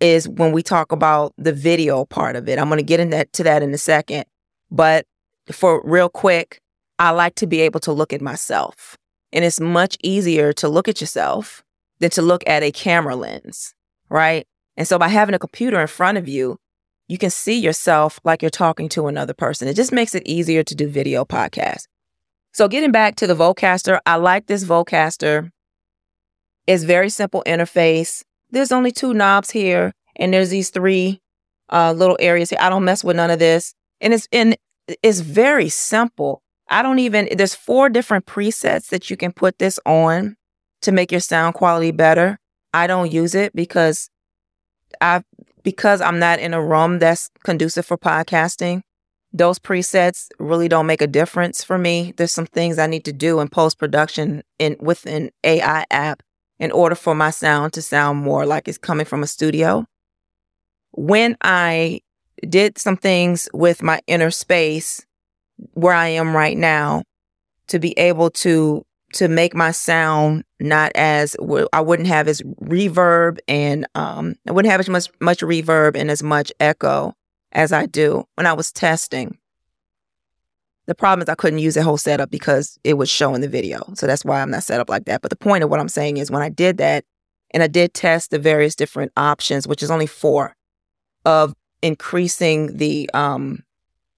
is 0.00 0.28
when 0.28 0.52
we 0.52 0.62
talk 0.62 0.92
about 0.92 1.32
the 1.38 1.52
video 1.52 2.04
part 2.04 2.36
of 2.36 2.48
it. 2.48 2.58
I'm 2.58 2.68
going 2.68 2.78
to 2.78 2.84
get 2.84 3.00
into 3.00 3.42
that 3.42 3.62
in 3.62 3.72
a 3.72 3.78
second. 3.78 4.24
But 4.70 5.06
for 5.52 5.82
real 5.84 6.08
quick, 6.08 6.60
I 6.98 7.10
like 7.10 7.34
to 7.36 7.46
be 7.46 7.60
able 7.60 7.80
to 7.80 7.92
look 7.92 8.12
at 8.12 8.20
myself. 8.20 8.96
And 9.34 9.44
it's 9.44 9.60
much 9.60 9.98
easier 10.02 10.54
to 10.54 10.68
look 10.68 10.88
at 10.88 11.02
yourself 11.02 11.62
than 11.98 12.10
to 12.10 12.22
look 12.22 12.42
at 12.46 12.62
a 12.62 12.72
camera 12.72 13.16
lens, 13.16 13.74
right? 14.08 14.46
And 14.76 14.88
so 14.88 14.98
by 14.98 15.08
having 15.08 15.34
a 15.34 15.38
computer 15.38 15.78
in 15.80 15.86
front 15.86 16.16
of 16.16 16.26
you, 16.26 16.56
you 17.08 17.18
can 17.18 17.30
see 17.30 17.58
yourself 17.58 18.18
like 18.24 18.40
you're 18.40 18.50
talking 18.50 18.88
to 18.90 19.08
another 19.08 19.34
person. 19.34 19.68
It 19.68 19.74
just 19.74 19.92
makes 19.92 20.14
it 20.14 20.22
easier 20.24 20.62
to 20.62 20.74
do 20.74 20.88
video 20.88 21.24
podcasts. 21.24 21.86
So 22.52 22.68
getting 22.68 22.92
back 22.92 23.16
to 23.16 23.26
the 23.26 23.34
Vocaster, 23.34 23.98
I 24.06 24.16
like 24.16 24.46
this 24.46 24.64
Vocaster. 24.64 25.50
It's 26.66 26.84
very 26.84 27.10
simple 27.10 27.42
interface. 27.46 28.22
There's 28.50 28.70
only 28.70 28.92
two 28.92 29.12
knobs 29.12 29.50
here, 29.50 29.92
and 30.16 30.32
there's 30.32 30.50
these 30.50 30.70
three 30.70 31.20
uh, 31.70 31.92
little 31.92 32.16
areas 32.20 32.50
here. 32.50 32.58
I 32.60 32.70
don't 32.70 32.84
mess 32.84 33.02
with 33.02 33.16
none 33.16 33.30
of 33.30 33.40
this, 33.40 33.74
and 34.00 34.14
it's 34.14 34.28
and 34.30 34.56
it's 35.02 35.18
very 35.18 35.68
simple. 35.68 36.43
I 36.74 36.82
don't 36.82 36.98
even. 36.98 37.28
There's 37.30 37.54
four 37.54 37.88
different 37.88 38.26
presets 38.26 38.88
that 38.88 39.08
you 39.08 39.16
can 39.16 39.30
put 39.30 39.60
this 39.60 39.78
on 39.86 40.36
to 40.82 40.90
make 40.90 41.12
your 41.12 41.20
sound 41.20 41.54
quality 41.54 41.92
better. 41.92 42.40
I 42.74 42.88
don't 42.88 43.12
use 43.12 43.36
it 43.36 43.54
because 43.54 44.10
I 45.00 45.22
because 45.62 46.00
I'm 46.00 46.18
not 46.18 46.40
in 46.40 46.52
a 46.52 46.60
room 46.60 46.98
that's 46.98 47.30
conducive 47.44 47.86
for 47.86 47.96
podcasting. 47.96 48.82
Those 49.32 49.60
presets 49.60 50.26
really 50.40 50.66
don't 50.66 50.86
make 50.86 51.00
a 51.00 51.06
difference 51.06 51.62
for 51.62 51.78
me. 51.78 52.12
There's 52.16 52.32
some 52.32 52.46
things 52.46 52.80
I 52.80 52.88
need 52.88 53.04
to 53.04 53.12
do 53.12 53.38
in 53.38 53.46
post 53.46 53.78
production 53.78 54.42
in 54.58 54.76
with 54.80 55.06
an 55.06 55.30
AI 55.44 55.84
app 55.92 56.24
in 56.58 56.72
order 56.72 56.96
for 56.96 57.14
my 57.14 57.30
sound 57.30 57.72
to 57.74 57.82
sound 57.82 58.18
more 58.18 58.46
like 58.46 58.66
it's 58.66 58.78
coming 58.78 59.06
from 59.06 59.22
a 59.22 59.28
studio. 59.28 59.86
When 60.90 61.36
I 61.40 62.00
did 62.48 62.78
some 62.78 62.96
things 62.96 63.48
with 63.54 63.80
my 63.80 64.00
inner 64.08 64.32
space 64.32 65.06
where 65.72 65.92
I 65.92 66.08
am 66.08 66.36
right 66.36 66.56
now 66.56 67.02
to 67.68 67.78
be 67.78 67.98
able 67.98 68.30
to 68.30 68.84
to 69.14 69.28
make 69.28 69.54
my 69.54 69.70
sound 69.70 70.44
not 70.58 70.90
as 70.96 71.36
I 71.72 71.80
wouldn't 71.80 72.08
have 72.08 72.26
as 72.26 72.40
reverb 72.62 73.38
and 73.46 73.86
um 73.94 74.34
I 74.48 74.52
wouldn't 74.52 74.70
have 74.70 74.80
as 74.80 74.88
much 74.88 75.08
much 75.20 75.40
reverb 75.40 75.96
and 75.96 76.10
as 76.10 76.22
much 76.22 76.52
echo 76.60 77.14
as 77.52 77.72
I 77.72 77.86
do 77.86 78.24
when 78.34 78.46
I 78.46 78.52
was 78.52 78.72
testing. 78.72 79.38
The 80.86 80.94
problem 80.94 81.22
is 81.22 81.28
I 81.30 81.34
couldn't 81.34 81.60
use 81.60 81.74
the 81.74 81.82
whole 81.82 81.96
setup 81.96 82.30
because 82.30 82.78
it 82.84 82.94
was 82.94 83.08
showing 83.08 83.40
the 83.40 83.48
video. 83.48 83.82
So 83.94 84.06
that's 84.06 84.24
why 84.24 84.42
I'm 84.42 84.50
not 84.50 84.64
set 84.64 84.80
up 84.80 84.90
like 84.90 85.06
that. 85.06 85.22
But 85.22 85.30
the 85.30 85.36
point 85.36 85.64
of 85.64 85.70
what 85.70 85.80
I'm 85.80 85.88
saying 85.88 86.18
is 86.18 86.30
when 86.30 86.42
I 86.42 86.50
did 86.50 86.76
that 86.76 87.04
and 87.52 87.62
I 87.62 87.68
did 87.68 87.94
test 87.94 88.30
the 88.30 88.38
various 88.38 88.74
different 88.74 89.12
options, 89.16 89.66
which 89.66 89.82
is 89.82 89.90
only 89.90 90.06
four, 90.06 90.54
of 91.24 91.54
increasing 91.82 92.76
the 92.76 93.08
um 93.14 93.63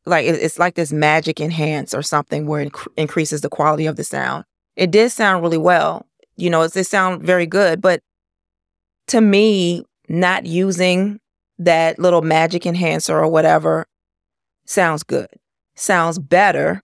like 0.07 0.25
it's 0.27 0.59
like 0.59 0.75
this 0.77 0.93
magic 0.93 1.41
enhance 1.41 1.93
or 1.93 2.03
something 2.03 2.47
where 2.47 2.63
it 2.63 2.73
inc- 2.73 2.87
increases 2.97 3.41
the 3.41 3.49
quality 3.49 3.87
of 3.87 3.97
the 3.97 4.05
sound. 4.05 4.45
It 4.77 4.91
did 4.91 5.11
sound 5.11 5.43
really 5.43 5.59
well. 5.59 6.07
You 6.37 6.51
know, 6.51 6.63
it, 6.63 6.77
it 6.77 6.85
sound 6.85 7.23
very 7.23 7.47
good, 7.47 7.81
but 7.81 8.03
to 9.09 9.21
me, 9.21 9.85
not 10.09 10.47
using 10.47 11.21
that 11.59 11.99
little 11.99 12.23
magic 12.23 12.67
enhancer 12.67 13.19
or 13.19 13.29
whatever 13.29 13.87
sounds 14.67 15.03
good. 15.03 15.29
Sounds 15.75 16.19
better 16.19 16.83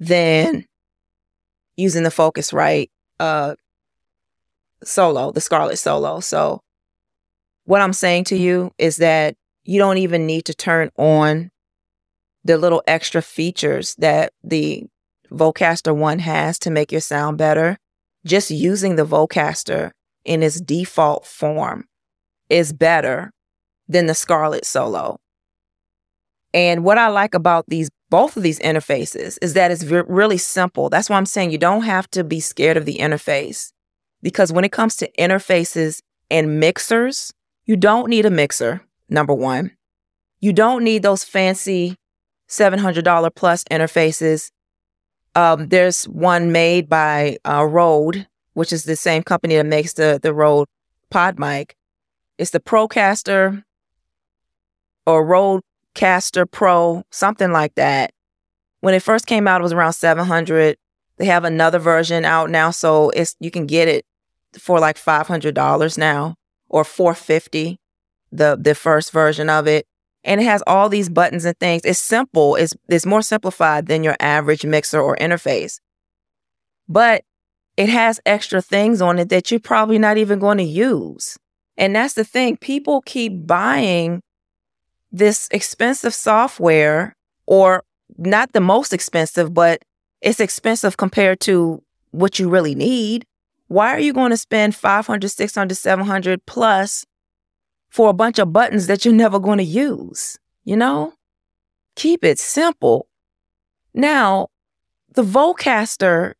than 0.00 0.64
using 1.76 2.02
the 2.02 2.10
Focusrite 2.10 2.90
uh 3.20 3.54
solo, 4.82 5.30
the 5.32 5.40
Scarlett 5.40 5.78
solo. 5.78 6.20
So 6.20 6.62
what 7.64 7.80
I'm 7.82 7.92
saying 7.92 8.24
to 8.24 8.36
you 8.36 8.72
is 8.78 8.96
that 8.96 9.36
you 9.64 9.78
don't 9.78 9.98
even 9.98 10.26
need 10.26 10.44
to 10.46 10.54
turn 10.54 10.90
on 10.96 11.50
the 12.46 12.56
little 12.56 12.82
extra 12.86 13.22
features 13.22 13.94
that 13.96 14.32
the 14.42 14.84
Vocaster 15.30 15.94
One 15.94 16.20
has 16.20 16.58
to 16.60 16.70
make 16.70 16.92
your 16.92 17.00
sound 17.00 17.38
better. 17.38 17.78
Just 18.24 18.50
using 18.50 18.96
the 18.96 19.06
Vocaster 19.06 19.90
in 20.24 20.42
its 20.42 20.60
default 20.60 21.26
form 21.26 21.86
is 22.48 22.72
better 22.72 23.32
than 23.88 24.06
the 24.06 24.14
Scarlett 24.14 24.64
Solo. 24.64 25.18
And 26.54 26.84
what 26.84 26.98
I 26.98 27.08
like 27.08 27.34
about 27.34 27.66
these 27.68 27.90
both 28.08 28.36
of 28.36 28.44
these 28.44 28.60
interfaces 28.60 29.36
is 29.42 29.54
that 29.54 29.72
it's 29.72 29.82
really 29.82 30.38
simple. 30.38 30.88
That's 30.88 31.10
why 31.10 31.16
I'm 31.16 31.26
saying 31.26 31.50
you 31.50 31.58
don't 31.58 31.82
have 31.82 32.08
to 32.12 32.22
be 32.22 32.38
scared 32.38 32.76
of 32.76 32.84
the 32.84 32.98
interface 32.98 33.72
because 34.22 34.52
when 34.52 34.64
it 34.64 34.70
comes 34.70 34.94
to 34.96 35.10
interfaces 35.18 36.00
and 36.30 36.60
mixers, 36.60 37.32
you 37.64 37.76
don't 37.76 38.08
need 38.08 38.24
a 38.24 38.30
mixer, 38.30 38.82
number 39.08 39.34
1. 39.34 39.72
You 40.38 40.52
don't 40.52 40.84
need 40.84 41.02
those 41.02 41.24
fancy 41.24 41.96
$700 42.48 43.34
plus 43.34 43.64
interfaces. 43.64 44.50
Um, 45.34 45.68
there's 45.68 46.04
one 46.04 46.52
made 46.52 46.88
by 46.88 47.38
uh, 47.44 47.64
Rode, 47.64 48.26
which 48.54 48.72
is 48.72 48.84
the 48.84 48.96
same 48.96 49.22
company 49.22 49.56
that 49.56 49.66
makes 49.66 49.94
the, 49.94 50.18
the 50.22 50.32
Rode 50.32 50.68
PodMic. 51.12 51.72
It's 52.38 52.50
the 52.50 52.60
Procaster 52.60 53.62
or 55.06 55.24
Rodecaster 55.24 56.50
Pro, 56.50 57.04
something 57.10 57.50
like 57.50 57.74
that. 57.74 58.12
When 58.80 58.94
it 58.94 59.02
first 59.02 59.26
came 59.26 59.48
out, 59.48 59.60
it 59.60 59.64
was 59.64 59.72
around 59.72 59.94
700. 59.94 60.76
They 61.18 61.26
have 61.26 61.44
another 61.44 61.78
version 61.78 62.24
out 62.24 62.50
now, 62.50 62.70
so 62.70 63.10
it's 63.10 63.36
you 63.40 63.50
can 63.50 63.66
get 63.66 63.88
it 63.88 64.04
for 64.58 64.78
like 64.80 64.98
$500 64.98 65.98
now 65.98 66.34
or 66.68 66.84
450 66.84 67.78
the 68.32 68.56
the 68.60 68.74
first 68.74 69.12
version 69.12 69.48
of 69.48 69.66
it. 69.66 69.86
And 70.26 70.40
it 70.40 70.44
has 70.44 70.62
all 70.66 70.88
these 70.88 71.08
buttons 71.08 71.44
and 71.44 71.56
things. 71.58 71.82
It's 71.84 71.98
simple. 71.98 72.56
It's 72.56 72.74
it's 72.88 73.06
more 73.06 73.22
simplified 73.22 73.86
than 73.86 74.04
your 74.04 74.16
average 74.20 74.66
mixer 74.66 75.00
or 75.00 75.16
interface. 75.16 75.80
But 76.88 77.22
it 77.76 77.88
has 77.88 78.20
extra 78.26 78.60
things 78.60 79.00
on 79.00 79.18
it 79.18 79.28
that 79.28 79.50
you're 79.50 79.60
probably 79.60 79.98
not 79.98 80.18
even 80.18 80.38
going 80.38 80.58
to 80.58 80.64
use. 80.64 81.38
And 81.78 81.94
that's 81.94 82.14
the 82.14 82.24
thing. 82.24 82.56
People 82.56 83.02
keep 83.02 83.46
buying 83.46 84.20
this 85.12 85.48
expensive 85.50 86.14
software 86.14 87.14
or 87.46 87.84
not 88.18 88.52
the 88.52 88.60
most 88.60 88.92
expensive, 88.92 89.54
but 89.54 89.82
it's 90.20 90.40
expensive 90.40 90.96
compared 90.96 91.40
to 91.40 91.82
what 92.10 92.38
you 92.38 92.48
really 92.48 92.74
need. 92.74 93.24
Why 93.68 93.90
are 93.90 94.00
you 94.00 94.12
going 94.12 94.30
to 94.30 94.36
spend 94.36 94.74
500, 94.74 95.28
600, 95.28 95.74
700 95.74 96.46
plus 96.46 97.04
for 97.88 98.10
a 98.10 98.14
bunch 98.14 98.38
of 98.38 98.52
buttons 98.52 98.86
that 98.86 99.04
you're 99.04 99.14
never 99.14 99.38
going 99.38 99.58
to 99.58 99.64
use? 99.64 100.38
You 100.64 100.76
know, 100.76 101.14
keep 101.94 102.24
it 102.24 102.38
simple. 102.38 103.06
Now, 103.94 104.48
the 105.14 105.22
Vocaster, 105.22 106.34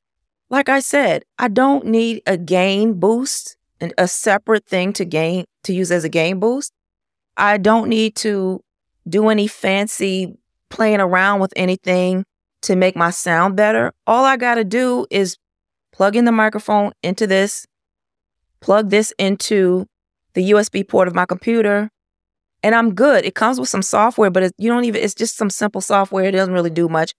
like 0.50 0.68
I 0.68 0.80
said, 0.80 1.24
I 1.38 1.48
don't 1.48 1.86
need 1.86 2.22
a 2.26 2.36
gain 2.36 2.94
boost 2.94 3.56
and 3.80 3.92
a 3.98 4.08
separate 4.08 4.66
thing 4.66 4.92
to 4.94 5.04
gain 5.04 5.44
to 5.64 5.72
use 5.72 5.90
as 5.90 6.04
a 6.04 6.08
gain 6.08 6.38
boost. 6.38 6.72
I 7.36 7.58
don't 7.58 7.88
need 7.88 8.16
to 8.16 8.62
do 9.08 9.28
any 9.28 9.46
fancy 9.46 10.36
playing 10.68 11.00
around 11.00 11.40
with 11.40 11.52
anything 11.56 12.24
to 12.62 12.76
make 12.76 12.96
my 12.96 13.10
sound 13.10 13.56
better. 13.56 13.92
All 14.06 14.24
I 14.24 14.36
got 14.36 14.56
to 14.56 14.64
do 14.64 15.06
is 15.10 15.36
plug 15.92 16.16
in 16.16 16.24
the 16.24 16.32
microphone 16.32 16.92
into 17.02 17.26
this, 17.26 17.66
plug 18.60 18.90
this 18.90 19.12
into 19.18 19.86
the 20.36 20.50
USB 20.50 20.86
port 20.86 21.08
of 21.08 21.14
my 21.14 21.26
computer, 21.26 21.90
and 22.62 22.74
I'm 22.74 22.94
good. 22.94 23.24
It 23.24 23.34
comes 23.34 23.58
with 23.58 23.68
some 23.68 23.82
software, 23.82 24.30
but 24.30 24.44
it, 24.44 24.52
you 24.58 24.68
don't 24.68 24.84
even 24.84 25.02
it's 25.02 25.14
just 25.14 25.36
some 25.36 25.50
simple 25.50 25.80
software. 25.80 26.24
It 26.24 26.32
doesn't 26.32 26.54
really 26.54 26.70
do 26.70 26.88
much. 26.88 27.14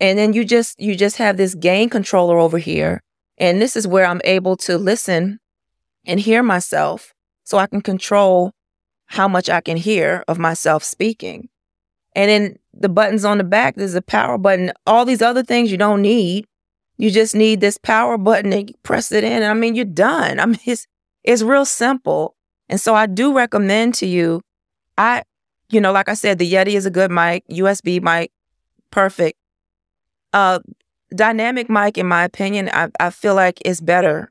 And 0.00 0.18
then 0.18 0.32
you 0.32 0.44
just 0.44 0.78
you 0.78 0.94
just 0.94 1.16
have 1.16 1.36
this 1.36 1.54
gain 1.54 1.88
controller 1.88 2.38
over 2.38 2.58
here. 2.58 3.02
And 3.38 3.60
this 3.60 3.76
is 3.76 3.86
where 3.86 4.04
I'm 4.04 4.20
able 4.24 4.56
to 4.58 4.76
listen 4.76 5.40
and 6.04 6.20
hear 6.20 6.42
myself 6.42 7.14
so 7.44 7.58
I 7.58 7.66
can 7.66 7.80
control 7.80 8.52
how 9.06 9.28
much 9.28 9.48
I 9.48 9.60
can 9.60 9.76
hear 9.76 10.24
of 10.28 10.38
myself 10.38 10.84
speaking. 10.84 11.48
And 12.14 12.30
then 12.30 12.58
the 12.74 12.88
buttons 12.88 13.24
on 13.24 13.38
the 13.38 13.44
back, 13.44 13.76
there's 13.76 13.94
a 13.94 14.02
power 14.02 14.36
button. 14.36 14.72
All 14.86 15.04
these 15.04 15.22
other 15.22 15.42
things 15.42 15.70
you 15.70 15.78
don't 15.78 16.02
need. 16.02 16.46
You 16.96 17.10
just 17.10 17.34
need 17.34 17.60
this 17.60 17.78
power 17.78 18.18
button 18.18 18.52
and 18.52 18.70
you 18.70 18.74
press 18.82 19.12
it 19.12 19.22
in. 19.22 19.32
And 19.32 19.44
I 19.44 19.54
mean, 19.54 19.76
you're 19.76 19.84
done. 19.84 20.40
I 20.40 20.46
mean, 20.46 20.58
it's, 20.66 20.86
it's 21.22 21.42
real 21.42 21.64
simple. 21.64 22.34
And 22.68 22.80
so 22.80 22.94
I 22.94 23.06
do 23.06 23.34
recommend 23.34 23.94
to 23.94 24.06
you, 24.06 24.42
I, 24.96 25.22
you 25.70 25.80
know, 25.80 25.92
like 25.92 26.08
I 26.08 26.14
said, 26.14 26.38
the 26.38 26.50
Yeti 26.50 26.74
is 26.74 26.86
a 26.86 26.90
good 26.90 27.10
mic, 27.10 27.44
USB 27.48 28.00
mic, 28.02 28.30
perfect. 28.90 29.38
Uh, 30.32 30.60
dynamic 31.14 31.70
mic, 31.70 31.96
in 31.96 32.06
my 32.06 32.24
opinion, 32.24 32.70
I, 32.72 32.88
I 33.00 33.10
feel 33.10 33.34
like 33.34 33.60
is 33.64 33.80
better 33.80 34.30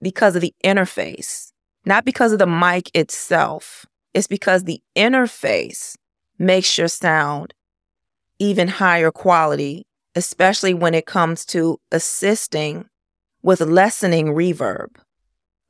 because 0.00 0.36
of 0.36 0.42
the 0.42 0.54
interface, 0.64 1.52
not 1.84 2.04
because 2.04 2.32
of 2.32 2.38
the 2.38 2.46
mic 2.46 2.90
itself. 2.94 3.86
It's 4.14 4.26
because 4.26 4.64
the 4.64 4.80
interface 4.96 5.96
makes 6.38 6.78
your 6.78 6.88
sound 6.88 7.54
even 8.38 8.68
higher 8.68 9.10
quality, 9.10 9.86
especially 10.14 10.74
when 10.74 10.94
it 10.94 11.06
comes 11.06 11.44
to 11.46 11.78
assisting 11.90 12.86
with 13.42 13.60
lessening 13.60 14.28
reverb, 14.28 14.96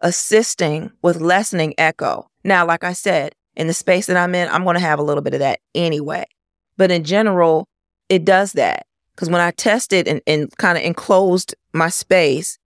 assisting 0.01 0.93
with 1.03 1.21
lessening 1.21 1.75
echo. 1.79 2.29
Now, 2.45 2.67
like 2.67 2.85
I 2.85 2.93
said, 2.93 3.35
in 3.57 3.67
the 3.67 3.75
space 3.75 4.07
that 4.07 4.17
I'm 4.17 4.35
in, 4.35 4.49
I'm 4.49 4.65
going 4.65 4.75
to 4.75 4.81
have 4.81 4.99
a 4.99 5.03
little 5.03 5.23
bit 5.23 5.35
of 5.35 5.41
that 5.41 5.61
anyway. 5.75 6.25
But 6.77 6.91
in 6.91 7.05
general, 7.05 7.69
it 8.09 8.25
does 8.25 8.53
that. 8.53 8.87
Because 9.15 9.29
when 9.29 9.41
I 9.41 9.51
tested 9.51 10.07
and, 10.07 10.23
and 10.27 10.57
kind 10.59 10.79
of 10.79 10.85
enclosed 10.85 11.55
my 11.73 11.89
space, 11.89 12.57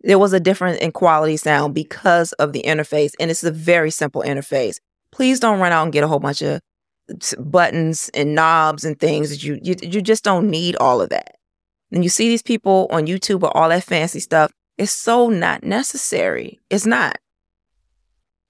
there 0.00 0.18
was 0.18 0.32
a 0.32 0.40
difference 0.40 0.78
in 0.78 0.92
quality 0.92 1.36
sound 1.36 1.74
because 1.74 2.32
of 2.34 2.54
the 2.54 2.62
interface. 2.62 3.12
And 3.20 3.30
it's 3.30 3.44
a 3.44 3.50
very 3.50 3.90
simple 3.90 4.22
interface. 4.22 4.76
Please 5.12 5.40
don't 5.40 5.60
run 5.60 5.72
out 5.72 5.82
and 5.82 5.92
get 5.92 6.04
a 6.04 6.08
whole 6.08 6.20
bunch 6.20 6.40
of 6.40 6.62
buttons 7.38 8.10
and 8.14 8.34
knobs 8.34 8.84
and 8.84 8.98
things 8.98 9.28
that 9.28 9.42
you, 9.42 9.58
you, 9.62 9.74
you 9.82 10.00
just 10.00 10.24
don't 10.24 10.48
need 10.48 10.76
all 10.76 11.02
of 11.02 11.10
that. 11.10 11.36
And 11.92 12.02
you 12.02 12.08
see 12.08 12.28
these 12.28 12.42
people 12.42 12.86
on 12.90 13.06
YouTube 13.06 13.40
with 13.40 13.52
all 13.54 13.68
that 13.68 13.84
fancy 13.84 14.20
stuff. 14.20 14.52
It's 14.80 14.92
so 14.92 15.28
not 15.28 15.62
necessary. 15.62 16.58
It's 16.70 16.86
not. 16.86 17.18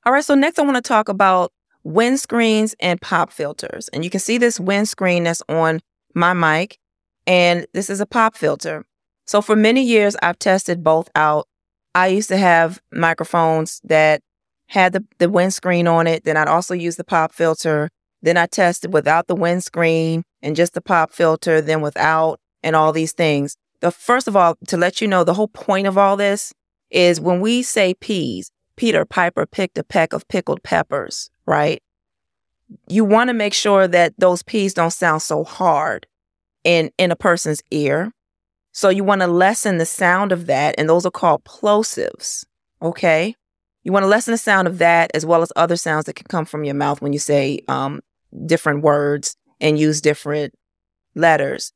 All 0.06 0.12
right, 0.12 0.24
so 0.24 0.36
next 0.36 0.60
I 0.60 0.62
want 0.62 0.76
to 0.76 0.80
talk 0.80 1.08
about 1.08 1.52
windscreens 1.84 2.72
and 2.78 3.00
pop 3.00 3.32
filters. 3.32 3.88
And 3.88 4.04
you 4.04 4.10
can 4.10 4.20
see 4.20 4.38
this 4.38 4.60
windscreen 4.60 5.24
that's 5.24 5.42
on 5.48 5.80
my 6.14 6.32
mic, 6.32 6.78
and 7.26 7.66
this 7.74 7.90
is 7.90 8.00
a 8.00 8.06
pop 8.06 8.36
filter. 8.36 8.84
So 9.26 9.42
for 9.42 9.56
many 9.56 9.82
years, 9.82 10.14
I've 10.22 10.38
tested 10.38 10.84
both 10.84 11.10
out. 11.16 11.48
I 11.96 12.06
used 12.06 12.28
to 12.28 12.36
have 12.36 12.80
microphones 12.92 13.80
that 13.82 14.22
had 14.68 14.92
the, 14.92 15.04
the 15.18 15.28
windscreen 15.28 15.88
on 15.88 16.06
it. 16.06 16.22
Then 16.22 16.36
I'd 16.36 16.46
also 16.46 16.74
use 16.74 16.94
the 16.94 17.02
pop 17.02 17.32
filter. 17.32 17.90
Then 18.22 18.36
I 18.36 18.46
tested 18.46 18.92
without 18.92 19.26
the 19.26 19.34
windscreen 19.34 20.22
and 20.42 20.54
just 20.54 20.74
the 20.74 20.80
pop 20.80 21.10
filter, 21.10 21.60
then 21.60 21.80
without, 21.80 22.38
and 22.62 22.76
all 22.76 22.92
these 22.92 23.14
things. 23.14 23.56
The 23.80 23.90
first 23.90 24.28
of 24.28 24.36
all, 24.36 24.56
to 24.68 24.76
let 24.76 25.00
you 25.00 25.08
know, 25.08 25.24
the 25.24 25.34
whole 25.34 25.48
point 25.48 25.86
of 25.86 25.96
all 25.96 26.16
this 26.16 26.52
is 26.90 27.20
when 27.20 27.40
we 27.40 27.62
say 27.62 27.94
peas, 27.94 28.50
Peter 28.76 29.04
Piper 29.04 29.46
picked 29.46 29.78
a 29.78 29.84
peck 29.84 30.12
of 30.12 30.26
pickled 30.28 30.62
peppers, 30.62 31.30
right? 31.46 31.82
You 32.88 33.04
want 33.04 33.28
to 33.28 33.34
make 33.34 33.54
sure 33.54 33.88
that 33.88 34.14
those 34.18 34.42
peas 34.42 34.74
don't 34.74 34.92
sound 34.92 35.22
so 35.22 35.44
hard 35.44 36.06
in 36.64 36.90
in 36.98 37.10
a 37.10 37.16
person's 37.16 37.62
ear. 37.70 38.12
So 38.72 38.88
you 38.88 39.02
want 39.02 39.22
to 39.22 39.26
lessen 39.26 39.78
the 39.78 39.86
sound 39.86 40.30
of 40.30 40.46
that, 40.46 40.74
and 40.78 40.88
those 40.88 41.04
are 41.04 41.10
called 41.10 41.44
plosives. 41.44 42.44
Okay, 42.80 43.34
you 43.82 43.92
want 43.92 44.04
to 44.04 44.08
lessen 44.08 44.32
the 44.32 44.38
sound 44.38 44.68
of 44.68 44.78
that 44.78 45.10
as 45.14 45.26
well 45.26 45.42
as 45.42 45.52
other 45.56 45.76
sounds 45.76 46.04
that 46.04 46.16
can 46.16 46.26
come 46.28 46.44
from 46.44 46.64
your 46.64 46.74
mouth 46.74 47.02
when 47.02 47.12
you 47.12 47.18
say 47.18 47.60
um, 47.68 48.00
different 48.46 48.82
words 48.82 49.36
and 49.60 49.78
use 49.78 50.00
different 50.00 50.54
letters. 51.14 51.72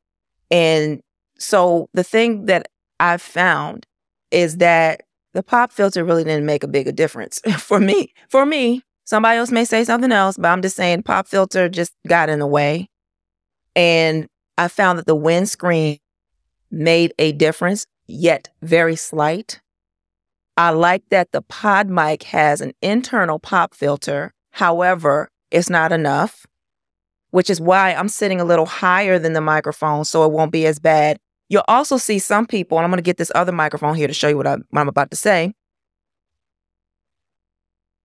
And 0.50 1.02
so 1.38 1.88
the 1.94 2.04
thing 2.04 2.46
that 2.46 2.68
I've 3.00 3.22
found 3.22 3.86
is 4.30 4.58
that 4.58 5.02
the 5.32 5.42
pop 5.42 5.72
filter 5.72 6.04
really 6.04 6.24
didn't 6.24 6.46
make 6.46 6.62
a 6.62 6.68
big 6.68 6.94
difference 6.96 7.40
for 7.58 7.80
me. 7.80 8.14
For 8.28 8.46
me, 8.46 8.82
somebody 9.04 9.38
else 9.38 9.50
may 9.50 9.64
say 9.64 9.84
something 9.84 10.12
else, 10.12 10.36
but 10.36 10.48
I'm 10.48 10.62
just 10.62 10.76
saying 10.76 11.02
pop 11.02 11.26
filter 11.26 11.68
just 11.68 11.92
got 12.06 12.28
in 12.28 12.38
the 12.38 12.46
way. 12.46 12.88
And 13.76 14.28
I 14.56 14.68
found 14.68 14.98
that 14.98 15.06
the 15.06 15.16
windscreen 15.16 15.98
made 16.70 17.12
a 17.18 17.32
difference, 17.32 17.86
yet 18.06 18.50
very 18.62 18.96
slight. 18.96 19.60
I 20.56 20.70
like 20.70 21.02
that 21.10 21.32
the 21.32 21.42
PodMic 21.42 22.24
has 22.24 22.60
an 22.60 22.72
internal 22.80 23.40
pop 23.40 23.74
filter. 23.74 24.32
However, 24.52 25.28
it's 25.50 25.68
not 25.68 25.90
enough, 25.90 26.46
which 27.30 27.50
is 27.50 27.60
why 27.60 27.92
I'm 27.92 28.08
sitting 28.08 28.40
a 28.40 28.44
little 28.44 28.66
higher 28.66 29.18
than 29.18 29.32
the 29.32 29.40
microphone 29.40 30.04
so 30.04 30.24
it 30.24 30.30
won't 30.30 30.52
be 30.52 30.66
as 30.66 30.78
bad. 30.78 31.18
You'll 31.48 31.64
also 31.68 31.96
see 31.96 32.18
some 32.18 32.46
people, 32.46 32.78
and 32.78 32.84
I'm 32.84 32.90
going 32.90 32.98
to 32.98 33.02
get 33.02 33.16
this 33.16 33.32
other 33.34 33.52
microphone 33.52 33.94
here 33.94 34.06
to 34.06 34.14
show 34.14 34.28
you 34.28 34.36
what, 34.36 34.46
I, 34.46 34.56
what 34.70 34.80
I'm 34.80 34.88
about 34.88 35.10
to 35.10 35.16
say. 35.16 35.54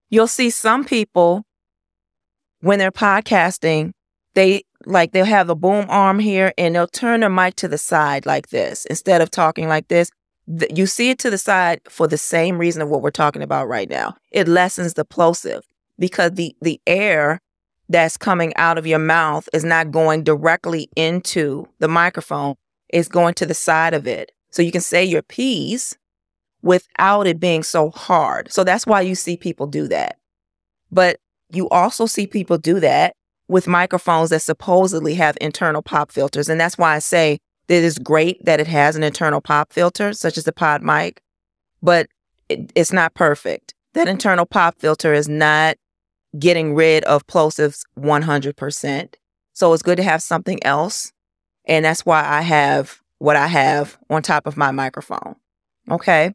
You'll 0.10 0.28
see 0.28 0.50
some 0.50 0.84
people 0.84 1.46
when 2.62 2.80
they're 2.80 2.92
podcasting, 2.92 3.92
they 4.34 4.64
like 4.86 5.12
they'll 5.12 5.26
have 5.26 5.48
the 5.48 5.56
boom 5.56 5.86
arm 5.90 6.20
here 6.20 6.54
and 6.58 6.76
they'll 6.76 6.88
turn 6.88 7.20
their 7.20 7.30
mic 7.30 7.56
to 7.56 7.68
the 7.68 7.78
side 7.78 8.26
like 8.26 8.50
this 8.50 8.86
instead 8.86 9.22
of 9.22 9.30
talking 9.30 9.68
like 9.68 9.88
this. 9.88 10.10
You 10.74 10.88
see 10.88 11.10
it 11.10 11.20
to 11.20 11.30
the 11.30 11.38
side 11.38 11.82
for 11.90 12.08
the 12.08 12.18
same 12.18 12.58
reason 12.58 12.82
of 12.82 12.90
what 12.90 13.02
we're 13.02 13.12
talking 13.12 13.44
about 13.44 13.68
right 13.68 13.90
now. 13.90 14.16
It 14.32 14.48
lessens 14.48 14.94
the 14.94 15.06
plosive 15.06 15.64
because 15.98 16.32
the 16.32 16.56
the 16.62 16.82
air 16.88 17.40
that's 17.88 18.18
coming 18.18 18.56
out 18.56 18.78
of 18.78 18.86
your 18.86 19.00
mouth 19.00 19.50
is 19.52 19.64
not 19.64 19.92
going 19.92 20.24
directly 20.24 20.90
into 20.96 21.68
the 21.80 21.88
microphone. 21.88 22.56
It's 22.90 23.08
going 23.08 23.34
to 23.36 23.46
the 23.46 23.54
side 23.54 23.94
of 23.94 24.08
it. 24.08 24.32
So 24.52 24.62
you 24.62 24.72
can 24.72 24.82
say 24.82 25.04
your 25.04 25.22
P's 25.22 25.98
without 26.62 27.28
it 27.28 27.40
being 27.40 27.64
so 27.64 27.90
hard. 27.92 28.52
So 28.52 28.64
that's 28.64 28.86
why 28.86 29.02
you 29.02 29.16
see 29.16 29.38
people 29.38 29.68
do 29.68 29.88
that. 29.88 30.18
But 30.92 31.20
you 31.52 31.70
also 31.70 32.06
see 32.06 32.28
people 32.28 32.58
do 32.58 32.80
that 32.80 33.16
with 33.48 33.68
microphones 33.68 34.30
that 34.30 34.42
supposedly 34.42 35.16
have 35.16 35.38
internal 35.42 35.82
pop 35.82 36.12
filters. 36.12 36.50
And 36.50 36.60
that's 36.60 36.78
why 36.78 36.96
I 36.96 37.00
say 37.00 37.40
that 37.68 37.84
it's 37.84 38.00
great 38.00 38.44
that 38.46 38.60
it 38.60 38.68
has 38.68 38.96
an 38.96 39.04
internal 39.04 39.42
pop 39.42 39.72
filter, 39.72 40.14
such 40.14 40.38
as 40.38 40.44
the 40.44 40.52
PodMic, 40.52 41.18
but 41.82 42.08
it, 42.50 42.72
it's 42.76 42.92
not 42.92 43.14
perfect. 43.14 43.74
That 43.94 44.08
internal 44.08 44.46
pop 44.46 44.80
filter 44.80 45.14
is 45.14 45.28
not 45.28 45.78
getting 46.38 46.76
rid 46.76 47.04
of 47.06 47.26
plosives 47.26 47.82
100%. 47.98 49.14
So 49.54 49.74
it's 49.74 49.84
good 49.84 49.98
to 49.98 50.04
have 50.04 50.22
something 50.22 50.64
else. 50.64 51.12
And 51.70 51.86
that's 51.86 52.06
why 52.06 52.26
I 52.26 52.42
have 52.42 53.00
what 53.20 53.38
I 53.38 53.48
have 53.48 53.98
on 54.10 54.22
top 54.22 54.46
of 54.46 54.58
my 54.58 54.72
microphone. 54.72 55.36
Okay. 55.90 56.34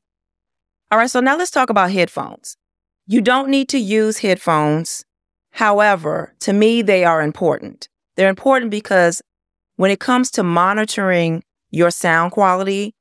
All 0.90 0.98
right. 0.98 1.10
So 1.10 1.20
now 1.20 1.36
let's 1.36 1.50
talk 1.50 1.68
about 1.68 1.90
headphones. 1.90 2.56
You 3.06 3.20
don't 3.20 3.50
need 3.50 3.68
to 3.68 3.78
use 3.78 4.18
headphones 4.18 5.04
However, 5.54 6.34
to 6.40 6.52
me, 6.52 6.82
they 6.82 7.04
are 7.04 7.22
important. 7.22 7.88
They're 8.16 8.28
important 8.28 8.72
because 8.72 9.22
when 9.76 9.92
it 9.92 10.00
comes 10.00 10.32
to 10.32 10.42
monitoring 10.42 11.44
your 11.70 11.92
sound 11.92 12.32
quality, 12.32 12.92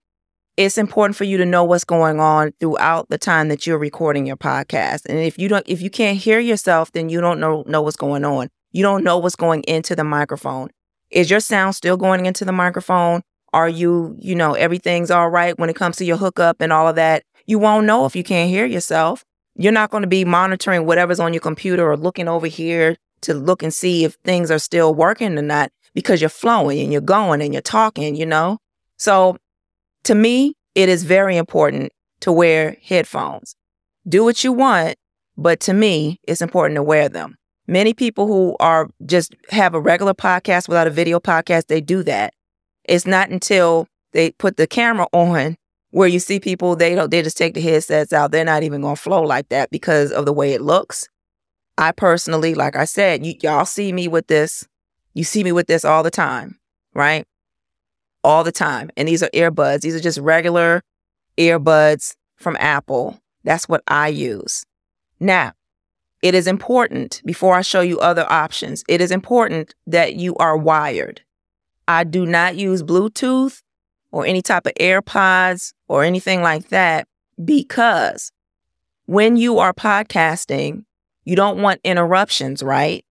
it's 0.56 0.78
important 0.78 1.16
for 1.16 1.24
you 1.24 1.38
to 1.38 1.48
know 1.48 1.64
what's 1.64 1.84
going 1.84 2.20
on 2.20 2.54
throughout 2.60 3.10
the 3.10 3.18
time 3.18 3.48
that 3.48 3.66
you're 3.66 3.80
recording 3.80 4.28
your 4.28 4.38
podcast. 4.38 5.06
And 5.10 5.18
if 5.18 5.40
you 5.40 5.48
don't 5.48 5.68
if 5.68 5.82
you 5.82 5.90
can't 5.90 6.16
hear 6.16 6.40
yourself, 6.40 6.92
then 6.92 7.10
you 7.10 7.22
don't 7.22 7.40
know 7.40 7.64
know 7.66 7.82
what's 7.82 7.96
going 7.96 8.24
on. 8.24 8.50
You 8.72 8.84
don't 8.84 9.04
know 9.04 9.18
what's 9.18 9.36
going 9.36 9.64
into 9.64 9.96
the 9.96 10.04
microphone. 10.04 10.70
Is 11.14 11.30
your 11.30 11.40
sound 11.40 11.76
still 11.76 11.96
going 11.96 12.26
into 12.26 12.44
the 12.44 12.52
microphone? 12.52 13.22
Are 13.54 13.70
you, 13.70 14.16
you 14.20 14.34
know, 14.34 14.56
everything's 14.56 15.12
all 15.12 15.30
right 15.30 15.58
when 15.60 15.70
it 15.70 15.76
comes 15.76 15.96
to 15.98 16.06
your 16.06 16.18
hookup 16.18 16.60
and 16.60 16.74
all 16.74 16.88
of 16.88 16.96
that? 16.96 17.24
You 17.46 17.60
won't 17.60 17.86
know 17.86 18.06
if 18.06 18.16
you 18.16 18.24
can't 18.24 18.50
hear 18.50 18.66
yourself. 18.66 19.24
You're 19.56 19.72
not 19.72 19.92
going 19.92 20.02
to 20.02 20.08
be 20.08 20.26
monitoring 20.26 20.88
whatever's 20.88 21.20
on 21.20 21.32
your 21.32 21.40
computer 21.40 21.88
or 21.88 21.96
looking 21.96 22.28
over 22.28 22.48
here 22.48 22.98
to 23.22 23.36
look 23.36 23.62
and 23.62 23.72
see 23.72 24.04
if 24.04 24.16
things 24.24 24.50
are 24.50 24.58
still 24.58 24.96
working 24.96 25.38
or 25.38 25.44
not 25.44 25.72
because 25.94 26.20
you're 26.20 26.32
flowing 26.32 26.80
and 26.80 26.92
you're 26.92 27.00
going 27.00 27.44
and 27.44 27.54
you're 27.54 27.62
talking, 27.62 28.16
you 28.16 28.26
know? 28.26 28.58
So 28.98 29.38
to 30.06 30.16
me, 30.16 30.56
it 30.74 30.90
is 30.90 31.04
very 31.04 31.38
important 31.38 31.92
to 32.22 32.32
wear 32.32 32.78
headphones. 32.82 33.56
Do 34.08 34.24
what 34.24 34.44
you 34.44 34.52
want, 34.52 34.96
but 35.38 35.60
to 35.62 35.76
me, 35.76 36.20
it's 36.24 36.42
important 36.42 36.78
to 36.78 36.84
wear 36.84 37.08
them. 37.08 37.38
Many 37.68 37.94
people 37.94 38.28
who 38.28 38.56
are 38.60 38.90
just 39.06 39.36
have 39.50 39.74
a 39.74 39.80
regular 39.80 40.14
podcast 40.14 40.68
without 40.68 40.88
a 40.88 40.92
video 40.92 41.20
podcast, 41.20 41.68
they 41.68 41.82
do 41.82 42.04
that. 42.04 42.34
It's 42.84 43.06
not 43.06 43.30
until 43.30 43.88
they 44.12 44.32
put 44.32 44.58
the 44.58 44.68
camera 44.68 45.08
on 45.14 45.56
where 45.92 46.08
you 46.08 46.20
see 46.20 46.40
people 46.40 46.76
they 46.76 46.96
don't 46.96 47.12
they 47.12 47.22
just 47.22 47.38
take 47.38 47.54
the 47.54 47.62
headsets 47.62 48.12
out. 48.12 48.32
They're 48.32 48.44
not 48.44 48.64
even 48.64 48.82
going 48.82 48.96
to 48.96 49.02
flow 49.02 49.24
like 49.24 49.50
that 49.50 49.70
because 49.70 50.12
of 50.12 50.26
the 50.26 50.34
way 50.34 50.54
it 50.54 50.62
looks. 50.62 51.08
I 51.78 51.92
personally 51.92 52.54
like 52.54 52.76
i 52.76 52.86
said 52.86 53.26
you, 53.26 53.34
y'all 53.42 53.66
see 53.66 53.94
me 53.94 54.08
with 54.08 54.28
this. 54.28 54.68
You 55.14 55.24
see 55.24 55.44
me 55.44 55.52
with 55.52 55.68
this 55.68 55.86
all 55.86 56.04
the 56.04 56.12
time 56.12 56.60
right? 56.94 57.26
All 58.24 58.44
the 58.44 58.52
time. 58.52 58.90
And 58.96 59.08
these 59.08 59.24
are 59.24 59.30
earbuds. 59.34 59.82
These 59.82 59.96
are 59.96 60.00
just 60.00 60.20
regular 60.20 60.82
earbuds 61.38 62.16
from 62.38 62.58
apple. 62.60 63.20
That's 63.44 63.68
what 63.68 63.84
i 63.88 64.08
use. 64.08 64.66
Now 65.20 65.54
it 66.24 66.34
is 66.34 66.48
important 66.48 67.22
before 67.26 67.54
i 67.54 67.62
show 67.62 67.82
you 67.82 68.00
other 68.00 68.26
options 68.32 68.84
it 68.88 69.00
is 69.00 69.12
important 69.12 69.76
that 69.86 70.16
you 70.16 70.36
are 70.38 70.58
wired 70.58 71.22
i 71.88 72.04
do 72.04 72.26
not 72.26 72.56
use 72.56 72.82
bluetooth 72.82 73.62
or 74.14 74.26
any 74.26 74.42
type 74.42 74.66
of 74.66 74.74
AirPods 74.80 75.74
or 75.88 76.04
anything 76.04 76.42
like 76.42 76.70
that 76.70 77.08
because 77.44 78.32
when 79.06 79.36
you 79.36 79.60
are 79.60 79.74
podcasting, 79.74 80.86
you 81.26 81.36
don't 81.36 81.62
want 81.62 81.82
interruptions, 81.84 82.64
right? 82.64 83.04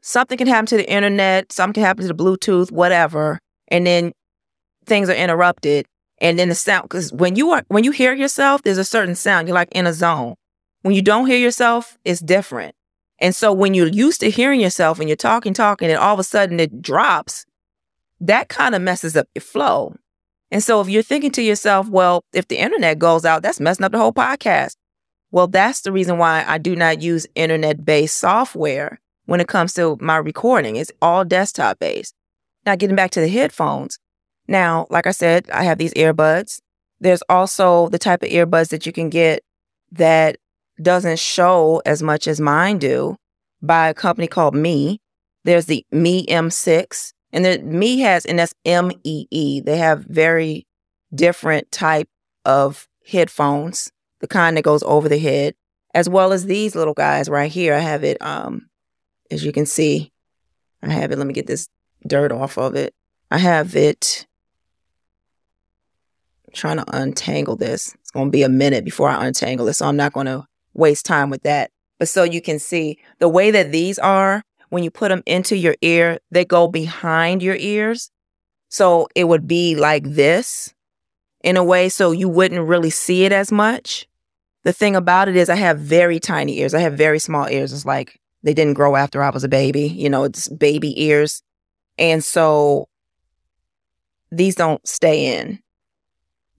Something 0.00 0.38
can 0.38 0.46
happen 0.46 0.66
to 0.66 0.76
the 0.76 0.90
internet, 0.90 1.52
something 1.52 1.74
can 1.74 1.84
happen 1.84 2.02
to 2.02 2.08
the 2.08 2.14
Bluetooth, 2.14 2.70
whatever, 2.70 3.40
and 3.68 3.86
then 3.86 4.12
things 4.86 5.08
are 5.08 5.14
interrupted. 5.14 5.86
And 6.18 6.38
then 6.38 6.48
the 6.48 6.54
sound, 6.54 6.84
because 6.84 7.12
when 7.12 7.34
you 7.34 7.50
are 7.50 7.64
when 7.68 7.82
you 7.82 7.90
hear 7.90 8.14
yourself, 8.14 8.62
there's 8.62 8.78
a 8.78 8.84
certain 8.84 9.16
sound. 9.16 9.48
You're 9.48 9.56
like 9.56 9.72
in 9.72 9.86
a 9.86 9.92
zone. 9.92 10.36
When 10.84 10.94
you 10.94 11.00
don't 11.00 11.26
hear 11.26 11.38
yourself, 11.38 11.96
it's 12.04 12.20
different. 12.20 12.74
And 13.18 13.34
so 13.34 13.54
when 13.54 13.72
you're 13.72 13.86
used 13.86 14.20
to 14.20 14.28
hearing 14.28 14.60
yourself 14.60 15.00
and 15.00 15.08
you're 15.08 15.16
talking, 15.16 15.54
talking, 15.54 15.88
and 15.88 15.98
all 15.98 16.12
of 16.12 16.20
a 16.20 16.24
sudden 16.24 16.60
it 16.60 16.82
drops, 16.82 17.46
that 18.20 18.50
kind 18.50 18.74
of 18.74 18.82
messes 18.82 19.16
up 19.16 19.26
your 19.34 19.40
flow. 19.40 19.96
And 20.50 20.62
so 20.62 20.82
if 20.82 20.90
you're 20.90 21.02
thinking 21.02 21.30
to 21.30 21.42
yourself, 21.42 21.88
well, 21.88 22.22
if 22.34 22.48
the 22.48 22.58
internet 22.58 22.98
goes 22.98 23.24
out, 23.24 23.42
that's 23.42 23.60
messing 23.60 23.82
up 23.82 23.92
the 23.92 23.98
whole 23.98 24.12
podcast. 24.12 24.74
Well, 25.30 25.46
that's 25.46 25.80
the 25.80 25.90
reason 25.90 26.18
why 26.18 26.44
I 26.46 26.58
do 26.58 26.76
not 26.76 27.00
use 27.00 27.26
internet 27.34 27.82
based 27.86 28.18
software 28.18 29.00
when 29.24 29.40
it 29.40 29.48
comes 29.48 29.72
to 29.74 29.96
my 30.02 30.16
recording. 30.16 30.76
It's 30.76 30.92
all 31.00 31.24
desktop 31.24 31.78
based. 31.78 32.14
Now, 32.66 32.76
getting 32.76 32.94
back 32.94 33.10
to 33.12 33.22
the 33.22 33.28
headphones. 33.28 33.98
Now, 34.48 34.86
like 34.90 35.06
I 35.06 35.12
said, 35.12 35.48
I 35.50 35.64
have 35.64 35.78
these 35.78 35.94
earbuds. 35.94 36.60
There's 37.00 37.22
also 37.30 37.88
the 37.88 37.98
type 37.98 38.22
of 38.22 38.28
earbuds 38.28 38.68
that 38.68 38.84
you 38.84 38.92
can 38.92 39.08
get 39.08 39.42
that 39.92 40.36
doesn't 40.80 41.18
show 41.18 41.82
as 41.86 42.02
much 42.02 42.26
as 42.26 42.40
mine 42.40 42.78
do 42.78 43.16
by 43.62 43.88
a 43.88 43.94
company 43.94 44.26
called 44.26 44.54
MEE. 44.54 45.00
There's 45.44 45.66
the 45.66 45.84
MEE 45.92 46.26
M6, 46.26 47.12
and 47.32 47.44
the 47.44 47.58
MEE 47.58 48.00
has, 48.00 48.24
and 48.24 48.38
that's 48.38 48.54
M 48.64 48.90
E 49.04 49.26
E. 49.30 49.60
They 49.60 49.76
have 49.76 50.04
very 50.04 50.66
different 51.14 51.70
type 51.70 52.08
of 52.44 52.88
headphones, 53.06 53.90
the 54.20 54.26
kind 54.26 54.56
that 54.56 54.64
goes 54.64 54.82
over 54.84 55.08
the 55.08 55.18
head, 55.18 55.54
as 55.94 56.08
well 56.08 56.32
as 56.32 56.46
these 56.46 56.74
little 56.74 56.94
guys 56.94 57.28
right 57.28 57.50
here. 57.50 57.74
I 57.74 57.80
have 57.80 58.04
it, 58.04 58.20
um, 58.22 58.68
as 59.30 59.44
you 59.44 59.52
can 59.52 59.66
see, 59.66 60.12
I 60.82 60.90
have 60.90 61.12
it. 61.12 61.18
Let 61.18 61.26
me 61.26 61.34
get 61.34 61.46
this 61.46 61.68
dirt 62.06 62.32
off 62.32 62.58
of 62.58 62.74
it. 62.74 62.94
I 63.30 63.38
have 63.38 63.76
it 63.76 64.26
trying 66.52 66.76
to 66.76 66.96
untangle 66.96 67.56
this. 67.56 67.94
It's 68.00 68.10
going 68.10 68.28
to 68.28 68.30
be 68.30 68.42
a 68.42 68.48
minute 68.48 68.84
before 68.84 69.08
I 69.08 69.26
untangle 69.26 69.68
it, 69.68 69.74
so 69.74 69.86
I'm 69.86 69.96
not 69.96 70.12
going 70.12 70.26
to 70.26 70.46
waste 70.74 71.06
time 71.06 71.30
with 71.30 71.42
that. 71.42 71.70
But 71.98 72.08
so 72.08 72.24
you 72.24 72.42
can 72.42 72.58
see 72.58 72.98
the 73.18 73.28
way 73.28 73.50
that 73.50 73.72
these 73.72 73.98
are, 73.98 74.42
when 74.70 74.82
you 74.82 74.90
put 74.90 75.08
them 75.08 75.22
into 75.26 75.56
your 75.56 75.76
ear, 75.80 76.18
they 76.30 76.44
go 76.44 76.68
behind 76.68 77.42
your 77.42 77.56
ears. 77.56 78.10
So 78.68 79.08
it 79.14 79.24
would 79.24 79.46
be 79.46 79.76
like 79.76 80.04
this 80.04 80.74
in 81.42 81.56
a 81.56 81.64
way, 81.64 81.88
so 81.88 82.10
you 82.10 82.28
wouldn't 82.28 82.66
really 82.66 82.90
see 82.90 83.24
it 83.24 83.32
as 83.32 83.52
much. 83.52 84.08
The 84.64 84.72
thing 84.72 84.96
about 84.96 85.28
it 85.28 85.36
is, 85.36 85.48
I 85.48 85.56
have 85.56 85.78
very 85.78 86.18
tiny 86.18 86.58
ears. 86.58 86.74
I 86.74 86.80
have 86.80 86.94
very 86.94 87.18
small 87.18 87.48
ears. 87.48 87.72
It's 87.72 87.84
like 87.84 88.18
they 88.42 88.54
didn't 88.54 88.74
grow 88.74 88.96
after 88.96 89.22
I 89.22 89.30
was 89.30 89.44
a 89.44 89.48
baby. 89.48 89.88
You 89.88 90.08
know, 90.08 90.24
it's 90.24 90.48
baby 90.48 91.04
ears. 91.04 91.42
And 91.98 92.24
so 92.24 92.88
these 94.32 94.54
don't 94.56 94.84
stay 94.86 95.38
in 95.38 95.60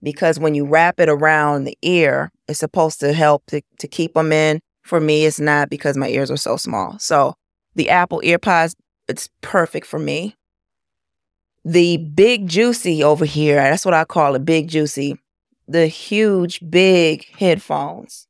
because 0.02 0.38
when 0.38 0.54
you 0.54 0.64
wrap 0.64 1.00
it 1.00 1.08
around 1.08 1.64
the 1.64 1.76
ear, 1.82 2.30
it's 2.48 2.60
supposed 2.60 3.00
to 3.00 3.12
help 3.12 3.44
to, 3.46 3.60
to 3.78 3.88
keep 3.88 4.14
them 4.14 4.32
in. 4.32 4.60
For 4.82 5.00
me, 5.00 5.26
it's 5.26 5.40
not 5.40 5.68
because 5.68 5.96
my 5.96 6.08
ears 6.08 6.30
are 6.30 6.36
so 6.36 6.56
small. 6.56 6.98
So 6.98 7.34
the 7.74 7.90
Apple 7.90 8.20
EarPods, 8.24 8.74
it's 9.08 9.28
perfect 9.40 9.86
for 9.86 9.98
me. 9.98 10.36
The 11.64 11.96
big 11.96 12.46
juicy 12.46 13.02
over 13.02 13.24
here, 13.24 13.56
that's 13.56 13.84
what 13.84 13.94
I 13.94 14.04
call 14.04 14.36
it, 14.36 14.44
big 14.44 14.68
juicy. 14.68 15.18
The 15.66 15.88
huge, 15.88 16.60
big 16.70 17.26
headphones. 17.36 18.28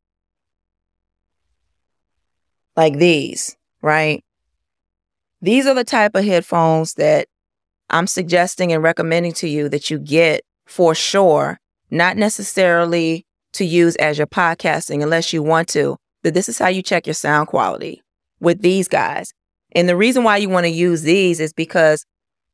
Like 2.74 2.96
these, 2.96 3.56
right? 3.82 4.24
These 5.42 5.66
are 5.66 5.74
the 5.74 5.84
type 5.84 6.14
of 6.14 6.24
headphones 6.24 6.94
that 6.94 7.28
I'm 7.90 8.06
suggesting 8.06 8.72
and 8.72 8.82
recommending 8.82 9.32
to 9.34 9.48
you 9.48 9.68
that 9.68 9.90
you 9.90 9.98
get 9.98 10.42
for 10.66 10.94
sure 10.94 11.60
not 11.90 12.16
necessarily 12.16 13.26
to 13.56 13.64
use 13.64 13.96
as 13.96 14.18
your 14.18 14.26
podcasting 14.26 15.02
unless 15.02 15.32
you 15.32 15.42
want 15.42 15.68
to, 15.68 15.96
that 16.22 16.34
this 16.34 16.48
is 16.48 16.58
how 16.58 16.68
you 16.68 16.82
check 16.82 17.06
your 17.06 17.14
sound 17.14 17.48
quality 17.48 18.02
with 18.40 18.62
these 18.62 18.88
guys. 18.88 19.32
And 19.72 19.88
the 19.88 19.96
reason 19.96 20.24
why 20.24 20.38
you 20.38 20.48
want 20.48 20.64
to 20.64 20.70
use 20.70 21.02
these 21.02 21.40
is 21.40 21.52
because 21.52 22.04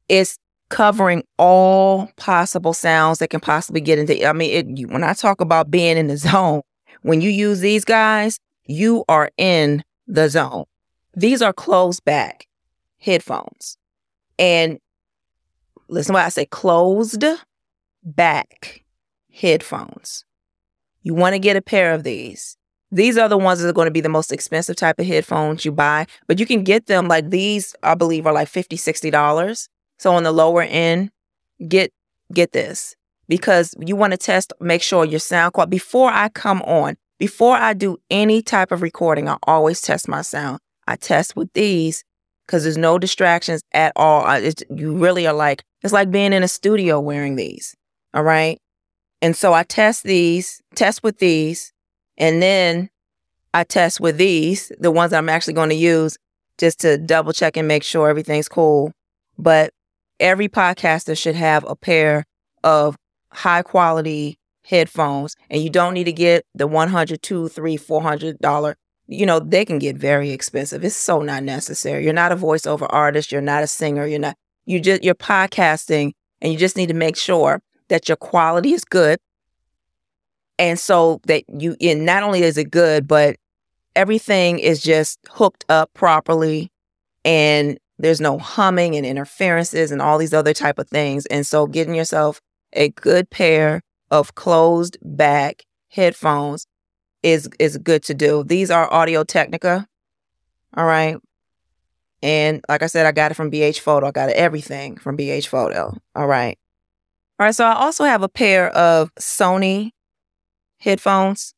it's 0.08 0.38
covering 0.68 1.22
all 1.38 2.10
possible 2.16 2.72
sounds 2.72 3.18
that 3.18 3.28
can 3.28 3.40
possibly 3.40 3.80
get 3.80 3.98
into. 3.98 4.26
I 4.26 4.32
mean, 4.32 4.78
it, 4.80 4.90
when 4.90 5.04
I 5.04 5.12
talk 5.12 5.40
about 5.40 5.70
being 5.70 5.96
in 5.96 6.06
the 6.06 6.16
zone, 6.16 6.62
when 7.02 7.20
you 7.20 7.30
use 7.30 7.60
these 7.60 7.84
guys, 7.84 8.38
you 8.64 9.04
are 9.08 9.30
in 9.36 9.84
the 10.06 10.28
zone. 10.28 10.64
These 11.14 11.42
are 11.42 11.52
closed 11.52 12.04
back 12.04 12.46
headphones. 12.98 13.76
And 14.38 14.78
listen 15.88 16.14
what 16.14 16.24
I 16.24 16.30
say 16.30 16.46
closed 16.46 17.24
back 18.02 18.84
headphones. 19.30 20.24
You 21.02 21.14
want 21.14 21.34
to 21.34 21.38
get 21.38 21.56
a 21.56 21.62
pair 21.62 21.92
of 21.94 22.04
these. 22.04 22.56
These 22.90 23.16
are 23.16 23.28
the 23.28 23.38
ones 23.38 23.60
that 23.60 23.68
are 23.68 23.72
going 23.72 23.86
to 23.86 23.92
be 23.92 24.02
the 24.02 24.08
most 24.08 24.32
expensive 24.32 24.76
type 24.76 24.98
of 24.98 25.06
headphones 25.06 25.64
you 25.64 25.72
buy, 25.72 26.06
but 26.26 26.38
you 26.38 26.44
can 26.44 26.62
get 26.62 26.86
them 26.86 27.08
like 27.08 27.30
these, 27.30 27.74
I 27.82 27.94
believe, 27.94 28.26
are 28.26 28.34
like 28.34 28.48
$50, 28.48 28.68
$60. 28.76 29.68
So 29.98 30.12
on 30.14 30.24
the 30.24 30.32
lower 30.32 30.62
end, 30.62 31.10
get 31.68 31.92
get 32.32 32.52
this 32.52 32.96
because 33.28 33.74
you 33.78 33.94
want 33.94 34.12
to 34.12 34.16
test, 34.16 34.52
make 34.60 34.82
sure 34.82 35.04
your 35.04 35.20
sound 35.20 35.54
quality. 35.54 35.70
Before 35.70 36.10
I 36.10 36.28
come 36.28 36.60
on, 36.62 36.96
before 37.18 37.56
I 37.56 37.72
do 37.72 37.98
any 38.10 38.42
type 38.42 38.72
of 38.72 38.82
recording, 38.82 39.28
I 39.28 39.36
always 39.44 39.80
test 39.80 40.08
my 40.08 40.22
sound. 40.22 40.58
I 40.88 40.96
test 40.96 41.36
with 41.36 41.52
these 41.52 42.04
because 42.46 42.64
there's 42.64 42.76
no 42.76 42.98
distractions 42.98 43.62
at 43.72 43.92
all. 43.96 44.26
you 44.40 44.96
really 44.96 45.26
are 45.26 45.32
like, 45.32 45.62
it's 45.82 45.92
like 45.92 46.10
being 46.10 46.32
in 46.32 46.42
a 46.42 46.48
studio 46.48 47.00
wearing 47.00 47.36
these. 47.36 47.74
All 48.12 48.22
right. 48.22 48.58
And 49.22 49.36
so 49.36 49.54
I 49.54 49.62
test 49.62 50.02
these, 50.02 50.60
test 50.74 51.02
with 51.04 51.18
these, 51.18 51.72
and 52.18 52.42
then 52.42 52.90
I 53.54 53.62
test 53.64 54.00
with 54.00 54.18
these, 54.18 54.72
the 54.80 54.90
ones 54.90 55.12
I'm 55.12 55.28
actually 55.28 55.54
going 55.54 55.68
to 55.68 55.76
use 55.76 56.18
just 56.58 56.80
to 56.80 56.98
double 56.98 57.32
check 57.32 57.56
and 57.56 57.68
make 57.68 57.84
sure 57.84 58.08
everything's 58.08 58.48
cool. 58.48 58.92
But 59.38 59.72
every 60.18 60.48
podcaster 60.48 61.16
should 61.16 61.36
have 61.36 61.64
a 61.68 61.76
pair 61.76 62.24
of 62.64 62.96
high 63.30 63.62
quality 63.62 64.38
headphones 64.64 65.36
and 65.50 65.62
you 65.62 65.70
don't 65.70 65.94
need 65.94 66.04
to 66.04 66.12
get 66.12 66.44
the 66.54 66.66
100, 66.66 67.22
2, 67.22 67.48
3, 67.48 67.76
400 67.76 68.38
dollar. 68.38 68.76
You 69.06 69.26
know, 69.26 69.40
they 69.40 69.64
can 69.64 69.78
get 69.78 69.96
very 69.96 70.30
expensive. 70.30 70.84
It's 70.84 70.96
so 70.96 71.22
not 71.22 71.42
necessary. 71.42 72.04
You're 72.04 72.12
not 72.12 72.32
a 72.32 72.36
voiceover 72.36 72.86
artist, 72.90 73.32
you're 73.32 73.40
not 73.40 73.62
a 73.62 73.66
singer, 73.66 74.06
you're 74.06 74.18
not 74.18 74.36
you 74.64 74.80
just 74.80 75.02
you're 75.02 75.14
podcasting 75.14 76.12
and 76.40 76.52
you 76.52 76.58
just 76.58 76.76
need 76.76 76.86
to 76.88 76.94
make 76.94 77.16
sure 77.16 77.60
that 77.92 78.08
your 78.08 78.16
quality 78.16 78.72
is 78.72 78.86
good. 78.86 79.18
And 80.58 80.78
so 80.78 81.20
that 81.26 81.44
you, 81.48 81.76
and 81.80 82.06
not 82.06 82.22
only 82.22 82.42
is 82.42 82.56
it 82.56 82.70
good, 82.70 83.06
but 83.06 83.36
everything 83.94 84.58
is 84.58 84.82
just 84.82 85.18
hooked 85.28 85.66
up 85.68 85.92
properly 85.92 86.72
and 87.22 87.78
there's 87.98 88.20
no 88.20 88.38
humming 88.38 88.96
and 88.96 89.04
interferences 89.04 89.92
and 89.92 90.00
all 90.00 90.16
these 90.16 90.32
other 90.32 90.54
type 90.54 90.78
of 90.78 90.88
things. 90.88 91.26
And 91.26 91.46
so 91.46 91.66
getting 91.66 91.94
yourself 91.94 92.40
a 92.72 92.88
good 92.88 93.28
pair 93.28 93.82
of 94.10 94.34
closed 94.34 94.96
back 95.02 95.64
headphones 95.90 96.66
is 97.22 97.46
is 97.58 97.76
good 97.76 98.02
to 98.04 98.14
do. 98.14 98.42
These 98.42 98.70
are 98.70 98.90
Audio 98.90 99.22
Technica. 99.22 99.86
All 100.74 100.86
right. 100.86 101.18
And 102.22 102.64
like 102.70 102.82
I 102.82 102.86
said, 102.86 103.04
I 103.04 103.12
got 103.12 103.32
it 103.32 103.34
from 103.34 103.50
BH 103.50 103.80
Photo. 103.80 104.06
I 104.06 104.12
got 104.12 104.30
everything 104.30 104.96
from 104.96 105.18
BH 105.18 105.46
Photo. 105.46 105.94
All 106.14 106.26
right. 106.26 106.58
All 107.42 107.46
right, 107.46 107.54
so 107.56 107.64
I 107.64 107.74
also 107.74 108.04
have 108.04 108.22
a 108.22 108.28
pair 108.28 108.68
of 108.70 109.12
Sony 109.16 109.90
headphones, 110.78 111.54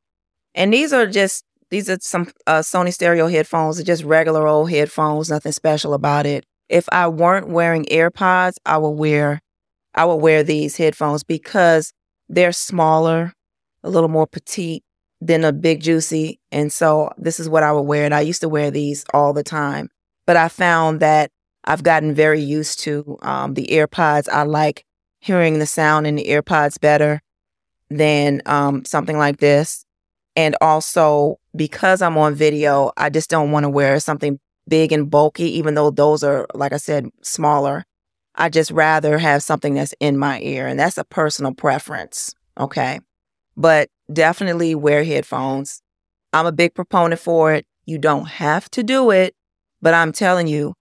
and 0.55 0.73
these 0.73 0.95
are 0.95 1.07
just 1.07 1.45
these 1.69 1.91
are 1.91 1.99
some 2.01 2.33
uh, 2.47 2.61
Sony 2.61 2.91
stereo 2.91 3.29
headphones. 3.29 3.77
They're 3.77 3.85
just 3.85 4.03
regular 4.03 4.47
old 4.47 4.71
headphones, 4.71 5.29
nothing 5.29 5.53
special 5.53 5.93
about 5.93 6.25
it. 6.25 6.47
If 6.71 6.89
I 6.91 7.09
weren't 7.09 7.49
wearing 7.49 7.85
AirPods, 7.85 8.55
I 8.65 8.79
would 8.79 8.93
wear 8.93 9.43
I 9.95 10.07
would 10.07 10.23
wear 10.23 10.43
these 10.43 10.79
headphones 10.79 11.23
because 11.23 11.93
they're 12.31 12.53
smaller, 12.53 13.35
a 13.83 13.91
little 13.91 14.09
more 14.09 14.27
petite 14.27 14.85
than 15.21 15.45
a 15.45 15.53
big 15.53 15.83
juicy, 15.83 16.41
and 16.51 16.73
so 16.73 17.11
this 17.19 17.39
is 17.39 17.47
what 17.47 17.63
I 17.63 17.73
would 17.73 17.83
wear. 17.83 18.07
And 18.07 18.15
I 18.15 18.23
used 18.23 18.41
to 18.41 18.49
wear 18.49 18.71
these 18.71 19.05
all 19.13 19.35
the 19.35 19.45
time, 19.45 19.91
but 20.27 20.39
I 20.39 20.49
found 20.49 21.01
that 21.01 21.31
I've 21.67 21.83
gotten 21.83 22.15
very 22.15 22.41
used 22.41 22.81
to 22.85 23.19
um, 23.21 23.53
the 23.53 23.67
AirPods. 23.67 24.31
I 24.31 24.45
like 24.45 24.87
hearing 25.25 25.59
the 25.59 25.67
sound 25.67 26.07
in 26.07 26.17
the 26.17 26.27
earpods 26.27 26.79
better 26.79 27.23
than 27.89 28.43
um, 28.45 28.85
something 28.85 29.17
like 29.17 29.39
this. 29.39 29.87
And 30.37 30.55
also, 30.61 31.39
because 31.57 32.03
I'm 32.03 32.19
on 32.19 32.35
video, 32.35 32.93
I 32.99 33.09
just 33.09 33.31
don't 33.31 33.51
want 33.51 33.65
to 33.65 33.71
wear 33.71 33.99
something 34.01 34.39
big 34.69 34.93
and 34.93 35.11
bulky, 35.11 35.45
even 35.57 35.75
though 35.75 35.91
those 35.91 36.23
are, 36.23 36.47
like 36.55 36.75
I 36.75 36.77
said, 36.77 37.09
smaller. 37.23 37.85
I 38.35 38.51
just 38.51 38.71
rather 38.71 39.17
have 39.17 39.43
something 39.43 39.75
that's 39.75 39.95
in 39.99 40.19
my 40.19 40.41
ear, 40.41 40.67
and 40.67 40.79
that's 40.79 40.99
a 40.99 41.05
personal 41.05 41.55
preference. 41.55 42.35
Okay. 42.61 43.01
But 43.57 43.89
definitely 44.13 44.75
wear 44.75 45.05
headphones. 45.05 45.81
I'm 46.35 46.47
a 46.47 46.53
big 46.53 46.75
proponent 46.75 47.21
for 47.21 47.55
it. 47.55 47.65
You 47.87 47.97
don't 47.97 48.27
have 48.27 48.71
to 48.73 48.83
do 48.83 49.11
it, 49.11 49.35
but 49.81 49.95
I'm 49.95 50.13
telling 50.13 50.49
you, 50.49 50.75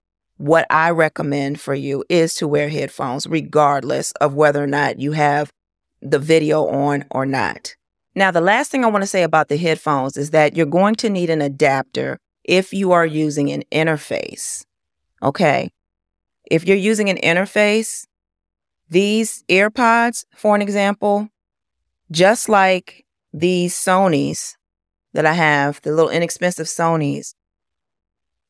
what 0.43 0.67
I 0.69 0.89
recommend 0.89 1.61
for 1.61 1.73
you 1.73 2.03
is 2.09 2.33
to 2.35 2.49
wear 2.49 2.67
headphones, 2.67 3.25
regardless 3.25 4.11
of 4.19 4.33
whether 4.33 4.61
or 4.61 4.67
not 4.67 4.99
you 4.99 5.13
have 5.13 5.53
the 6.01 6.19
video 6.19 6.67
on 6.67 7.05
or 7.11 7.25
not. 7.25 7.77
Now, 8.13 8.29
the 8.29 8.41
last 8.41 8.69
thing 8.69 8.83
I 8.83 8.89
want 8.89 9.03
to 9.03 9.07
say 9.07 9.23
about 9.23 9.47
the 9.47 9.55
headphones 9.55 10.17
is 10.17 10.31
that 10.31 10.53
you're 10.53 10.65
going 10.65 10.95
to 10.95 11.09
need 11.09 11.29
an 11.29 11.41
adapter 11.41 12.19
if 12.43 12.73
you 12.73 12.91
are 12.91 13.05
using 13.05 13.53
an 13.53 13.63
interface. 13.71 14.65
Okay. 15.21 15.71
If 16.51 16.67
you're 16.67 16.75
using 16.75 17.09
an 17.09 17.19
interface, 17.23 18.05
these 18.89 19.45
AirPods, 19.47 20.25
for 20.35 20.57
an 20.57 20.61
example, 20.61 21.29
just 22.11 22.49
like 22.49 23.05
these 23.31 23.73
Sony's, 23.73 24.57
that 25.13 25.25
I 25.25 25.33
have, 25.33 25.81
the 25.83 25.93
little 25.93 26.11
inexpensive 26.11 26.67
Sony's, 26.67 27.33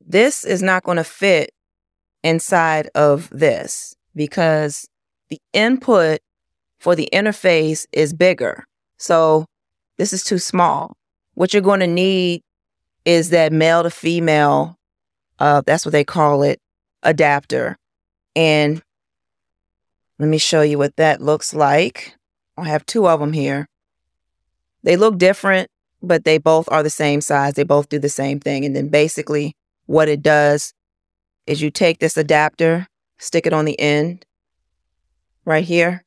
this 0.01 0.43
is 0.43 0.63
not 0.63 0.83
going 0.83 0.97
to 0.97 1.03
fit 1.03 1.53
inside 2.23 2.89
of 2.95 3.29
this 3.29 3.95
because 4.15 4.87
the 5.29 5.39
input 5.53 6.19
for 6.79 6.95
the 6.95 7.09
interface 7.13 7.85
is 7.91 8.13
bigger. 8.13 8.65
So 8.97 9.45
this 9.97 10.13
is 10.13 10.23
too 10.23 10.39
small. 10.39 10.97
What 11.35 11.53
you're 11.53 11.61
going 11.61 11.79
to 11.79 11.87
need 11.87 12.41
is 13.05 13.29
that 13.31 13.51
male 13.51 13.83
to 13.83 13.89
female, 13.89 14.77
uh, 15.39 15.61
that's 15.65 15.85
what 15.85 15.91
they 15.91 16.03
call 16.03 16.43
it, 16.43 16.59
adapter. 17.01 17.77
And 18.35 18.81
let 20.19 20.29
me 20.29 20.37
show 20.37 20.61
you 20.61 20.77
what 20.77 20.95
that 20.97 21.21
looks 21.21 21.53
like. 21.53 22.15
I 22.57 22.67
have 22.67 22.85
two 22.85 23.07
of 23.07 23.19
them 23.19 23.33
here. 23.33 23.67
They 24.83 24.95
look 24.95 25.17
different, 25.17 25.69
but 26.01 26.23
they 26.23 26.37
both 26.37 26.69
are 26.71 26.83
the 26.83 26.89
same 26.89 27.21
size. 27.21 27.53
They 27.53 27.63
both 27.63 27.89
do 27.89 27.99
the 27.99 28.09
same 28.09 28.39
thing. 28.39 28.65
And 28.65 28.75
then 28.75 28.89
basically, 28.89 29.55
what 29.85 30.07
it 30.07 30.21
does 30.21 30.73
is 31.47 31.61
you 31.61 31.71
take 31.71 31.99
this 31.99 32.17
adapter, 32.17 32.87
stick 33.17 33.45
it 33.45 33.53
on 33.53 33.65
the 33.65 33.79
end 33.79 34.25
right 35.45 35.63
here, 35.63 36.03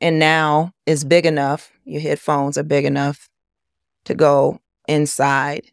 and 0.00 0.18
now 0.18 0.72
it's 0.86 1.04
big 1.04 1.26
enough. 1.26 1.72
Your 1.84 2.00
headphones 2.00 2.58
are 2.58 2.62
big 2.62 2.84
enough 2.84 3.28
to 4.04 4.14
go 4.14 4.60
inside 4.86 5.70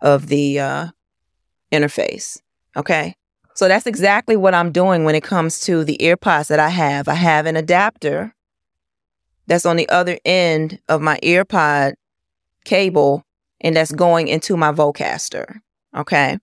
of 0.00 0.28
the 0.28 0.60
uh, 0.60 0.86
interface. 1.72 2.40
Okay. 2.76 3.14
So 3.54 3.68
that's 3.68 3.86
exactly 3.86 4.36
what 4.36 4.54
I'm 4.54 4.72
doing 4.72 5.04
when 5.04 5.14
it 5.14 5.22
comes 5.22 5.60
to 5.60 5.84
the 5.84 5.98
earpods 5.98 6.48
that 6.48 6.58
I 6.58 6.70
have. 6.70 7.06
I 7.06 7.14
have 7.14 7.46
an 7.46 7.56
adapter 7.56 8.34
that's 9.46 9.66
on 9.66 9.76
the 9.76 9.88
other 9.88 10.18
end 10.24 10.80
of 10.88 11.02
my 11.02 11.18
earpod 11.22 11.94
cable 12.64 13.24
and 13.60 13.76
that's 13.76 13.92
going 13.92 14.28
into 14.28 14.56
my 14.56 14.72
Vocaster. 14.72 15.60
Okay. 15.94 16.38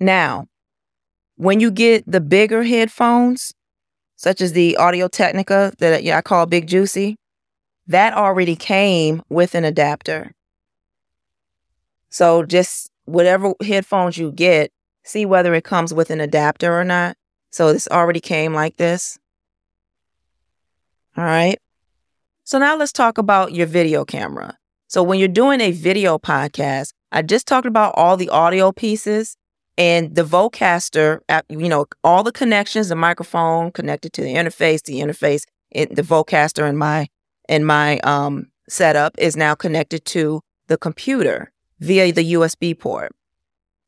Now, 0.00 0.46
when 1.36 1.60
you 1.60 1.70
get 1.70 2.04
the 2.10 2.20
bigger 2.20 2.62
headphones, 2.64 3.52
such 4.16 4.40
as 4.40 4.52
the 4.52 4.76
Audio 4.76 5.08
Technica 5.08 5.72
that 5.78 6.04
I 6.04 6.20
call 6.20 6.46
Big 6.46 6.66
Juicy, 6.66 7.16
that 7.86 8.12
already 8.12 8.56
came 8.56 9.22
with 9.28 9.54
an 9.54 9.64
adapter. 9.64 10.32
So 12.10 12.44
just 12.44 12.90
whatever 13.04 13.54
headphones 13.62 14.18
you 14.18 14.32
get, 14.32 14.70
see 15.04 15.24
whether 15.24 15.54
it 15.54 15.64
comes 15.64 15.94
with 15.94 16.10
an 16.10 16.20
adapter 16.20 16.78
or 16.78 16.84
not. 16.84 17.16
So 17.50 17.72
this 17.72 17.88
already 17.88 18.20
came 18.20 18.52
like 18.52 18.76
this. 18.76 19.18
All 21.16 21.24
right. 21.24 21.58
So 22.44 22.58
now 22.58 22.76
let's 22.76 22.92
talk 22.92 23.18
about 23.18 23.52
your 23.52 23.66
video 23.66 24.04
camera. 24.04 24.56
So 24.86 25.02
when 25.02 25.18
you're 25.18 25.28
doing 25.28 25.60
a 25.60 25.70
video 25.70 26.18
podcast, 26.18 26.92
I 27.10 27.22
just 27.22 27.46
talked 27.46 27.66
about 27.66 27.94
all 27.96 28.16
the 28.16 28.28
audio 28.28 28.72
pieces 28.72 29.36
and 29.78 30.16
the 30.16 30.24
Vocaster, 30.24 31.20
you 31.48 31.68
know, 31.68 31.86
all 32.02 32.24
the 32.24 32.32
connections, 32.32 32.88
the 32.88 32.96
microphone 32.96 33.70
connected 33.70 34.12
to 34.14 34.22
the 34.22 34.34
interface, 34.34 34.82
the 34.82 34.98
interface, 34.98 35.44
it, 35.70 35.94
the 35.94 36.02
Vocaster 36.02 36.68
in 36.68 36.76
my 36.76 37.06
in 37.48 37.64
my 37.64 37.98
um, 38.00 38.48
setup 38.68 39.14
is 39.18 39.36
now 39.36 39.54
connected 39.54 40.04
to 40.04 40.40
the 40.66 40.76
computer 40.76 41.52
via 41.78 42.12
the 42.12 42.32
USB 42.34 42.78
port. 42.78 43.12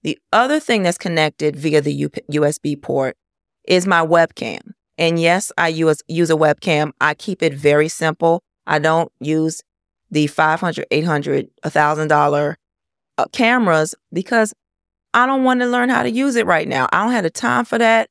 The 0.02 0.16
other 0.32 0.60
thing 0.60 0.84
that's 0.84 0.96
connected 0.96 1.56
via 1.56 1.80
the 1.80 1.92
U- 1.92 2.08
USB 2.30 2.80
port 2.80 3.16
is 3.64 3.86
my 3.86 4.06
webcam. 4.06 4.60
And 4.96 5.20
yes, 5.20 5.50
I 5.58 5.68
use 5.68 6.02
use 6.06 6.30
a 6.30 6.34
webcam. 6.34 6.92
I 7.00 7.14
keep 7.14 7.42
it 7.42 7.52
very 7.52 7.88
simple. 7.88 8.42
I 8.64 8.78
don't 8.78 9.10
use 9.18 9.60
the 10.10 10.28
500, 10.28 10.86
800, 10.90 11.48
$1000 11.64 12.54
uh, 13.18 13.24
cameras 13.32 13.94
because 14.12 14.54
I 15.12 15.26
don't 15.26 15.44
want 15.44 15.60
to 15.60 15.66
learn 15.66 15.88
how 15.88 16.02
to 16.02 16.10
use 16.10 16.36
it 16.36 16.46
right 16.46 16.68
now. 16.68 16.88
I 16.92 17.02
don't 17.02 17.12
have 17.12 17.24
the 17.24 17.30
time 17.30 17.64
for 17.64 17.78
that. 17.78 18.08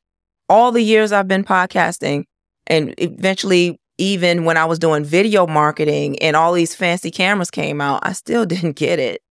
All 0.50 0.72
the 0.72 0.82
years 0.82 1.12
I've 1.12 1.28
been 1.28 1.44
podcasting 1.44 2.26
and 2.68 2.94
eventually 2.98 3.80
even 3.98 4.46
when 4.46 4.58
I 4.58 4.66
was 4.66 4.80
doing 4.80 5.04
video 5.04 5.46
marketing 5.46 6.18
and 6.20 6.36
all 6.36 6.54
these 6.54 6.74
fancy 6.74 7.12
cameras 7.12 7.52
came 7.52 7.82
out, 7.82 8.00
I 8.04 8.14
still 8.14 8.46
didn't 8.48 8.76
get 8.76 9.00
it 9.00 9.22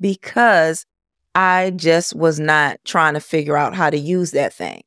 because 0.00 0.86
I 1.34 1.72
just 1.76 2.14
was 2.14 2.40
not 2.40 2.78
trying 2.84 3.14
to 3.14 3.20
figure 3.20 3.56
out 3.56 3.74
how 3.74 3.90
to 3.90 3.98
use 3.98 4.30
that 4.32 4.52
thing. 4.52 4.82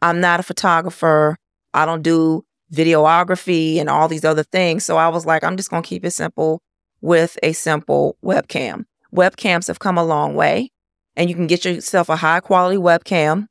I'm 0.00 0.20
not 0.20 0.40
a 0.40 0.44
photographer. 0.44 1.36
I 1.74 1.86
don't 1.86 2.02
do 2.02 2.44
videography 2.72 3.78
and 3.78 3.88
all 3.88 4.08
these 4.08 4.24
other 4.24 4.42
things. 4.42 4.84
So 4.84 4.96
I 4.96 5.08
was 5.08 5.26
like, 5.26 5.44
I'm 5.44 5.56
just 5.56 5.70
going 5.70 5.82
to 5.82 5.88
keep 5.88 6.04
it 6.04 6.10
simple 6.10 6.60
with 7.00 7.38
a 7.42 7.52
simple 7.52 8.16
webcam. 8.24 8.84
Webcams 9.14 9.68
have 9.68 9.78
come 9.78 9.98
a 9.98 10.04
long 10.04 10.34
way 10.34 10.71
and 11.16 11.28
you 11.28 11.36
can 11.36 11.46
get 11.46 11.64
yourself 11.64 12.08
a 12.08 12.16
high 12.16 12.40
quality 12.40 12.78
webcam. 12.78 13.46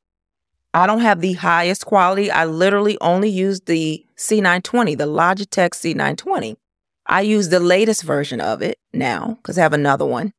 I 0.73 0.87
don't 0.87 1.01
have 1.01 1.21
the 1.21 1.33
highest 1.33 1.85
quality. 1.85 2.31
I 2.31 2.45
literally 2.45 2.97
only 3.01 3.29
use 3.29 3.61
the 3.61 4.05
C920, 4.17 4.97
the 4.97 5.05
Logitech 5.05 5.71
C920. 5.71 6.55
I 7.07 7.21
use 7.21 7.49
the 7.49 7.59
latest 7.59 8.03
version 8.03 8.39
of 8.39 8.61
it 8.61 8.77
now 8.93 9.37
because 9.41 9.57
I 9.57 9.63
have 9.63 9.73
another 9.73 10.05
one. 10.05 10.31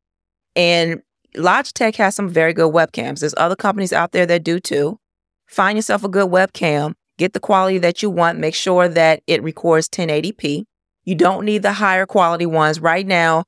And 0.57 1.03
Logitech 1.37 1.97
has 1.97 2.15
some 2.15 2.29
very 2.29 2.55
good 2.55 2.73
webcams. 2.73 3.21
There's 3.21 3.35
other 3.37 3.57
companies 3.57 3.93
out 3.93 4.13
there 4.13 4.27
that 4.27 4.45
do 4.45 4.59
too. 4.59 4.99
Find 5.47 5.77
yourself 5.77 6.03
a 6.03 6.09
good 6.09 6.31
webcam, 6.31 6.95
get 7.19 7.35
the 7.35 7.41
quality 7.41 7.79
that 7.79 8.03
you 8.03 8.09
want, 8.09 8.39
make 8.39 8.55
sure 8.55 8.89
that 8.89 9.23
it 9.27 9.43
records 9.43 9.89
1080p. 9.89 10.65
You 11.05 11.15
don't 11.15 11.45
need 11.45 11.63
the 11.63 11.75
higher 11.75 12.07
quality 12.07 12.47
ones 12.47 12.81
right 12.81 13.07
now, 13.07 13.45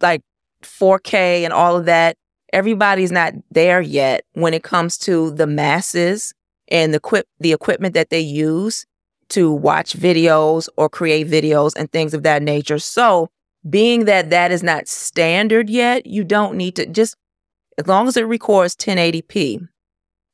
like 0.00 0.20
4K 0.62 1.42
and 1.42 1.52
all 1.52 1.76
of 1.76 1.86
that 1.86 2.16
everybody's 2.52 3.12
not 3.12 3.34
there 3.50 3.80
yet 3.80 4.24
when 4.32 4.54
it 4.54 4.62
comes 4.62 4.98
to 4.98 5.30
the 5.32 5.46
masses 5.46 6.32
and 6.68 6.92
the 6.92 6.98
equip 6.98 7.26
the 7.38 7.52
equipment 7.52 7.94
that 7.94 8.10
they 8.10 8.20
use 8.20 8.86
to 9.30 9.52
watch 9.52 9.96
videos 9.96 10.68
or 10.76 10.88
create 10.88 11.28
videos 11.28 11.72
and 11.76 11.90
things 11.90 12.14
of 12.14 12.22
that 12.24 12.42
nature. 12.42 12.78
So, 12.78 13.28
being 13.68 14.06
that 14.06 14.30
that 14.30 14.50
is 14.50 14.62
not 14.62 14.88
standard 14.88 15.68
yet, 15.68 16.06
you 16.06 16.24
don't 16.24 16.56
need 16.56 16.76
to 16.76 16.86
just 16.86 17.16
as 17.78 17.86
long 17.86 18.08
as 18.08 18.16
it 18.16 18.22
records 18.22 18.76
1080p 18.76 19.66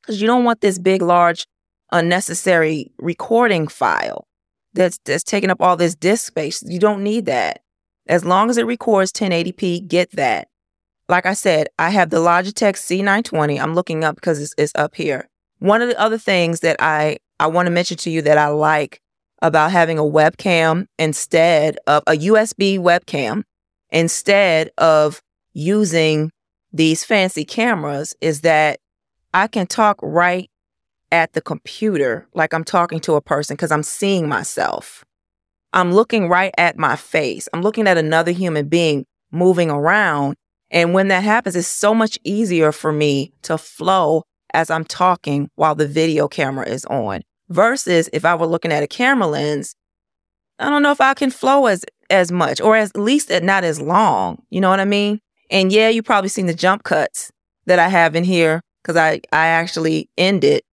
because 0.01 0.21
you 0.21 0.27
don't 0.27 0.43
want 0.43 0.61
this 0.61 0.79
big 0.79 1.01
large 1.01 1.45
unnecessary 1.91 2.91
recording 2.97 3.67
file 3.67 4.27
that's 4.73 4.99
that's 5.05 5.23
taking 5.23 5.49
up 5.49 5.61
all 5.61 5.77
this 5.77 5.95
disk 5.95 6.25
space. 6.27 6.63
You 6.63 6.79
don't 6.79 7.03
need 7.03 7.25
that. 7.25 7.61
As 8.07 8.23
long 8.23 8.49
as 8.49 8.57
it 8.57 8.65
records 8.65 9.11
1080p, 9.11 9.87
get 9.87 10.11
that 10.11 10.47
like 11.09 11.25
I 11.25 11.33
said, 11.33 11.67
I 11.79 11.89
have 11.89 12.09
the 12.09 12.17
Logitech 12.17 12.73
C920. 12.73 13.61
I'm 13.61 13.73
looking 13.73 14.03
up 14.03 14.15
because 14.15 14.41
it's, 14.41 14.53
it's 14.57 14.73
up 14.75 14.95
here. 14.95 15.29
One 15.59 15.81
of 15.81 15.89
the 15.89 15.99
other 15.99 16.17
things 16.17 16.59
that 16.61 16.75
I, 16.79 17.17
I 17.39 17.47
want 17.47 17.67
to 17.67 17.71
mention 17.71 17.97
to 17.97 18.09
you 18.09 18.21
that 18.23 18.37
I 18.37 18.47
like 18.47 19.01
about 19.41 19.71
having 19.71 19.97
a 19.97 20.03
webcam 20.03 20.87
instead 20.97 21.77
of 21.87 22.03
a 22.07 22.13
USB 22.13 22.79
webcam 22.79 23.43
instead 23.89 24.69
of 24.77 25.21
using 25.53 26.31
these 26.73 27.03
fancy 27.03 27.45
cameras 27.45 28.15
is 28.19 28.41
that 28.41 28.79
I 29.33 29.47
can 29.47 29.67
talk 29.67 29.97
right 30.01 30.49
at 31.11 31.33
the 31.33 31.41
computer 31.41 32.27
like 32.33 32.53
I'm 32.53 32.63
talking 32.63 32.99
to 33.01 33.13
a 33.13 33.21
person 33.21 33.55
because 33.55 33.71
I'm 33.71 33.83
seeing 33.83 34.27
myself. 34.27 35.05
I'm 35.73 35.93
looking 35.93 36.27
right 36.27 36.53
at 36.57 36.77
my 36.77 36.95
face. 36.95 37.47
I'm 37.53 37.61
looking 37.61 37.87
at 37.87 37.97
another 37.97 38.31
human 38.31 38.67
being 38.67 39.05
moving 39.31 39.69
around 39.69 40.35
and 40.69 40.93
when 40.93 41.07
that 41.07 41.23
happens, 41.23 41.55
it's 41.55 41.67
so 41.67 41.93
much 41.93 42.19
easier 42.23 42.71
for 42.71 42.91
me 42.91 43.33
to 43.43 43.57
flow 43.57 44.23
as 44.53 44.69
I'm 44.69 44.85
talking 44.85 45.49
while 45.55 45.75
the 45.75 45.87
video 45.87 46.27
camera 46.27 46.67
is 46.67 46.85
on. 46.85 47.21
Versus 47.49 48.09
if 48.11 48.25
I 48.25 48.35
were 48.35 48.45
looking 48.45 48.73
at 48.73 48.83
a 48.83 48.87
camera 48.87 49.27
lens, 49.27 49.75
I 50.59 50.69
don't 50.69 50.83
know 50.83 50.91
if 50.91 51.01
I 51.01 51.13
can 51.13 51.31
flow 51.31 51.67
as 51.67 51.85
as 52.09 52.31
much 52.31 52.61
or 52.61 52.75
at 52.75 52.95
least 52.97 53.29
not 53.29 53.63
as 53.63 53.81
long. 53.81 54.41
You 54.49 54.61
know 54.61 54.69
what 54.69 54.79
I 54.79 54.85
mean? 54.85 55.19
And 55.49 55.71
yeah, 55.71 55.89
you 55.89 56.01
probably 56.03 56.29
seen 56.29 56.45
the 56.45 56.53
jump 56.53 56.83
cuts 56.83 57.31
that 57.65 57.79
I 57.79 57.89
have 57.89 58.15
in 58.15 58.23
here 58.23 58.61
because 58.81 58.97
I, 58.97 59.21
I 59.31 59.47
actually 59.47 60.09
end 60.17 60.43
it 60.43 60.63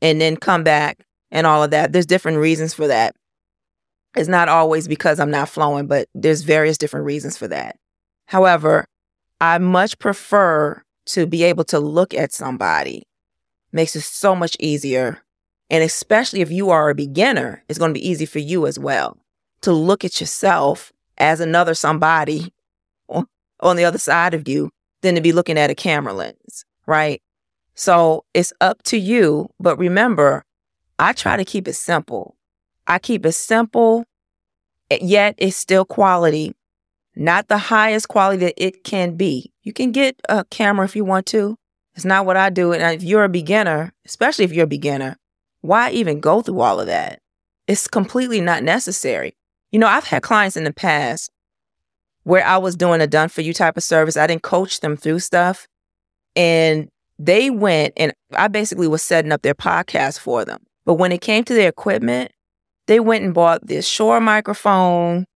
and 0.00 0.20
then 0.20 0.36
come 0.36 0.64
back 0.64 1.04
and 1.30 1.46
all 1.46 1.62
of 1.62 1.70
that. 1.72 1.92
There's 1.92 2.06
different 2.06 2.38
reasons 2.38 2.74
for 2.74 2.86
that. 2.86 3.14
It's 4.16 4.28
not 4.28 4.48
always 4.48 4.86
because 4.86 5.18
I'm 5.18 5.30
not 5.30 5.48
flowing, 5.48 5.86
but 5.86 6.08
there's 6.14 6.42
various 6.42 6.78
different 6.78 7.06
reasons 7.06 7.36
for 7.36 7.48
that. 7.48 7.76
However, 8.26 8.86
I 9.40 9.58
much 9.58 9.98
prefer 9.98 10.82
to 11.06 11.26
be 11.26 11.42
able 11.42 11.64
to 11.64 11.78
look 11.78 12.14
at 12.14 12.32
somebody. 12.32 13.02
Makes 13.72 13.96
it 13.96 14.02
so 14.02 14.34
much 14.34 14.56
easier. 14.60 15.22
And 15.70 15.82
especially 15.82 16.40
if 16.40 16.50
you 16.50 16.70
are 16.70 16.90
a 16.90 16.94
beginner, 16.94 17.62
it's 17.68 17.78
going 17.78 17.90
to 17.92 17.98
be 17.98 18.08
easy 18.08 18.26
for 18.26 18.38
you 18.38 18.66
as 18.66 18.78
well 18.78 19.18
to 19.62 19.72
look 19.72 20.04
at 20.04 20.20
yourself 20.20 20.92
as 21.18 21.40
another 21.40 21.74
somebody 21.74 22.52
on 23.08 23.76
the 23.76 23.84
other 23.84 23.98
side 23.98 24.34
of 24.34 24.48
you 24.48 24.70
than 25.00 25.14
to 25.14 25.20
be 25.20 25.32
looking 25.32 25.58
at 25.58 25.70
a 25.70 25.74
camera 25.74 26.12
lens, 26.12 26.64
right? 26.86 27.22
So 27.74 28.24
it's 28.34 28.52
up 28.60 28.82
to 28.84 28.98
you. 28.98 29.50
But 29.58 29.78
remember, 29.78 30.44
I 30.98 31.12
try 31.12 31.36
to 31.36 31.44
keep 31.44 31.66
it 31.66 31.74
simple. 31.74 32.36
I 32.86 32.98
keep 32.98 33.24
it 33.26 33.32
simple, 33.32 34.04
yet 34.90 35.34
it's 35.38 35.56
still 35.56 35.84
quality 35.84 36.54
not 37.16 37.48
the 37.48 37.58
highest 37.58 38.08
quality 38.08 38.38
that 38.44 38.54
it 38.56 38.84
can 38.84 39.16
be. 39.16 39.52
You 39.62 39.72
can 39.72 39.92
get 39.92 40.20
a 40.28 40.44
camera 40.46 40.84
if 40.84 40.96
you 40.96 41.04
want 41.04 41.26
to. 41.26 41.56
It's 41.94 42.04
not 42.04 42.26
what 42.26 42.36
I 42.36 42.50
do. 42.50 42.72
And 42.72 42.82
if 42.82 43.02
you're 43.02 43.24
a 43.24 43.28
beginner, 43.28 43.92
especially 44.04 44.44
if 44.44 44.52
you're 44.52 44.64
a 44.64 44.68
beginner, 44.68 45.16
why 45.60 45.90
even 45.92 46.20
go 46.20 46.42
through 46.42 46.60
all 46.60 46.80
of 46.80 46.86
that? 46.88 47.20
It's 47.66 47.86
completely 47.86 48.40
not 48.40 48.62
necessary. 48.62 49.34
You 49.70 49.78
know, 49.78 49.86
I've 49.86 50.04
had 50.04 50.22
clients 50.22 50.56
in 50.56 50.64
the 50.64 50.72
past 50.72 51.30
where 52.24 52.44
I 52.44 52.58
was 52.58 52.76
doing 52.76 53.00
a 53.00 53.06
done 53.06 53.28
for 53.28 53.42
you 53.42 53.54
type 53.54 53.76
of 53.76 53.82
service. 53.82 54.16
I 54.16 54.26
didn't 54.26 54.42
coach 54.42 54.80
them 54.80 54.96
through 54.96 55.20
stuff. 55.20 55.68
And 56.36 56.88
they 57.18 57.48
went 57.48 57.94
and 57.96 58.12
I 58.32 58.48
basically 58.48 58.88
was 58.88 59.02
setting 59.02 59.32
up 59.32 59.42
their 59.42 59.54
podcast 59.54 60.18
for 60.18 60.44
them. 60.44 60.60
But 60.84 60.94
when 60.94 61.12
it 61.12 61.20
came 61.20 61.44
to 61.44 61.54
their 61.54 61.68
equipment, 61.68 62.32
they 62.86 63.00
went 63.00 63.24
and 63.24 63.32
bought 63.32 63.66
this 63.66 63.86
Shure 63.86 64.20
microphone, 64.20 65.26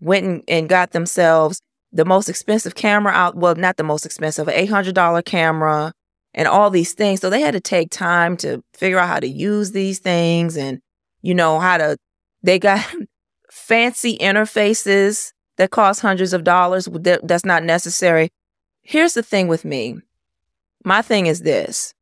went 0.00 0.26
and, 0.26 0.42
and 0.48 0.68
got 0.68 0.92
themselves 0.92 1.60
the 1.92 2.04
most 2.04 2.28
expensive 2.28 2.74
camera 2.74 3.12
out. 3.12 3.36
Well, 3.36 3.54
not 3.54 3.76
the 3.76 3.84
most 3.84 4.04
expensive, 4.06 4.48
an 4.48 4.66
$800 4.66 5.24
camera 5.24 5.92
and 6.34 6.46
all 6.46 6.70
these 6.70 6.92
things. 6.92 7.20
So 7.20 7.30
they 7.30 7.40
had 7.40 7.54
to 7.54 7.60
take 7.60 7.90
time 7.90 8.36
to 8.38 8.62
figure 8.74 8.98
out 8.98 9.08
how 9.08 9.20
to 9.20 9.28
use 9.28 9.72
these 9.72 9.98
things 9.98 10.56
and, 10.56 10.80
you 11.22 11.34
know, 11.34 11.58
how 11.58 11.78
to, 11.78 11.96
they 12.42 12.58
got 12.58 12.86
fancy 13.50 14.18
interfaces 14.18 15.32
that 15.56 15.70
cost 15.70 16.00
hundreds 16.00 16.32
of 16.32 16.44
dollars. 16.44 16.86
That, 16.86 17.26
that's 17.26 17.44
not 17.44 17.64
necessary. 17.64 18.30
Here's 18.82 19.14
the 19.14 19.22
thing 19.22 19.48
with 19.48 19.64
me 19.64 19.98
my 20.84 21.02
thing 21.02 21.26
is 21.26 21.42
this 21.42 21.92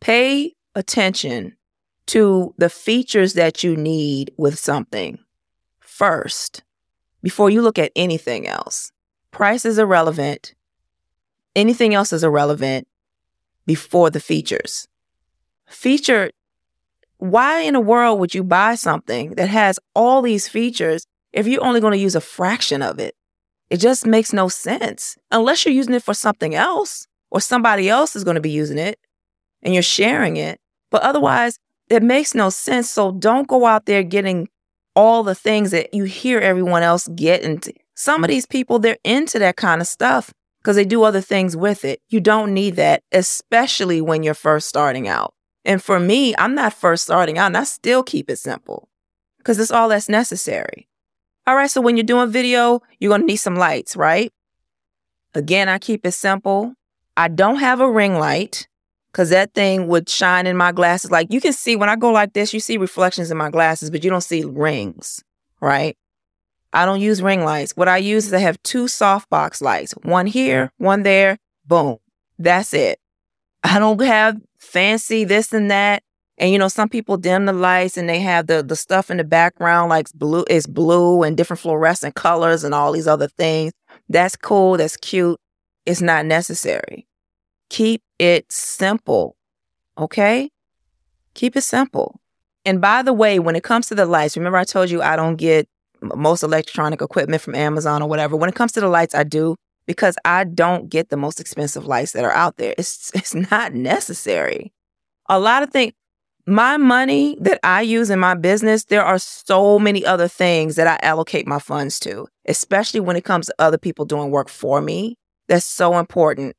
pay 0.00 0.54
attention 0.74 1.56
to 2.06 2.54
the 2.58 2.68
features 2.68 3.34
that 3.34 3.64
you 3.64 3.76
need 3.76 4.32
with 4.36 4.58
something 4.58 5.18
first 5.80 6.62
before 7.26 7.50
you 7.50 7.60
look 7.60 7.76
at 7.76 7.90
anything 7.96 8.46
else. 8.46 8.92
Price 9.32 9.64
is 9.64 9.78
irrelevant. 9.78 10.54
Anything 11.56 11.92
else 11.92 12.12
is 12.12 12.22
irrelevant 12.22 12.86
before 13.66 14.10
the 14.10 14.20
features. 14.20 14.86
Feature, 15.66 16.30
why 17.16 17.62
in 17.62 17.74
the 17.74 17.80
world 17.80 18.20
would 18.20 18.32
you 18.32 18.44
buy 18.44 18.76
something 18.76 19.30
that 19.30 19.48
has 19.48 19.80
all 19.92 20.22
these 20.22 20.46
features 20.46 21.04
if 21.32 21.48
you're 21.48 21.64
only 21.64 21.80
going 21.80 21.94
to 21.94 21.98
use 21.98 22.14
a 22.14 22.20
fraction 22.20 22.80
of 22.80 23.00
it? 23.00 23.16
It 23.70 23.78
just 23.78 24.06
makes 24.06 24.32
no 24.32 24.46
sense 24.46 25.18
unless 25.32 25.64
you're 25.64 25.74
using 25.74 25.94
it 25.94 26.04
for 26.04 26.14
something 26.14 26.54
else 26.54 27.08
or 27.32 27.40
somebody 27.40 27.88
else 27.88 28.14
is 28.14 28.22
going 28.22 28.36
to 28.36 28.40
be 28.40 28.50
using 28.62 28.78
it 28.78 29.00
and 29.62 29.74
you're 29.74 29.82
sharing 29.82 30.36
it. 30.36 30.60
But 30.92 31.02
otherwise, 31.02 31.58
it 31.90 32.04
makes 32.04 32.36
no 32.36 32.50
sense. 32.50 32.88
So 32.88 33.10
don't 33.10 33.48
go 33.48 33.66
out 33.66 33.86
there 33.86 34.04
getting 34.04 34.46
all 34.96 35.22
the 35.22 35.34
things 35.34 35.70
that 35.70 35.94
you 35.94 36.04
hear 36.04 36.40
everyone 36.40 36.82
else 36.82 37.06
get. 37.14 37.42
And 37.42 37.64
some 37.94 38.24
of 38.24 38.28
these 38.28 38.46
people, 38.46 38.78
they're 38.78 38.98
into 39.04 39.38
that 39.38 39.56
kind 39.56 39.80
of 39.80 39.86
stuff 39.86 40.32
because 40.60 40.74
they 40.74 40.84
do 40.84 41.04
other 41.04 41.20
things 41.20 41.56
with 41.56 41.84
it. 41.84 42.00
You 42.08 42.18
don't 42.18 42.52
need 42.52 42.74
that, 42.76 43.02
especially 43.12 44.00
when 44.00 44.24
you're 44.24 44.34
first 44.34 44.68
starting 44.68 45.06
out. 45.06 45.34
And 45.64 45.82
for 45.82 46.00
me, 46.00 46.34
I'm 46.38 46.54
not 46.54 46.72
first 46.72 47.04
starting 47.04 47.38
out 47.38 47.46
and 47.46 47.56
I 47.56 47.64
still 47.64 48.02
keep 48.02 48.30
it 48.30 48.38
simple 48.38 48.88
because 49.38 49.60
it's 49.60 49.70
all 49.70 49.88
that's 49.88 50.08
necessary. 50.08 50.88
All 51.46 51.54
right, 51.54 51.70
so 51.70 51.80
when 51.80 51.96
you're 51.96 52.04
doing 52.04 52.30
video, 52.30 52.80
you're 52.98 53.10
going 53.10 53.20
to 53.20 53.26
need 53.26 53.36
some 53.36 53.54
lights, 53.54 53.94
right? 53.94 54.32
Again, 55.34 55.68
I 55.68 55.78
keep 55.78 56.04
it 56.06 56.12
simple. 56.12 56.74
I 57.16 57.28
don't 57.28 57.56
have 57.56 57.80
a 57.80 57.90
ring 57.90 58.18
light 58.18 58.66
because 59.16 59.30
that 59.30 59.54
thing 59.54 59.88
would 59.88 60.10
shine 60.10 60.46
in 60.46 60.58
my 60.58 60.72
glasses. 60.72 61.10
Like 61.10 61.32
you 61.32 61.40
can 61.40 61.54
see 61.54 61.74
when 61.74 61.88
I 61.88 61.96
go 61.96 62.12
like 62.12 62.34
this, 62.34 62.52
you 62.52 62.60
see 62.60 62.76
reflections 62.76 63.30
in 63.30 63.38
my 63.38 63.48
glasses, 63.48 63.88
but 63.88 64.04
you 64.04 64.10
don't 64.10 64.20
see 64.20 64.44
rings, 64.44 65.24
right? 65.58 65.96
I 66.74 66.84
don't 66.84 67.00
use 67.00 67.22
ring 67.22 67.42
lights. 67.42 67.72
What 67.78 67.88
I 67.88 67.96
use 67.96 68.26
is 68.26 68.34
I 68.34 68.40
have 68.40 68.62
two 68.62 68.84
softbox 68.84 69.62
lights, 69.62 69.92
one 70.02 70.26
here, 70.26 70.70
one 70.76 71.02
there, 71.02 71.38
boom. 71.64 71.96
That's 72.38 72.74
it. 72.74 72.98
I 73.64 73.78
don't 73.78 73.98
have 74.02 74.36
fancy 74.58 75.24
this 75.24 75.50
and 75.54 75.70
that. 75.70 76.02
And 76.36 76.52
you 76.52 76.58
know, 76.58 76.68
some 76.68 76.90
people 76.90 77.16
dim 77.16 77.46
the 77.46 77.54
lights 77.54 77.96
and 77.96 78.10
they 78.10 78.20
have 78.20 78.48
the 78.48 78.62
the 78.62 78.76
stuff 78.76 79.10
in 79.10 79.16
the 79.16 79.24
background 79.24 79.88
like 79.88 80.12
blue 80.12 80.44
is 80.50 80.66
blue 80.66 81.22
and 81.22 81.38
different 81.38 81.60
fluorescent 81.60 82.16
colors 82.16 82.64
and 82.64 82.74
all 82.74 82.92
these 82.92 83.08
other 83.08 83.28
things. 83.28 83.72
That's 84.10 84.36
cool, 84.36 84.76
that's 84.76 84.98
cute. 84.98 85.40
It's 85.86 86.02
not 86.02 86.26
necessary. 86.26 87.06
Keep 87.70 88.02
it 88.18 88.50
simple. 88.50 89.36
Okay? 89.98 90.50
Keep 91.34 91.56
it 91.56 91.62
simple. 91.62 92.20
And 92.64 92.80
by 92.80 93.02
the 93.02 93.12
way, 93.12 93.38
when 93.38 93.56
it 93.56 93.62
comes 93.62 93.86
to 93.88 93.94
the 93.94 94.06
lights, 94.06 94.36
remember 94.36 94.58
I 94.58 94.64
told 94.64 94.90
you 94.90 95.02
I 95.02 95.16
don't 95.16 95.36
get 95.36 95.68
most 96.02 96.42
electronic 96.42 97.00
equipment 97.00 97.42
from 97.42 97.54
Amazon 97.54 98.02
or 98.02 98.08
whatever. 98.08 98.36
When 98.36 98.48
it 98.48 98.54
comes 98.54 98.72
to 98.72 98.80
the 98.80 98.88
lights, 98.88 99.14
I 99.14 99.24
do 99.24 99.56
because 99.86 100.16
I 100.24 100.44
don't 100.44 100.88
get 100.90 101.08
the 101.08 101.16
most 101.16 101.40
expensive 101.40 101.86
lights 101.86 102.12
that 102.12 102.24
are 102.24 102.32
out 102.32 102.56
there. 102.56 102.74
It's 102.76 103.12
it's 103.14 103.34
not 103.34 103.72
necessary. 103.74 104.72
A 105.28 105.38
lot 105.38 105.62
of 105.62 105.70
things 105.70 105.92
my 106.46 106.76
money 106.76 107.36
that 107.40 107.58
I 107.64 107.82
use 107.82 108.08
in 108.08 108.20
my 108.20 108.34
business, 108.34 108.84
there 108.84 109.04
are 109.04 109.18
so 109.18 109.80
many 109.80 110.06
other 110.06 110.28
things 110.28 110.76
that 110.76 110.86
I 110.86 111.04
allocate 111.04 111.46
my 111.46 111.58
funds 111.58 111.98
to, 112.00 112.28
especially 112.46 113.00
when 113.00 113.16
it 113.16 113.24
comes 113.24 113.46
to 113.46 113.54
other 113.58 113.78
people 113.78 114.04
doing 114.04 114.30
work 114.30 114.48
for 114.48 114.80
me. 114.80 115.16
That's 115.48 115.64
so 115.64 115.98
important. 115.98 116.54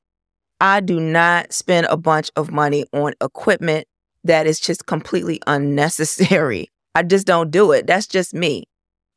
I 0.60 0.80
do 0.80 1.00
not 1.00 1.54
spend 1.54 1.88
a 1.88 1.98
bunch 1.98 2.32
of 2.36 2.52
money 2.52 2.86
on 2.92 3.14
equipment 3.22 3.88
that 4.24 4.48
is 4.48 4.60
just 4.60 4.86
completely 4.86 5.42
unnecessary. 5.48 6.70
I 6.96 7.04
just 7.04 7.28
don't 7.28 7.52
do 7.52 7.72
it. 7.72 7.86
That's 7.86 8.08
just 8.08 8.34
me. 8.34 8.64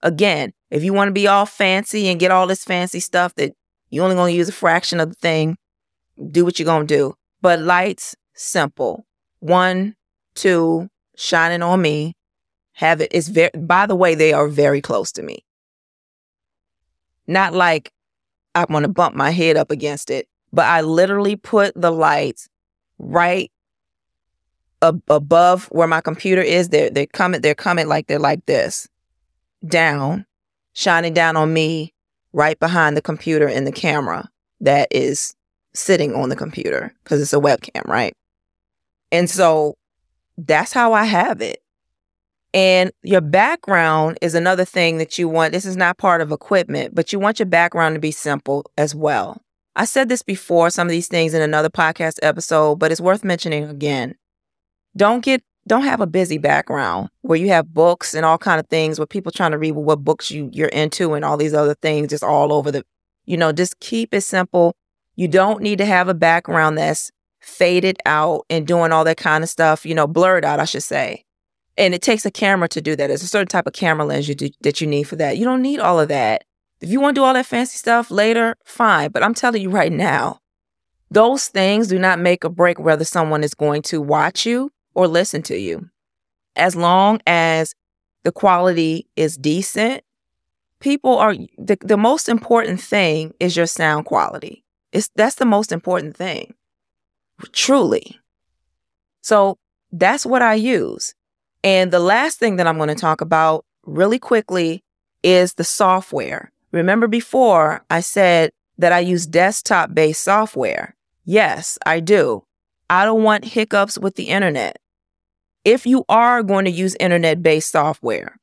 Again, 0.02 0.52
if 0.70 0.84
you 0.84 0.92
want 0.92 1.08
to 1.08 1.12
be 1.12 1.26
all 1.26 1.46
fancy 1.46 2.08
and 2.08 2.20
get 2.20 2.30
all 2.30 2.46
this 2.46 2.64
fancy 2.64 3.00
stuff 3.00 3.34
that 3.36 3.54
you 3.88 4.02
only 4.02 4.14
going 4.14 4.32
to 4.32 4.36
use 4.36 4.48
a 4.48 4.52
fraction 4.52 5.00
of 5.00 5.08
the 5.08 5.14
thing, 5.14 5.56
do 6.30 6.44
what 6.44 6.58
you're 6.58 6.66
going 6.66 6.86
to 6.86 6.94
do. 6.94 7.14
But 7.40 7.60
lights, 7.60 8.14
simple. 8.34 9.06
One, 9.40 9.96
two, 10.34 10.88
shining 11.16 11.62
on 11.62 11.80
me. 11.80 12.14
Have 12.72 13.00
it. 13.00 13.10
It's 13.12 13.28
very, 13.28 13.50
by 13.56 13.86
the 13.86 13.96
way, 13.96 14.14
they 14.14 14.32
are 14.32 14.48
very 14.48 14.80
close 14.80 15.12
to 15.12 15.22
me. 15.22 15.44
Not 17.26 17.52
like 17.52 17.92
I 18.54 18.64
want 18.68 18.84
to 18.84 18.88
bump 18.88 19.14
my 19.14 19.30
head 19.30 19.56
up 19.56 19.70
against 19.70 20.10
it 20.10 20.28
but 20.52 20.66
I 20.66 20.80
literally 20.80 21.36
put 21.36 21.72
the 21.74 21.90
lights 21.90 22.48
right 22.98 23.50
ab- 24.82 25.02
above 25.08 25.66
where 25.66 25.88
my 25.88 26.00
computer 26.00 26.42
is. 26.42 26.68
They're 26.68 26.90
they're 26.90 27.06
coming, 27.06 27.40
they're 27.40 27.54
coming 27.54 27.88
like 27.88 28.06
they're 28.06 28.18
like 28.18 28.44
this. 28.46 28.88
Down, 29.66 30.26
shining 30.72 31.12
down 31.12 31.36
on 31.36 31.52
me 31.52 31.92
right 32.32 32.58
behind 32.58 32.96
the 32.96 33.02
computer 33.02 33.46
and 33.46 33.66
the 33.66 33.72
camera 33.72 34.30
that 34.60 34.88
is 34.90 35.34
sitting 35.74 36.14
on 36.14 36.28
the 36.28 36.36
computer 36.36 36.94
because 37.04 37.20
it's 37.20 37.32
a 37.32 37.36
webcam, 37.36 37.86
right? 37.86 38.14
And 39.12 39.28
so 39.28 39.76
that's 40.38 40.72
how 40.72 40.92
I 40.92 41.04
have 41.04 41.40
it. 41.40 41.62
And 42.52 42.90
your 43.02 43.20
background 43.20 44.18
is 44.22 44.34
another 44.34 44.64
thing 44.64 44.98
that 44.98 45.18
you 45.18 45.28
want. 45.28 45.52
This 45.52 45.64
is 45.64 45.76
not 45.76 45.98
part 45.98 46.20
of 46.20 46.32
equipment, 46.32 46.94
but 46.94 47.12
you 47.12 47.20
want 47.20 47.38
your 47.38 47.46
background 47.46 47.94
to 47.94 48.00
be 48.00 48.10
simple 48.10 48.68
as 48.76 48.94
well. 48.94 49.40
I 49.76 49.84
said 49.84 50.08
this 50.08 50.22
before, 50.22 50.70
some 50.70 50.88
of 50.88 50.90
these 50.90 51.08
things 51.08 51.34
in 51.34 51.42
another 51.42 51.70
podcast 51.70 52.18
episode, 52.22 52.76
but 52.76 52.90
it's 52.90 53.00
worth 53.00 53.24
mentioning 53.24 53.64
again. 53.64 54.16
Don't 54.96 55.24
get 55.24 55.42
don't 55.66 55.82
have 55.82 56.00
a 56.00 56.06
busy 56.06 56.38
background 56.38 57.10
where 57.20 57.38
you 57.38 57.48
have 57.48 57.72
books 57.72 58.14
and 58.14 58.24
all 58.24 58.38
kind 58.38 58.58
of 58.58 58.66
things 58.68 58.98
where 58.98 59.06
people 59.06 59.30
trying 59.30 59.52
to 59.52 59.58
read 59.58 59.72
what 59.72 60.02
books 60.02 60.30
you 60.30 60.50
you're 60.52 60.68
into 60.68 61.14
and 61.14 61.24
all 61.24 61.36
these 61.36 61.54
other 61.54 61.74
things 61.74 62.08
just 62.08 62.24
all 62.24 62.52
over 62.52 62.70
the 62.72 62.84
you 63.26 63.36
know, 63.36 63.52
just 63.52 63.78
keep 63.78 64.12
it 64.12 64.22
simple. 64.22 64.74
You 65.14 65.28
don't 65.28 65.62
need 65.62 65.78
to 65.78 65.84
have 65.84 66.08
a 66.08 66.14
background 66.14 66.78
that's 66.78 67.12
faded 67.40 67.98
out 68.04 68.44
and 68.50 68.66
doing 68.66 68.90
all 68.90 69.04
that 69.04 69.18
kind 69.18 69.44
of 69.44 69.50
stuff, 69.50 69.86
you 69.86 69.94
know, 69.94 70.06
blurred 70.06 70.44
out, 70.44 70.60
I 70.60 70.64
should 70.64 70.82
say. 70.82 71.24
And 71.76 71.94
it 71.94 72.02
takes 72.02 72.26
a 72.26 72.30
camera 72.30 72.68
to 72.68 72.80
do 72.80 72.96
that. 72.96 73.06
There's 73.06 73.22
a 73.22 73.28
certain 73.28 73.46
type 73.46 73.66
of 73.66 73.72
camera 73.72 74.04
lens 74.04 74.28
you 74.28 74.34
do, 74.34 74.50
that 74.62 74.80
you 74.80 74.86
need 74.86 75.04
for 75.04 75.16
that. 75.16 75.38
You 75.38 75.44
don't 75.44 75.62
need 75.62 75.78
all 75.78 76.00
of 76.00 76.08
that. 76.08 76.44
If 76.80 76.90
you 76.90 77.00
want 77.00 77.14
to 77.14 77.20
do 77.20 77.24
all 77.24 77.34
that 77.34 77.46
fancy 77.46 77.76
stuff 77.76 78.10
later, 78.10 78.56
fine. 78.64 79.10
But 79.10 79.22
I'm 79.22 79.34
telling 79.34 79.62
you 79.62 79.70
right 79.70 79.92
now, 79.92 80.38
those 81.10 81.48
things 81.48 81.88
do 81.88 81.98
not 81.98 82.18
make 82.18 82.44
or 82.44 82.48
break 82.48 82.78
whether 82.78 83.04
someone 83.04 83.42
is 83.42 83.54
going 83.54 83.82
to 83.82 84.00
watch 84.00 84.46
you 84.46 84.72
or 84.94 85.06
listen 85.06 85.42
to 85.42 85.58
you. 85.58 85.90
As 86.56 86.76
long 86.76 87.20
as 87.26 87.74
the 88.24 88.32
quality 88.32 89.08
is 89.16 89.36
decent, 89.36 90.02
people 90.80 91.18
are 91.18 91.34
the, 91.58 91.76
the 91.80 91.96
most 91.96 92.28
important 92.28 92.80
thing 92.80 93.34
is 93.40 93.56
your 93.56 93.66
sound 93.66 94.06
quality. 94.06 94.64
It's 94.92 95.10
that's 95.14 95.36
the 95.36 95.46
most 95.46 95.72
important 95.72 96.16
thing. 96.16 96.54
Truly. 97.52 98.18
So 99.22 99.58
that's 99.92 100.26
what 100.26 100.42
I 100.42 100.54
use. 100.54 101.14
And 101.62 101.92
the 101.92 102.00
last 102.00 102.38
thing 102.38 102.56
that 102.56 102.66
I'm 102.66 102.76
going 102.76 102.88
to 102.88 102.94
talk 102.94 103.20
about 103.20 103.64
really 103.84 104.18
quickly 104.18 104.82
is 105.22 105.54
the 105.54 105.64
software. 105.64 106.50
Remember 106.72 107.08
before 107.08 107.84
I 107.90 108.00
said 108.00 108.50
that 108.78 108.92
I 108.92 109.00
use 109.00 109.26
desktop 109.26 109.94
based 109.94 110.22
software? 110.22 110.94
Yes, 111.24 111.78
I 111.84 112.00
do. 112.00 112.44
I 112.88 113.04
don't 113.04 113.22
want 113.22 113.44
hiccups 113.44 113.98
with 113.98 114.16
the 114.16 114.24
internet. 114.24 114.78
If 115.64 115.86
you 115.86 116.04
are 116.08 116.42
going 116.42 116.64
to 116.64 116.70
use 116.70 116.96
internet 116.98 117.42
based 117.42 117.70
software, 117.70 118.38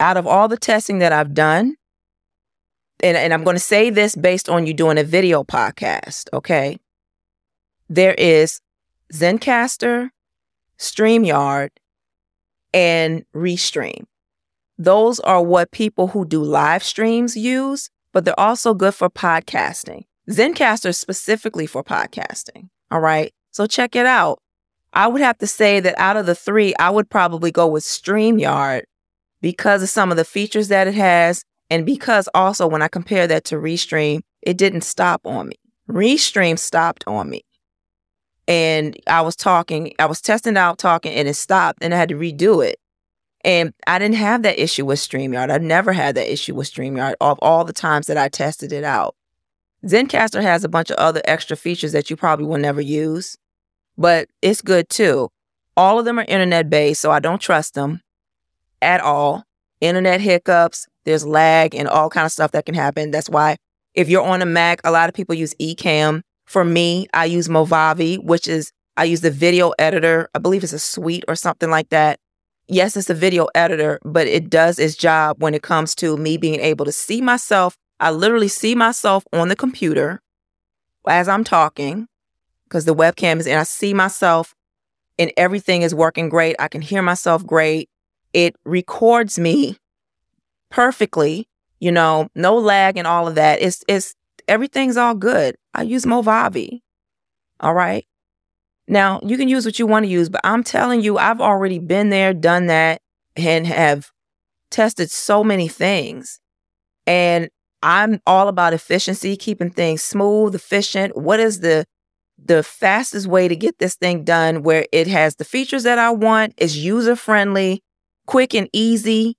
out 0.00 0.16
of 0.16 0.26
all 0.26 0.48
the 0.48 0.56
testing 0.56 0.98
that 0.98 1.12
I've 1.12 1.34
done, 1.34 1.76
and, 3.00 3.16
and 3.16 3.32
I'm 3.32 3.44
going 3.44 3.56
to 3.56 3.60
say 3.60 3.90
this 3.90 4.14
based 4.14 4.48
on 4.48 4.66
you 4.66 4.74
doing 4.74 4.98
a 4.98 5.04
video 5.04 5.44
podcast, 5.44 6.28
okay? 6.32 6.78
There 7.88 8.14
is 8.14 8.60
Zencastr, 9.12 10.10
StreamYard, 10.78 11.70
and 12.72 13.24
Restream. 13.34 14.04
Those 14.78 15.20
are 15.20 15.42
what 15.42 15.70
people 15.70 16.08
who 16.08 16.24
do 16.24 16.42
live 16.42 16.82
streams 16.82 17.36
use, 17.36 17.90
but 18.12 18.24
they're 18.24 18.38
also 18.38 18.74
good 18.74 18.94
for 18.94 19.08
podcasting. 19.08 20.04
Zencastr 20.30 20.86
is 20.86 20.98
specifically 20.98 21.66
for 21.66 21.84
podcasting. 21.84 22.68
All 22.90 23.00
right. 23.00 23.32
So 23.50 23.66
check 23.66 23.94
it 23.94 24.06
out. 24.06 24.40
I 24.92 25.06
would 25.06 25.20
have 25.20 25.38
to 25.38 25.46
say 25.46 25.80
that 25.80 25.94
out 25.98 26.16
of 26.16 26.26
the 26.26 26.34
three, 26.34 26.74
I 26.78 26.90
would 26.90 27.10
probably 27.10 27.50
go 27.50 27.66
with 27.66 27.84
StreamYard 27.84 28.82
because 29.40 29.82
of 29.82 29.88
some 29.88 30.10
of 30.10 30.16
the 30.16 30.24
features 30.24 30.68
that 30.68 30.86
it 30.86 30.94
has. 30.94 31.44
And 31.70 31.84
because 31.84 32.28
also 32.34 32.66
when 32.66 32.82
I 32.82 32.88
compare 32.88 33.26
that 33.26 33.44
to 33.46 33.56
Restream, 33.56 34.22
it 34.42 34.56
didn't 34.56 34.82
stop 34.82 35.20
on 35.24 35.48
me. 35.48 35.56
Restream 35.88 36.58
stopped 36.58 37.04
on 37.06 37.28
me. 37.28 37.42
And 38.46 38.96
I 39.06 39.22
was 39.22 39.36
talking, 39.36 39.94
I 39.98 40.06
was 40.06 40.20
testing 40.20 40.56
out 40.56 40.78
talking 40.78 41.12
and 41.12 41.26
it 41.26 41.34
stopped 41.34 41.78
and 41.82 41.94
I 41.94 41.96
had 41.96 42.10
to 42.10 42.16
redo 42.16 42.64
it. 42.64 42.78
And 43.44 43.74
I 43.86 43.98
didn't 43.98 44.16
have 44.16 44.42
that 44.42 44.58
issue 44.58 44.86
with 44.86 44.98
StreamYard. 44.98 45.50
I've 45.50 45.62
never 45.62 45.92
had 45.92 46.14
that 46.14 46.32
issue 46.32 46.54
with 46.54 46.72
StreamYard 46.72 47.14
of 47.20 47.38
all 47.42 47.64
the 47.64 47.74
times 47.74 48.06
that 48.06 48.16
I 48.16 48.28
tested 48.28 48.72
it 48.72 48.84
out. 48.84 49.14
Zencastr 49.84 50.40
has 50.40 50.64
a 50.64 50.68
bunch 50.68 50.90
of 50.90 50.96
other 50.96 51.20
extra 51.26 51.56
features 51.56 51.92
that 51.92 52.08
you 52.08 52.16
probably 52.16 52.46
will 52.46 52.58
never 52.58 52.80
use, 52.80 53.36
but 53.98 54.28
it's 54.40 54.62
good 54.62 54.88
too. 54.88 55.28
All 55.76 55.98
of 55.98 56.06
them 56.06 56.18
are 56.18 56.24
internet 56.26 56.70
based, 56.70 57.02
so 57.02 57.10
I 57.10 57.20
don't 57.20 57.40
trust 57.40 57.74
them 57.74 58.00
at 58.80 59.02
all. 59.02 59.44
Internet 59.82 60.22
hiccups, 60.22 60.86
there's 61.04 61.26
lag 61.26 61.74
and 61.74 61.86
all 61.86 62.08
kind 62.08 62.24
of 62.24 62.32
stuff 62.32 62.52
that 62.52 62.64
can 62.64 62.74
happen. 62.74 63.10
That's 63.10 63.28
why 63.28 63.56
if 63.92 64.08
you're 64.08 64.22
on 64.24 64.40
a 64.40 64.46
Mac, 64.46 64.80
a 64.84 64.90
lot 64.90 65.08
of 65.10 65.14
people 65.14 65.34
use 65.34 65.54
Ecamm. 65.60 66.22
For 66.46 66.64
me, 66.64 67.06
I 67.12 67.26
use 67.26 67.48
Movavi, 67.48 68.22
which 68.22 68.48
is 68.48 68.72
I 68.96 69.04
use 69.04 69.20
the 69.20 69.30
video 69.30 69.70
editor. 69.78 70.28
I 70.34 70.38
believe 70.38 70.62
it's 70.62 70.72
a 70.72 70.78
suite 70.78 71.24
or 71.28 71.36
something 71.36 71.70
like 71.70 71.90
that. 71.90 72.20
Yes, 72.66 72.96
it's 72.96 73.10
a 73.10 73.14
video 73.14 73.48
editor, 73.54 74.00
but 74.04 74.26
it 74.26 74.48
does 74.48 74.78
its 74.78 74.96
job 74.96 75.42
when 75.42 75.54
it 75.54 75.62
comes 75.62 75.94
to 75.96 76.16
me 76.16 76.36
being 76.36 76.60
able 76.60 76.84
to 76.84 76.92
see 76.92 77.20
myself 77.20 77.76
I 78.00 78.10
literally 78.10 78.48
see 78.48 78.74
myself 78.74 79.24
on 79.32 79.48
the 79.48 79.56
computer 79.56 80.20
as 81.08 81.28
I'm 81.28 81.44
talking 81.44 82.08
because 82.64 82.84
the 82.84 82.94
webcam 82.94 83.38
is 83.38 83.46
and 83.46 83.58
I 83.58 83.62
see 83.62 83.94
myself 83.94 84.54
and 85.18 85.32
everything 85.36 85.82
is 85.82 85.94
working 85.94 86.28
great. 86.28 86.56
I 86.58 86.68
can 86.68 86.80
hear 86.82 87.02
myself 87.02 87.46
great. 87.46 87.88
It 88.32 88.56
records 88.64 89.38
me 89.38 89.78
perfectly, 90.70 91.48
you 91.78 91.92
know, 91.92 92.28
no 92.34 92.56
lag 92.56 92.96
and 92.96 93.06
all 93.06 93.28
of 93.28 93.36
that. 93.36 93.62
It's 93.62 93.84
it's 93.86 94.14
everything's 94.48 94.96
all 94.96 95.14
good. 95.14 95.56
I 95.72 95.82
use 95.82 96.04
Movavi. 96.04 96.80
All 97.60 97.74
right. 97.74 98.06
Now, 98.86 99.20
you 99.22 99.36
can 99.36 99.48
use 99.48 99.64
what 99.64 99.78
you 99.78 99.86
want 99.86 100.04
to 100.04 100.10
use, 100.10 100.28
but 100.28 100.40
I'm 100.44 100.62
telling 100.62 101.00
you, 101.00 101.16
I've 101.16 101.40
already 101.40 101.78
been 101.78 102.10
there, 102.10 102.34
done 102.34 102.66
that, 102.66 103.00
and 103.36 103.66
have 103.66 104.10
tested 104.70 105.10
so 105.10 105.42
many 105.42 105.68
things. 105.68 106.40
And 107.06 107.48
I'm 107.82 108.20
all 108.26 108.48
about 108.48 108.72
efficiency, 108.72 109.36
keeping 109.36 109.70
things 109.70 110.02
smooth, 110.02 110.54
efficient. 110.54 111.16
What 111.16 111.40
is 111.40 111.60
the 111.60 111.84
the 112.36 112.62
fastest 112.62 113.26
way 113.26 113.48
to 113.48 113.56
get 113.56 113.78
this 113.78 113.94
thing 113.94 114.24
done 114.24 114.62
where 114.62 114.86
it 114.92 115.06
has 115.06 115.36
the 115.36 115.44
features 115.44 115.84
that 115.84 115.98
I 115.98 116.10
want, 116.10 116.52
is 116.58 116.76
user 116.76 117.16
friendly, 117.16 117.82
quick 118.26 118.54
and 118.54 118.68
easy, 118.72 119.36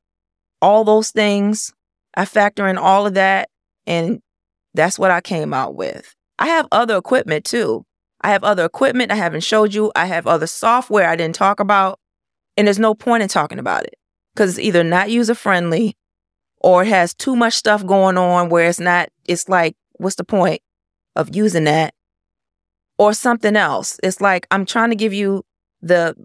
all 0.61 0.83
those 0.83 1.11
things. 1.11 1.73
I 2.15 2.25
factor 2.25 2.67
in 2.67 2.77
all 2.77 3.05
of 3.05 3.13
that 3.15 3.49
and 3.85 4.21
that's 4.73 4.97
what 4.97 5.11
I 5.11 5.21
came 5.21 5.53
out 5.53 5.75
with. 5.75 6.15
I 6.39 6.47
have 6.47 6.67
other 6.71 6.97
equipment 6.97 7.45
too. 7.45 7.85
I 8.25 8.29
have 8.29 8.43
other 8.43 8.65
equipment 8.65 9.11
I 9.11 9.15
haven't 9.15 9.43
showed 9.43 9.75
you. 9.75 9.91
I 9.95 10.07
have 10.07 10.25
other 10.25 10.47
software 10.47 11.07
I 11.07 11.15
didn't 11.15 11.35
talk 11.35 11.59
about. 11.59 11.99
And 12.57 12.65
there's 12.65 12.79
no 12.79 12.95
point 12.95 13.21
in 13.21 13.29
talking 13.29 13.59
about 13.59 13.83
it 13.83 13.99
because 14.33 14.57
it's 14.57 14.65
either 14.65 14.83
not 14.83 15.11
user 15.11 15.35
friendly 15.35 15.95
or 16.59 16.81
it 16.81 16.87
has 16.87 17.13
too 17.13 17.35
much 17.35 17.53
stuff 17.53 17.85
going 17.85 18.17
on 18.17 18.49
where 18.49 18.67
it's 18.67 18.79
not, 18.79 19.09
it's 19.25 19.47
like, 19.47 19.75
what's 19.97 20.15
the 20.15 20.23
point 20.23 20.63
of 21.15 21.35
using 21.35 21.65
that? 21.65 21.93
Or 22.97 23.13
something 23.13 23.55
else. 23.55 23.99
It's 24.01 24.19
like, 24.19 24.47
I'm 24.49 24.65
trying 24.65 24.89
to 24.89 24.95
give 24.95 25.13
you 25.13 25.43
the 25.83 26.15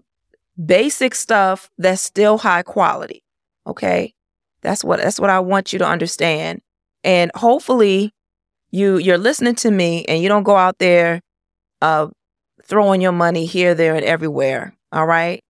basic 0.65 1.13
stuff 1.13 1.69
that's 1.77 2.01
still 2.01 2.39
high 2.39 2.63
quality. 2.63 3.23
Okay. 3.67 4.15
That's 4.63 4.83
what, 4.83 4.99
that's 5.01 5.19
what 5.19 5.29
I 5.29 5.39
want 5.39 5.71
you 5.71 5.77
to 5.77 5.87
understand. 5.87 6.63
And 7.03 7.29
hopefully 7.35 8.11
you, 8.71 8.97
you're 8.97 9.19
listening 9.19 9.53
to 9.57 9.69
me 9.69 10.03
and 10.05 10.23
you 10.23 10.29
don't 10.29 10.41
go 10.41 10.55
out 10.55 10.79
there, 10.79 11.21
uh, 11.81 12.07
throwing 12.63 13.01
your 13.01 13.11
money 13.11 13.45
here, 13.45 13.75
there, 13.75 13.95
and 13.95 14.05
everywhere. 14.05 14.75
All 14.91 15.05
right. 15.05 15.43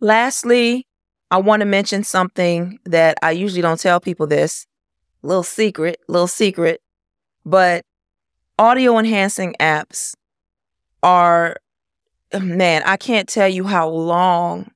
Lastly, 0.00 0.86
I 1.30 1.38
want 1.38 1.60
to 1.60 1.66
mention 1.66 2.04
something 2.04 2.78
that 2.84 3.18
I 3.22 3.32
usually 3.32 3.62
don't 3.62 3.80
tell 3.80 4.00
people 4.00 4.26
this. 4.26 4.66
Little 5.22 5.42
secret, 5.42 5.98
little 6.08 6.28
secret. 6.28 6.80
But 7.44 7.84
audio 8.58 8.98
enhancing 8.98 9.54
apps 9.60 10.14
are, 11.02 11.56
man, 12.38 12.82
I 12.84 12.96
can't 12.96 13.28
tell 13.28 13.48
you 13.48 13.64
how 13.64 13.88
long 13.88 14.70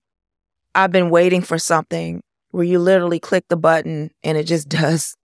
I've 0.74 0.92
been 0.92 1.10
waiting 1.10 1.42
for 1.42 1.58
something 1.58 2.22
where 2.50 2.64
you 2.64 2.78
literally 2.78 3.18
click 3.18 3.44
the 3.48 3.56
button 3.56 4.10
and 4.22 4.36
it 4.36 4.44
just 4.44 4.68
does, 4.70 5.16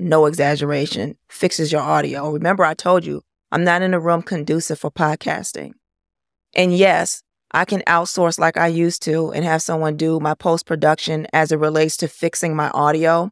no 0.00 0.26
exaggeration, 0.26 1.16
fixes 1.28 1.72
your 1.72 1.82
audio. 1.82 2.30
Remember, 2.30 2.64
I 2.64 2.74
told 2.74 3.04
you, 3.04 3.22
I'm 3.50 3.64
not 3.64 3.82
in 3.82 3.94
a 3.94 4.00
room 4.00 4.22
conducive 4.22 4.78
for 4.78 4.90
podcasting. 4.90 5.72
And 6.54 6.76
yes, 6.76 7.22
I 7.52 7.64
can 7.64 7.80
outsource 7.82 8.38
like 8.38 8.56
I 8.56 8.66
used 8.66 9.02
to 9.02 9.30
and 9.30 9.44
have 9.44 9.62
someone 9.62 9.96
do 9.96 10.20
my 10.20 10.34
post 10.34 10.66
production 10.66 11.26
as 11.32 11.50
it 11.50 11.58
relates 11.58 11.96
to 11.98 12.08
fixing 12.08 12.54
my 12.54 12.70
audio. 12.70 13.30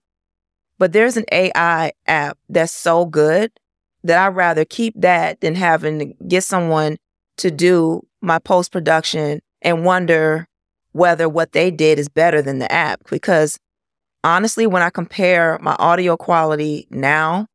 But 0.79 0.93
there's 0.93 1.17
an 1.17 1.25
AI 1.33 1.93
app 2.07 2.39
that's 2.49 2.73
so 2.73 3.05
good 3.05 3.51
that 4.05 4.19
I'd 4.19 4.37
rather 4.37 4.65
keep 4.65 4.95
that 5.01 5.41
than 5.41 5.55
having 5.55 5.99
to 5.99 6.05
get 6.27 6.45
someone 6.45 6.97
to 7.39 7.51
do 7.51 8.07
my 8.23 8.39
post 8.39 8.73
production 8.73 9.41
and 9.61 9.85
wonder 9.85 10.49
whether 10.93 11.29
what 11.29 11.53
they 11.53 11.71
did 11.71 11.99
is 11.99 12.09
better 12.09 12.41
than 12.41 12.59
the 12.59 12.71
app. 12.73 13.03
Because 13.11 13.59
honestly, 14.25 14.67
when 14.67 14.83
I 14.83 14.91
compare 14.91 15.59
my 15.61 15.77
audio 15.79 16.17
quality 16.17 16.87
now 16.91 17.49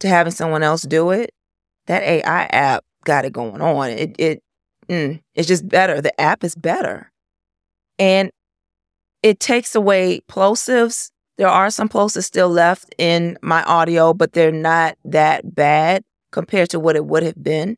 to 0.00 0.08
having 0.08 0.32
someone 0.32 0.62
else 0.62 0.82
do 0.82 1.10
it, 1.10 1.32
that 1.88 2.02
AI 2.02 2.44
app 2.44 2.84
got 3.04 3.24
it 3.24 3.32
going 3.32 3.60
on. 3.60 3.90
It, 3.90 4.14
it 4.18 4.42
mm, 4.88 5.20
it's 5.34 5.48
just 5.48 5.68
better. 5.68 6.00
The 6.00 6.18
app 6.20 6.44
is 6.44 6.54
better. 6.54 7.10
And 7.98 8.30
it 9.22 9.40
takes 9.40 9.74
away 9.74 10.20
plosives. 10.28 11.10
There 11.38 11.48
are 11.48 11.70
some 11.70 11.88
plosives 11.88 12.24
still 12.24 12.48
left 12.48 12.94
in 12.98 13.38
my 13.42 13.62
audio, 13.64 14.14
but 14.14 14.32
they're 14.32 14.52
not 14.52 14.96
that 15.04 15.54
bad 15.54 16.04
compared 16.30 16.70
to 16.70 16.80
what 16.80 16.96
it 16.96 17.06
would 17.06 17.22
have 17.22 17.42
been. 17.42 17.76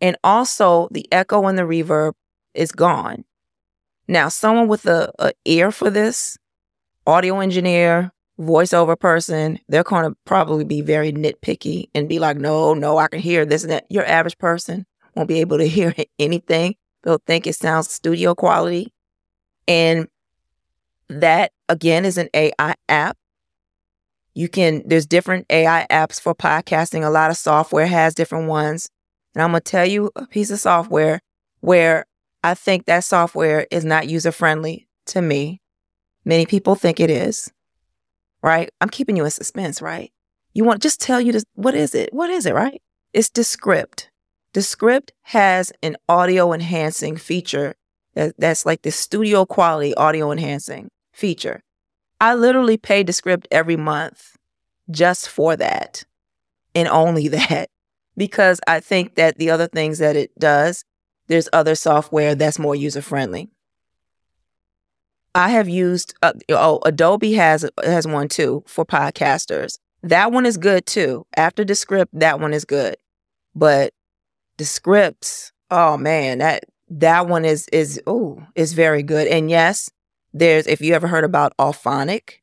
And 0.00 0.16
also, 0.24 0.88
the 0.90 1.06
echo 1.12 1.46
and 1.46 1.58
the 1.58 1.62
reverb 1.62 2.12
is 2.54 2.72
gone. 2.72 3.24
Now, 4.08 4.28
someone 4.28 4.68
with 4.68 4.86
a, 4.86 5.12
a 5.18 5.32
ear 5.44 5.70
for 5.70 5.90
this, 5.90 6.36
audio 7.06 7.40
engineer, 7.40 8.12
voiceover 8.38 8.98
person, 8.98 9.58
they're 9.68 9.82
going 9.82 10.10
to 10.10 10.16
probably 10.24 10.64
be 10.64 10.80
very 10.80 11.12
nitpicky 11.12 11.88
and 11.94 12.08
be 12.08 12.18
like, 12.18 12.36
no, 12.36 12.74
no, 12.74 12.98
I 12.98 13.08
can 13.08 13.20
hear 13.20 13.44
this 13.44 13.62
and 13.62 13.72
that. 13.72 13.86
Your 13.88 14.04
average 14.06 14.38
person 14.38 14.86
won't 15.14 15.28
be 15.28 15.40
able 15.40 15.58
to 15.58 15.68
hear 15.68 15.94
anything. 16.18 16.76
They'll 17.02 17.22
think 17.26 17.46
it 17.46 17.54
sounds 17.54 17.90
studio 17.90 18.34
quality. 18.34 18.92
And 19.68 20.08
that 21.08 21.52
again 21.68 22.04
is 22.04 22.18
an 22.18 22.28
AI 22.34 22.74
app. 22.88 23.16
You 24.34 24.48
can, 24.48 24.82
there's 24.86 25.06
different 25.06 25.46
AI 25.48 25.86
apps 25.90 26.20
for 26.20 26.34
podcasting. 26.34 27.04
A 27.04 27.10
lot 27.10 27.30
of 27.30 27.36
software 27.36 27.86
has 27.86 28.14
different 28.14 28.48
ones. 28.48 28.90
And 29.34 29.42
I'm 29.42 29.50
going 29.50 29.62
to 29.62 29.70
tell 29.70 29.86
you 29.86 30.10
a 30.16 30.26
piece 30.26 30.50
of 30.50 30.58
software 30.58 31.20
where 31.60 32.06
I 32.42 32.54
think 32.54 32.86
that 32.86 33.04
software 33.04 33.66
is 33.70 33.84
not 33.84 34.08
user 34.08 34.32
friendly 34.32 34.88
to 35.06 35.22
me. 35.22 35.60
Many 36.24 36.44
people 36.44 36.74
think 36.74 37.00
it 37.00 37.10
is, 37.10 37.50
right? 38.42 38.70
I'm 38.80 38.88
keeping 38.88 39.16
you 39.16 39.24
in 39.24 39.30
suspense, 39.30 39.82
right? 39.82 40.12
You 40.54 40.64
want 40.64 40.82
just 40.82 41.00
tell 41.00 41.20
you 41.20 41.32
this, 41.32 41.44
what 41.54 41.74
is 41.74 41.94
it? 41.94 42.12
What 42.12 42.30
is 42.30 42.46
it, 42.46 42.54
right? 42.54 42.80
It's 43.12 43.28
Descript. 43.28 44.10
Descript 44.52 45.12
has 45.24 45.72
an 45.82 45.96
audio 46.08 46.52
enhancing 46.52 47.16
feature 47.16 47.74
that, 48.14 48.34
that's 48.38 48.64
like 48.64 48.82
the 48.82 48.90
studio 48.90 49.44
quality 49.44 49.94
audio 49.94 50.32
enhancing 50.32 50.88
feature. 51.12 51.62
I 52.20 52.34
literally 52.34 52.78
pay 52.78 53.02
Descript 53.02 53.46
every 53.50 53.76
month 53.76 54.36
just 54.90 55.28
for 55.28 55.56
that 55.56 56.04
and 56.74 56.88
only 56.88 57.28
that 57.28 57.68
because 58.16 58.60
I 58.66 58.80
think 58.80 59.16
that 59.16 59.38
the 59.38 59.50
other 59.50 59.66
things 59.66 59.98
that 59.98 60.16
it 60.16 60.30
does, 60.38 60.84
there's 61.26 61.48
other 61.52 61.74
software 61.74 62.34
that's 62.34 62.58
more 62.58 62.74
user 62.74 63.02
friendly. 63.02 63.50
I 65.36 65.50
have 65.50 65.68
used 65.68 66.14
uh, 66.22 66.32
oh 66.48 66.80
Adobe 66.86 67.34
has 67.34 67.68
has 67.84 68.06
one 68.06 68.28
too 68.28 68.64
for 68.66 68.86
podcasters. 68.86 69.78
That 70.02 70.32
one 70.32 70.46
is 70.46 70.56
good 70.56 70.86
too. 70.86 71.26
After 71.36 71.62
Descript, 71.62 72.18
that 72.18 72.40
one 72.40 72.54
is 72.54 72.64
good. 72.64 72.96
But 73.54 73.92
Descripts, 74.56 75.52
oh 75.70 75.98
man, 75.98 76.38
that 76.38 76.64
that 76.88 77.28
one 77.28 77.44
is 77.44 77.68
is 77.68 78.00
oh 78.06 78.42
is 78.54 78.72
very 78.72 79.02
good. 79.02 79.26
And 79.26 79.50
yes, 79.50 79.90
there's 80.32 80.66
if 80.66 80.80
you 80.80 80.94
ever 80.94 81.06
heard 81.06 81.24
about 81.24 81.54
Auphonic, 81.58 82.40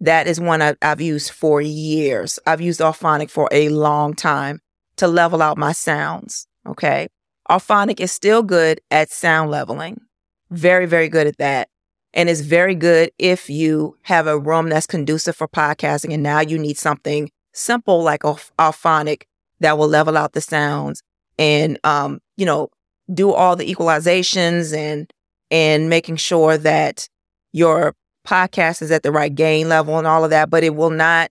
that 0.00 0.26
is 0.26 0.38
one 0.38 0.60
I've, 0.60 0.76
I've 0.82 1.00
used 1.00 1.30
for 1.30 1.62
years. 1.62 2.38
I've 2.46 2.60
used 2.60 2.80
Auphonic 2.80 3.30
for 3.30 3.48
a 3.50 3.70
long 3.70 4.12
time 4.12 4.60
to 4.96 5.08
level 5.08 5.40
out 5.40 5.56
my 5.56 5.72
sounds. 5.72 6.46
Okay. 6.68 7.08
Auphonic 7.50 7.98
is 7.98 8.12
still 8.12 8.42
good 8.42 8.82
at 8.90 9.10
sound 9.10 9.50
leveling. 9.50 10.02
Very, 10.50 10.84
very 10.84 11.08
good 11.08 11.26
at 11.26 11.38
that. 11.38 11.68
And 12.16 12.30
it's 12.30 12.40
very 12.40 12.74
good 12.74 13.10
if 13.18 13.50
you 13.50 13.98
have 14.02 14.26
a 14.26 14.38
room 14.38 14.70
that's 14.70 14.86
conducive 14.86 15.36
for 15.36 15.46
podcasting 15.46 16.14
and 16.14 16.22
now 16.22 16.40
you 16.40 16.58
need 16.58 16.78
something 16.78 17.30
simple 17.52 18.02
like 18.02 18.22
Auphonic 18.22 19.24
that 19.60 19.76
will 19.76 19.86
level 19.86 20.16
out 20.16 20.32
the 20.32 20.40
sounds 20.40 21.02
and, 21.38 21.78
um, 21.84 22.20
you 22.38 22.46
know, 22.46 22.70
do 23.12 23.32
all 23.32 23.54
the 23.54 23.72
equalizations 23.72 24.74
and, 24.74 25.12
and 25.50 25.90
making 25.90 26.16
sure 26.16 26.56
that 26.56 27.06
your 27.52 27.94
podcast 28.26 28.80
is 28.80 28.90
at 28.90 29.02
the 29.02 29.12
right 29.12 29.34
gain 29.34 29.68
level 29.68 29.98
and 29.98 30.06
all 30.06 30.24
of 30.24 30.30
that, 30.30 30.48
but 30.48 30.64
it 30.64 30.74
will 30.74 30.90
not 30.90 31.30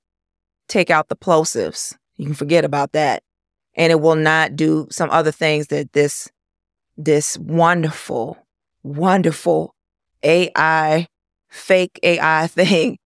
take 0.68 0.92
out 0.92 1.10
the 1.10 1.16
plosives. 1.16 1.96
You 2.16 2.28
can 2.28 2.36
forget 2.36 2.64
about 2.64 2.92
that 2.92 3.24
and 3.76 3.92
it 3.92 4.02
will 4.02 4.16
not 4.16 4.56
do 4.56 4.88
some 4.92 5.10
other 5.10 5.32
things 5.32 5.68
that 5.68 5.94
this 5.94 6.30
this 6.96 7.40
wonderful 7.40 8.38
wonderful 8.84 9.75
AI 10.26 11.08
fake 11.50 12.00
AI 12.04 12.48
thing 12.52 12.98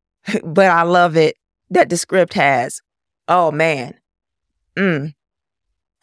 but 0.43 0.69
I 0.69 0.83
love 0.83 1.17
it 1.17 1.35
that 1.69 1.89
Descript 1.89 2.33
has. 2.33 2.81
Oh 3.27 3.51
man. 3.51 3.95
Mm. 4.75 5.13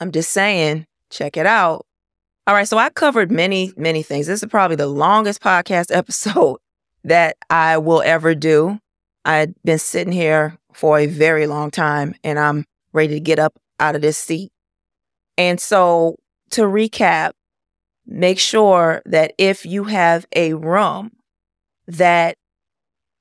I'm 0.00 0.12
just 0.12 0.30
saying, 0.30 0.86
check 1.10 1.36
it 1.36 1.46
out. 1.46 1.86
All 2.46 2.54
right, 2.54 2.68
so 2.68 2.78
I 2.78 2.90
covered 2.90 3.32
many, 3.32 3.72
many 3.76 4.02
things. 4.02 4.26
This 4.26 4.42
is 4.42 4.48
probably 4.48 4.76
the 4.76 4.86
longest 4.86 5.40
podcast 5.40 5.86
episode 5.90 6.58
that 7.04 7.36
I 7.50 7.78
will 7.78 8.02
ever 8.02 8.34
do. 8.34 8.78
I've 9.24 9.54
been 9.64 9.78
sitting 9.78 10.12
here 10.12 10.56
for 10.72 10.98
a 10.98 11.06
very 11.06 11.46
long 11.46 11.70
time 11.70 12.14
and 12.22 12.38
I'm 12.38 12.64
ready 12.92 13.14
to 13.14 13.20
get 13.20 13.38
up 13.38 13.54
out 13.80 13.96
of 13.96 14.02
this 14.02 14.18
seat 14.18 14.52
and 15.38 15.60
so 15.60 16.16
to 16.50 16.62
recap, 16.62 17.32
make 18.06 18.38
sure 18.38 19.02
that 19.06 19.32
if 19.38 19.66
you 19.66 19.84
have 19.84 20.26
a 20.34 20.54
room 20.54 21.12
that 21.86 22.36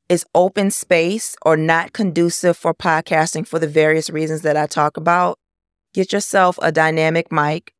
is 0.07 0.25
open 0.35 0.69
space 0.69 1.35
or 1.43 1.57
not 1.57 1.93
conducive 1.93 2.55
for 2.55 2.73
podcasting 2.73 3.47
for 3.47 3.59
the 3.59 3.67
various 3.67 4.09
reasons 4.09 4.41
that 4.41 4.55
I 4.55 4.67
talk 4.67 4.97
about, 4.97 5.39
get 5.93 6.13
yourself 6.13 6.59
a 6.61 6.71
dynamic 6.71 7.31
mic 7.31 7.73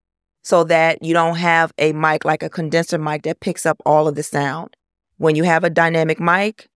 so 0.43 0.63
that 0.65 1.03
you 1.03 1.13
don't 1.13 1.37
have 1.37 1.71
a 1.77 1.93
mic 1.93 2.25
like 2.25 2.43
a 2.43 2.49
condenser 2.49 2.97
mic 2.97 3.23
that 3.23 3.39
picks 3.39 3.65
up 3.65 3.77
all 3.85 4.07
of 4.07 4.15
the 4.15 4.23
sound. 4.23 4.75
When 5.17 5.35
you 5.35 5.43
have 5.43 5.63
a 5.63 5.69
dynamic 5.69 6.19
mic, 6.19 6.67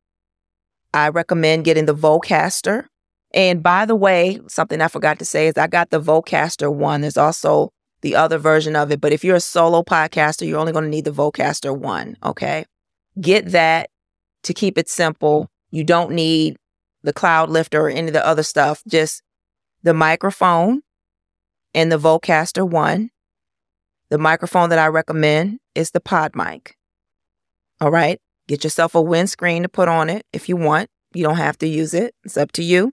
I 0.93 1.09
recommend 1.09 1.64
getting 1.64 1.87
the 1.87 1.95
Vocaster 1.95 2.87
and 3.33 3.62
by 3.62 3.85
the 3.85 3.97
way, 3.97 4.41
something 4.49 4.81
I 4.81 4.89
forgot 4.89 5.18
to 5.18 5.24
say 5.24 5.49
is 5.49 5.59
I 5.59 5.66
got 5.66 5.91
the 5.91 6.01
Vocaster 6.01 6.72
one. 6.72 7.03
There's 7.03 7.16
also 7.16 7.72
the 8.01 8.14
other 8.16 8.38
version 8.38 8.76
of 8.76 8.90
it. 8.90 9.01
But 9.01 9.12
if 9.12 9.24
you're 9.24 9.36
a 9.36 9.40
solo 9.40 9.82
podcaster, 9.82 10.46
you're 10.46 10.59
only 10.59 10.72
going 10.72 10.84
to 10.84 10.90
need 10.90 11.05
the 11.05 11.11
Vocaster 11.11 11.76
one. 11.76 12.16
Okay. 12.24 12.64
Get 13.20 13.53
that 13.53 13.90
to 14.44 14.55
keep 14.55 14.78
it 14.78 14.88
simple. 14.88 15.51
You 15.70 15.84
don't 15.84 16.12
need 16.12 16.57
the 17.03 17.12
Cloudlifter 17.12 17.80
or 17.80 17.88
any 17.88 18.09
of 18.09 18.12
the 18.12 18.26
other 18.26 18.42
stuff. 18.42 18.82
Just 18.86 19.22
the 19.82 19.94
microphone 19.94 20.82
and 21.74 21.90
the 21.90 21.99
Vocaster 21.99 22.68
one. 22.68 23.11
The 24.11 24.18
microphone 24.18 24.70
that 24.70 24.78
I 24.78 24.86
recommend 24.86 25.59
is 25.74 25.90
the 25.90 26.01
PodMic. 26.01 26.72
All 27.80 27.90
right. 27.90 28.20
Get 28.46 28.64
yourself 28.64 28.94
a 28.94 29.03
windscreen 29.03 29.62
to 29.62 29.68
put 29.68 29.88
on 29.88 30.09
it 30.09 30.24
if 30.32 30.49
you 30.49 30.57
want. 30.57 30.88
You 31.12 31.24
don't 31.24 31.36
have 31.36 31.59
to 31.59 31.66
use 31.66 31.92
it. 31.92 32.14
It's 32.24 32.36
up 32.36 32.53
to 32.53 32.62
you 32.62 32.92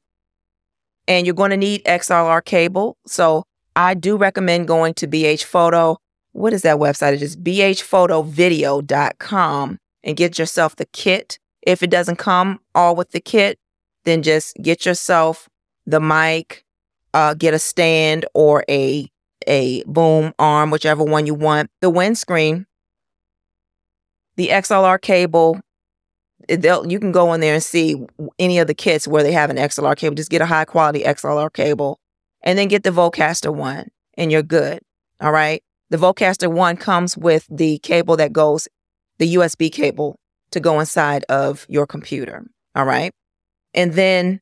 and 1.08 1.26
you're 1.26 1.36
going 1.36 1.52
to 1.52 1.58
need 1.58 1.84
XLR 1.86 2.44
cable. 2.44 2.98
So 3.06 3.46
I 3.76 3.94
do 3.94 4.18
recommend 4.18 4.68
going 4.68 4.96
to 4.96 5.08
BH 5.08 5.44
Photo. 5.44 6.00
What 6.32 6.54
is 6.54 6.64
that 6.64 6.78
website? 6.78 7.14
It 7.14 7.22
is 7.22 7.36
bhphotovideo.com 7.36 9.78
and 10.04 10.18
get 10.18 10.40
yourself 10.40 10.76
the 10.76 10.86
kit. 10.86 11.38
If 11.62 11.84
it 11.84 11.90
doesn't 11.90 12.18
come 12.18 12.60
all 12.74 12.96
with 12.96 13.12
the 13.12 13.20
kit, 13.20 13.60
then 14.06 14.24
just 14.24 14.56
get 14.62 14.86
yourself 14.86 15.50
the 15.86 16.00
mic, 16.00 16.64
uh, 17.14 17.34
get 17.34 17.54
a 17.54 17.60
stand 17.60 18.26
or 18.34 18.64
a 18.70 19.10
a 19.48 19.84
boom 19.86 20.34
arm, 20.40 20.72
whichever 20.72 21.04
one 21.04 21.28
you 21.28 21.34
want. 21.34 21.70
The 21.82 21.90
windscreen, 21.90 22.66
the 24.38 24.50
XLR 24.50 25.02
cable, 25.02 25.60
they'll 26.48 26.90
you 26.90 27.00
can 27.00 27.12
go 27.12 27.34
in 27.34 27.42
there 27.42 27.54
and 27.54 27.64
see 27.64 27.96
any 28.40 28.60
of 28.60 28.68
the 28.68 28.74
kits 28.74 29.08
where 29.08 29.24
they 29.24 29.32
have 29.32 29.50
an 29.50 29.58
XLR 29.58 29.96
cable. 29.96 30.16
Just 30.16 30.32
get 30.32 30.42
a 30.42 30.46
high 30.46 30.66
quality 30.66 31.04
XLR 31.04 31.52
cable, 31.52 32.00
and 32.46 32.58
then 32.58 32.68
get 32.68 32.84
the 32.84 32.92
Vocaster 32.92 33.54
one, 33.54 33.90
and 34.18 34.32
you're 34.32 34.44
good. 34.44 34.80
All 35.20 35.32
right. 35.32 35.64
The 35.90 35.98
Vocaster 35.98 36.52
one 36.52 36.78
comes 36.78 37.18
with 37.18 37.48
the 37.50 37.80
cable 37.80 38.16
that 38.18 38.32
goes, 38.32 38.68
the 39.18 39.36
USB 39.36 39.72
cable 39.72 40.20
to 40.52 40.60
go 40.60 40.80
inside 40.80 41.26
of 41.28 41.66
your 41.68 41.86
computer. 41.88 42.46
All 42.76 42.86
right. 42.86 43.12
And 43.74 43.94
then 43.94 44.40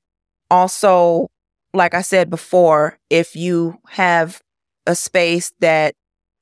also, 0.51 1.27
like 1.73 1.93
I 1.93 2.01
said 2.01 2.29
before, 2.29 2.97
if 3.09 3.35
you 3.35 3.79
have 3.89 4.41
a 4.85 4.95
space 4.95 5.53
that 5.59 5.95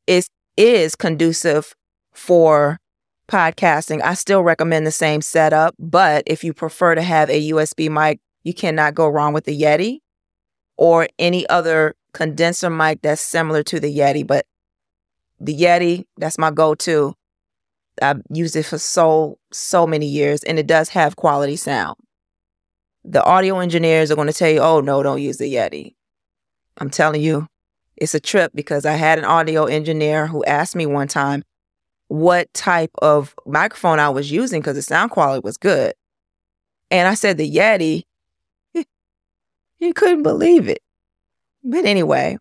is 0.07 0.27
is 0.57 0.95
conducive 0.95 1.73
for 2.13 2.77
podcasting, 3.27 4.01
I 4.03 4.13
still 4.15 4.43
recommend 4.43 4.85
the 4.85 4.91
same 4.91 5.21
setup. 5.21 5.73
But 5.79 6.23
if 6.27 6.43
you 6.43 6.53
prefer 6.53 6.95
to 6.95 7.01
have 7.01 7.29
a 7.29 7.49
USB 7.51 7.89
mic, 7.89 8.19
you 8.43 8.53
cannot 8.53 8.93
go 8.93 9.07
wrong 9.07 9.33
with 9.33 9.45
the 9.45 9.59
Yeti 9.59 9.99
or 10.81 11.07
any 11.19 11.47
other 11.47 11.93
condenser 12.11 12.67
mic 12.67 13.03
that's 13.03 13.21
similar 13.21 13.61
to 13.61 13.79
the 13.79 13.95
Yeti. 13.95 14.25
But 14.25 14.47
the 15.39 15.55
Yeti, 15.55 16.05
that's 16.17 16.39
my 16.39 16.49
go 16.49 16.73
to. 16.73 17.13
I've 18.01 18.23
used 18.31 18.55
it 18.55 18.63
for 18.63 18.79
so, 18.79 19.37
so 19.51 19.85
many 19.85 20.07
years 20.07 20.41
and 20.41 20.57
it 20.57 20.65
does 20.65 20.89
have 20.89 21.17
quality 21.17 21.55
sound. 21.55 21.97
The 23.03 23.23
audio 23.23 23.59
engineers 23.59 24.09
are 24.09 24.15
going 24.15 24.27
to 24.27 24.33
tell 24.33 24.49
you, 24.49 24.57
oh, 24.59 24.81
no, 24.81 25.03
don't 25.03 25.21
use 25.21 25.37
the 25.37 25.53
Yeti. 25.53 25.93
I'm 26.79 26.89
telling 26.89 27.21
you, 27.21 27.45
it's 27.95 28.15
a 28.15 28.19
trip 28.19 28.51
because 28.55 28.83
I 28.83 28.93
had 28.93 29.19
an 29.19 29.25
audio 29.25 29.65
engineer 29.65 30.25
who 30.25 30.43
asked 30.45 30.75
me 30.75 30.87
one 30.87 31.07
time, 31.07 31.43
what 32.07 32.51
type 32.55 32.91
of 33.03 33.35
microphone 33.45 33.99
I 33.99 34.09
was 34.09 34.31
using 34.31 34.61
because 34.61 34.77
the 34.77 34.81
sound 34.81 35.11
quality 35.11 35.41
was 35.43 35.57
good. 35.57 35.93
And 36.89 37.07
I 37.07 37.13
said 37.13 37.37
the 37.37 37.49
Yeti. 37.49 38.01
He 39.81 39.91
couldn't 39.91 40.23
believe 40.23 40.69
it. 40.69 40.79
But 41.63 41.83
anyway, 41.83 42.37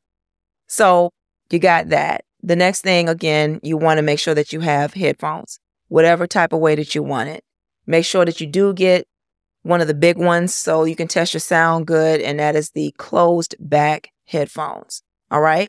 so 0.69 1.11
you 1.51 1.59
got 1.59 1.89
that. 1.89 2.25
The 2.43 2.55
next 2.55 2.83
thing, 2.83 3.09
again, 3.09 3.59
you 3.65 3.77
want 3.77 3.99
to 3.99 4.03
make 4.03 4.21
sure 4.21 4.35
that 4.35 4.53
you 4.53 4.61
have 4.61 4.95
headphones, 4.95 5.59
whatever 5.89 6.29
type 6.29 6.53
of 6.53 6.61
way 6.61 6.77
that 6.77 6.95
you 6.95 7.03
want 7.03 7.31
it. 7.31 7.43
Make 7.87 8.05
sure 8.05 8.25
that 8.25 8.41
you 8.41 8.47
do 8.47 8.73
get 8.73 9.09
one 9.63 9.81
of 9.81 9.89
the 9.89 9.95
big 9.95 10.17
ones 10.17 10.55
so 10.55 10.85
you 10.85 10.95
can 10.95 11.09
test 11.09 11.35
your 11.35 11.41
sound 11.41 11.87
good, 11.87 12.21
and 12.21 12.39
that 12.39 12.55
is 12.55 12.71
the 12.71 12.95
closed 12.99 13.57
back 13.59 14.11
headphones. 14.27 15.03
All 15.33 15.41
right. 15.41 15.69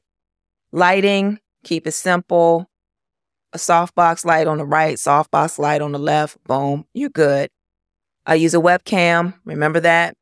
Lighting, 0.72 1.40
keep 1.64 1.88
it 1.88 1.92
simple 1.94 2.70
a 3.54 3.58
softbox 3.58 4.26
light 4.26 4.48
on 4.48 4.58
the 4.58 4.66
right, 4.66 4.96
softbox 4.96 5.60
light 5.60 5.82
on 5.82 5.92
the 5.92 6.00
left. 6.00 6.42
Boom, 6.46 6.86
you're 6.94 7.10
good. 7.10 7.50
I 8.26 8.36
use 8.36 8.54
a 8.54 8.60
webcam. 8.60 9.34
Remember 9.46 9.80
that? 9.82 10.16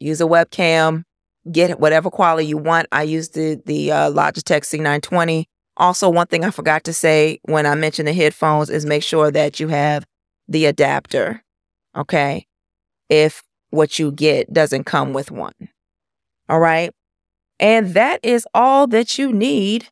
Use 0.00 0.20
a 0.20 0.24
webcam. 0.24 1.04
Get 1.50 1.78
whatever 1.78 2.10
quality 2.10 2.46
you 2.48 2.58
want. 2.58 2.88
I 2.92 3.04
use 3.04 3.30
the 3.30 3.60
the 3.64 3.92
uh, 3.92 4.10
Logitech 4.10 4.62
C920. 4.62 5.44
Also, 5.76 6.10
one 6.10 6.26
thing 6.26 6.44
I 6.44 6.50
forgot 6.50 6.84
to 6.84 6.92
say 6.92 7.38
when 7.44 7.64
I 7.64 7.74
mentioned 7.74 8.08
the 8.08 8.12
headphones 8.12 8.68
is 8.68 8.84
make 8.84 9.02
sure 9.02 9.30
that 9.30 9.60
you 9.60 9.68
have 9.68 10.04
the 10.48 10.66
adapter. 10.66 11.42
Okay, 11.96 12.46
if 13.08 13.42
what 13.70 13.98
you 13.98 14.12
get 14.12 14.52
doesn't 14.52 14.84
come 14.84 15.12
with 15.12 15.30
one. 15.30 15.54
All 16.48 16.60
right. 16.60 16.92
And 17.58 17.94
that 17.94 18.20
is 18.22 18.46
all 18.54 18.86
that 18.88 19.18
you 19.18 19.32
need 19.32 19.88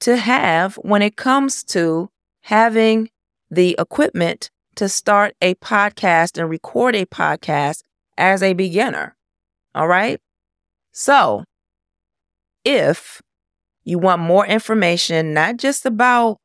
to 0.00 0.16
have 0.16 0.76
when 0.76 1.02
it 1.02 1.16
comes 1.16 1.62
to 1.64 2.10
having 2.42 3.10
the 3.50 3.74
equipment 3.78 4.50
to 4.76 4.88
start 4.88 5.34
a 5.40 5.54
podcast 5.56 6.38
and 6.38 6.48
record 6.48 6.94
a 6.94 7.06
podcast 7.06 7.82
as 8.16 8.42
a 8.42 8.52
beginner. 8.52 9.16
All 9.74 9.88
right. 9.88 10.20
So 10.92 11.44
if 12.64 13.22
you 13.84 13.98
want 13.98 14.22
more 14.22 14.46
information, 14.46 15.32
not 15.32 15.56
just 15.56 15.86
about 15.86 16.38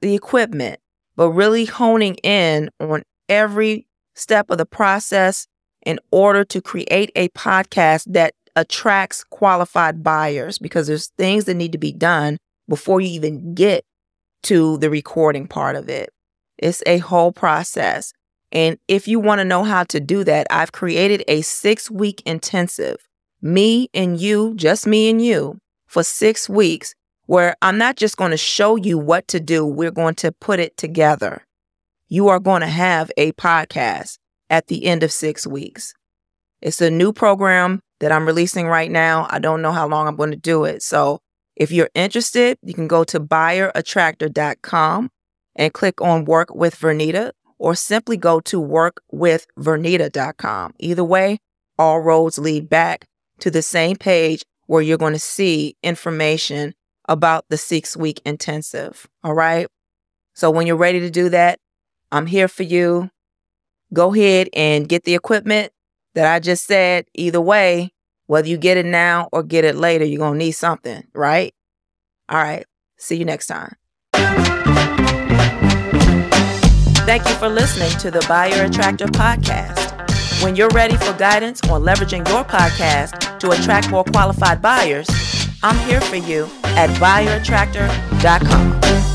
the 0.00 0.14
equipment, 0.14 0.80
but 1.16 1.30
really 1.30 1.64
honing 1.64 2.14
in 2.16 2.70
on 2.80 3.02
every 3.28 3.86
step 4.14 4.50
of 4.50 4.58
the 4.58 4.66
process 4.66 5.46
in 5.84 5.98
order 6.10 6.44
to 6.44 6.60
create 6.60 7.10
a 7.14 7.28
podcast 7.30 8.04
that 8.12 8.34
attracts 8.56 9.24
qualified 9.24 10.02
buyers 10.02 10.58
because 10.58 10.86
there's 10.86 11.08
things 11.18 11.44
that 11.44 11.54
need 11.54 11.72
to 11.72 11.78
be 11.78 11.92
done 11.92 12.36
before 12.68 13.00
you 13.00 13.08
even 13.08 13.54
get 13.54 13.84
to 14.42 14.78
the 14.78 14.90
recording 14.90 15.46
part 15.46 15.76
of 15.76 15.88
it. 15.88 16.10
It's 16.58 16.82
a 16.86 16.98
whole 16.98 17.32
process. 17.32 18.12
And 18.52 18.78
if 18.88 19.06
you 19.06 19.20
want 19.20 19.38
to 19.40 19.44
know 19.44 19.64
how 19.64 19.84
to 19.84 20.00
do 20.00 20.24
that, 20.24 20.46
I've 20.50 20.72
created 20.72 21.22
a 21.28 21.42
six 21.42 21.90
week 21.90 22.22
intensive, 22.26 23.08
me 23.40 23.88
and 23.94 24.20
you, 24.20 24.54
just 24.56 24.86
me 24.86 25.08
and 25.08 25.22
you, 25.24 25.58
for 25.86 26.02
six 26.02 26.48
weeks, 26.48 26.94
where 27.26 27.54
I'm 27.62 27.78
not 27.78 27.96
just 27.96 28.16
going 28.16 28.32
to 28.32 28.36
show 28.36 28.76
you 28.76 28.98
what 28.98 29.28
to 29.28 29.38
do, 29.38 29.64
we're 29.64 29.92
going 29.92 30.16
to 30.16 30.32
put 30.32 30.58
it 30.58 30.76
together. 30.76 31.46
You 32.08 32.26
are 32.28 32.40
going 32.40 32.60
to 32.62 32.66
have 32.66 33.12
a 33.16 33.32
podcast 33.32 34.18
at 34.48 34.66
the 34.66 34.84
end 34.86 35.04
of 35.04 35.12
six 35.12 35.46
weeks. 35.46 35.94
It's 36.60 36.80
a 36.80 36.90
new 36.90 37.12
program 37.12 37.80
that 38.00 38.10
I'm 38.10 38.26
releasing 38.26 38.66
right 38.66 38.90
now. 38.90 39.28
I 39.30 39.38
don't 39.38 39.62
know 39.62 39.72
how 39.72 39.86
long 39.86 40.08
I'm 40.08 40.16
going 40.16 40.32
to 40.32 40.36
do 40.36 40.64
it. 40.64 40.82
So 40.82 41.20
if 41.54 41.70
you're 41.70 41.90
interested, 41.94 42.58
you 42.62 42.74
can 42.74 42.88
go 42.88 43.04
to 43.04 43.20
buyerattractor.com 43.20 45.10
and 45.56 45.72
click 45.72 46.00
on 46.00 46.24
Work 46.24 46.54
with 46.54 46.74
Vernita 46.76 47.32
or 47.60 47.74
simply 47.74 48.16
go 48.16 48.40
to 48.40 48.60
workwithvernita.com. 48.60 50.74
Either 50.78 51.04
way, 51.04 51.38
all 51.78 52.00
roads 52.00 52.38
lead 52.38 52.70
back 52.70 53.04
to 53.38 53.50
the 53.50 53.62
same 53.62 53.96
page 53.96 54.42
where 54.66 54.82
you're 54.82 54.96
going 54.96 55.12
to 55.12 55.18
see 55.18 55.76
information 55.82 56.72
about 57.06 57.44
the 57.50 57.58
six 57.58 57.94
week 57.96 58.20
intensive. 58.24 59.06
All 59.22 59.34
right. 59.34 59.66
So 60.32 60.50
when 60.50 60.66
you're 60.66 60.76
ready 60.76 61.00
to 61.00 61.10
do 61.10 61.28
that, 61.28 61.58
I'm 62.10 62.24
here 62.26 62.48
for 62.48 62.62
you. 62.62 63.10
Go 63.92 64.14
ahead 64.14 64.48
and 64.54 64.88
get 64.88 65.04
the 65.04 65.14
equipment 65.14 65.70
that 66.14 66.32
I 66.32 66.40
just 66.40 66.64
said. 66.64 67.04
Either 67.14 67.42
way, 67.42 67.92
whether 68.26 68.48
you 68.48 68.56
get 68.56 68.78
it 68.78 68.86
now 68.86 69.28
or 69.32 69.42
get 69.42 69.66
it 69.66 69.76
later, 69.76 70.06
you're 70.06 70.18
going 70.18 70.38
to 70.38 70.44
need 70.44 70.52
something, 70.52 71.04
right? 71.12 71.52
All 72.28 72.42
right. 72.42 72.64
See 72.96 73.16
you 73.16 73.26
next 73.26 73.48
time. 73.48 73.74
Thank 77.06 77.26
you 77.28 77.34
for 77.34 77.48
listening 77.48 77.90
to 77.98 78.10
the 78.10 78.24
Buyer 78.28 78.64
Attractor 78.66 79.06
Podcast. 79.06 80.42
When 80.44 80.54
you're 80.54 80.68
ready 80.68 80.96
for 80.96 81.12
guidance 81.14 81.60
on 81.68 81.82
leveraging 81.82 82.28
your 82.28 82.44
podcast 82.44 83.38
to 83.40 83.50
attract 83.50 83.90
more 83.90 84.04
qualified 84.04 84.62
buyers, 84.62 85.08
I'm 85.62 85.76
here 85.88 86.00
for 86.00 86.16
you 86.16 86.44
at 86.64 86.88
buyerattractor.com. 87.00 89.09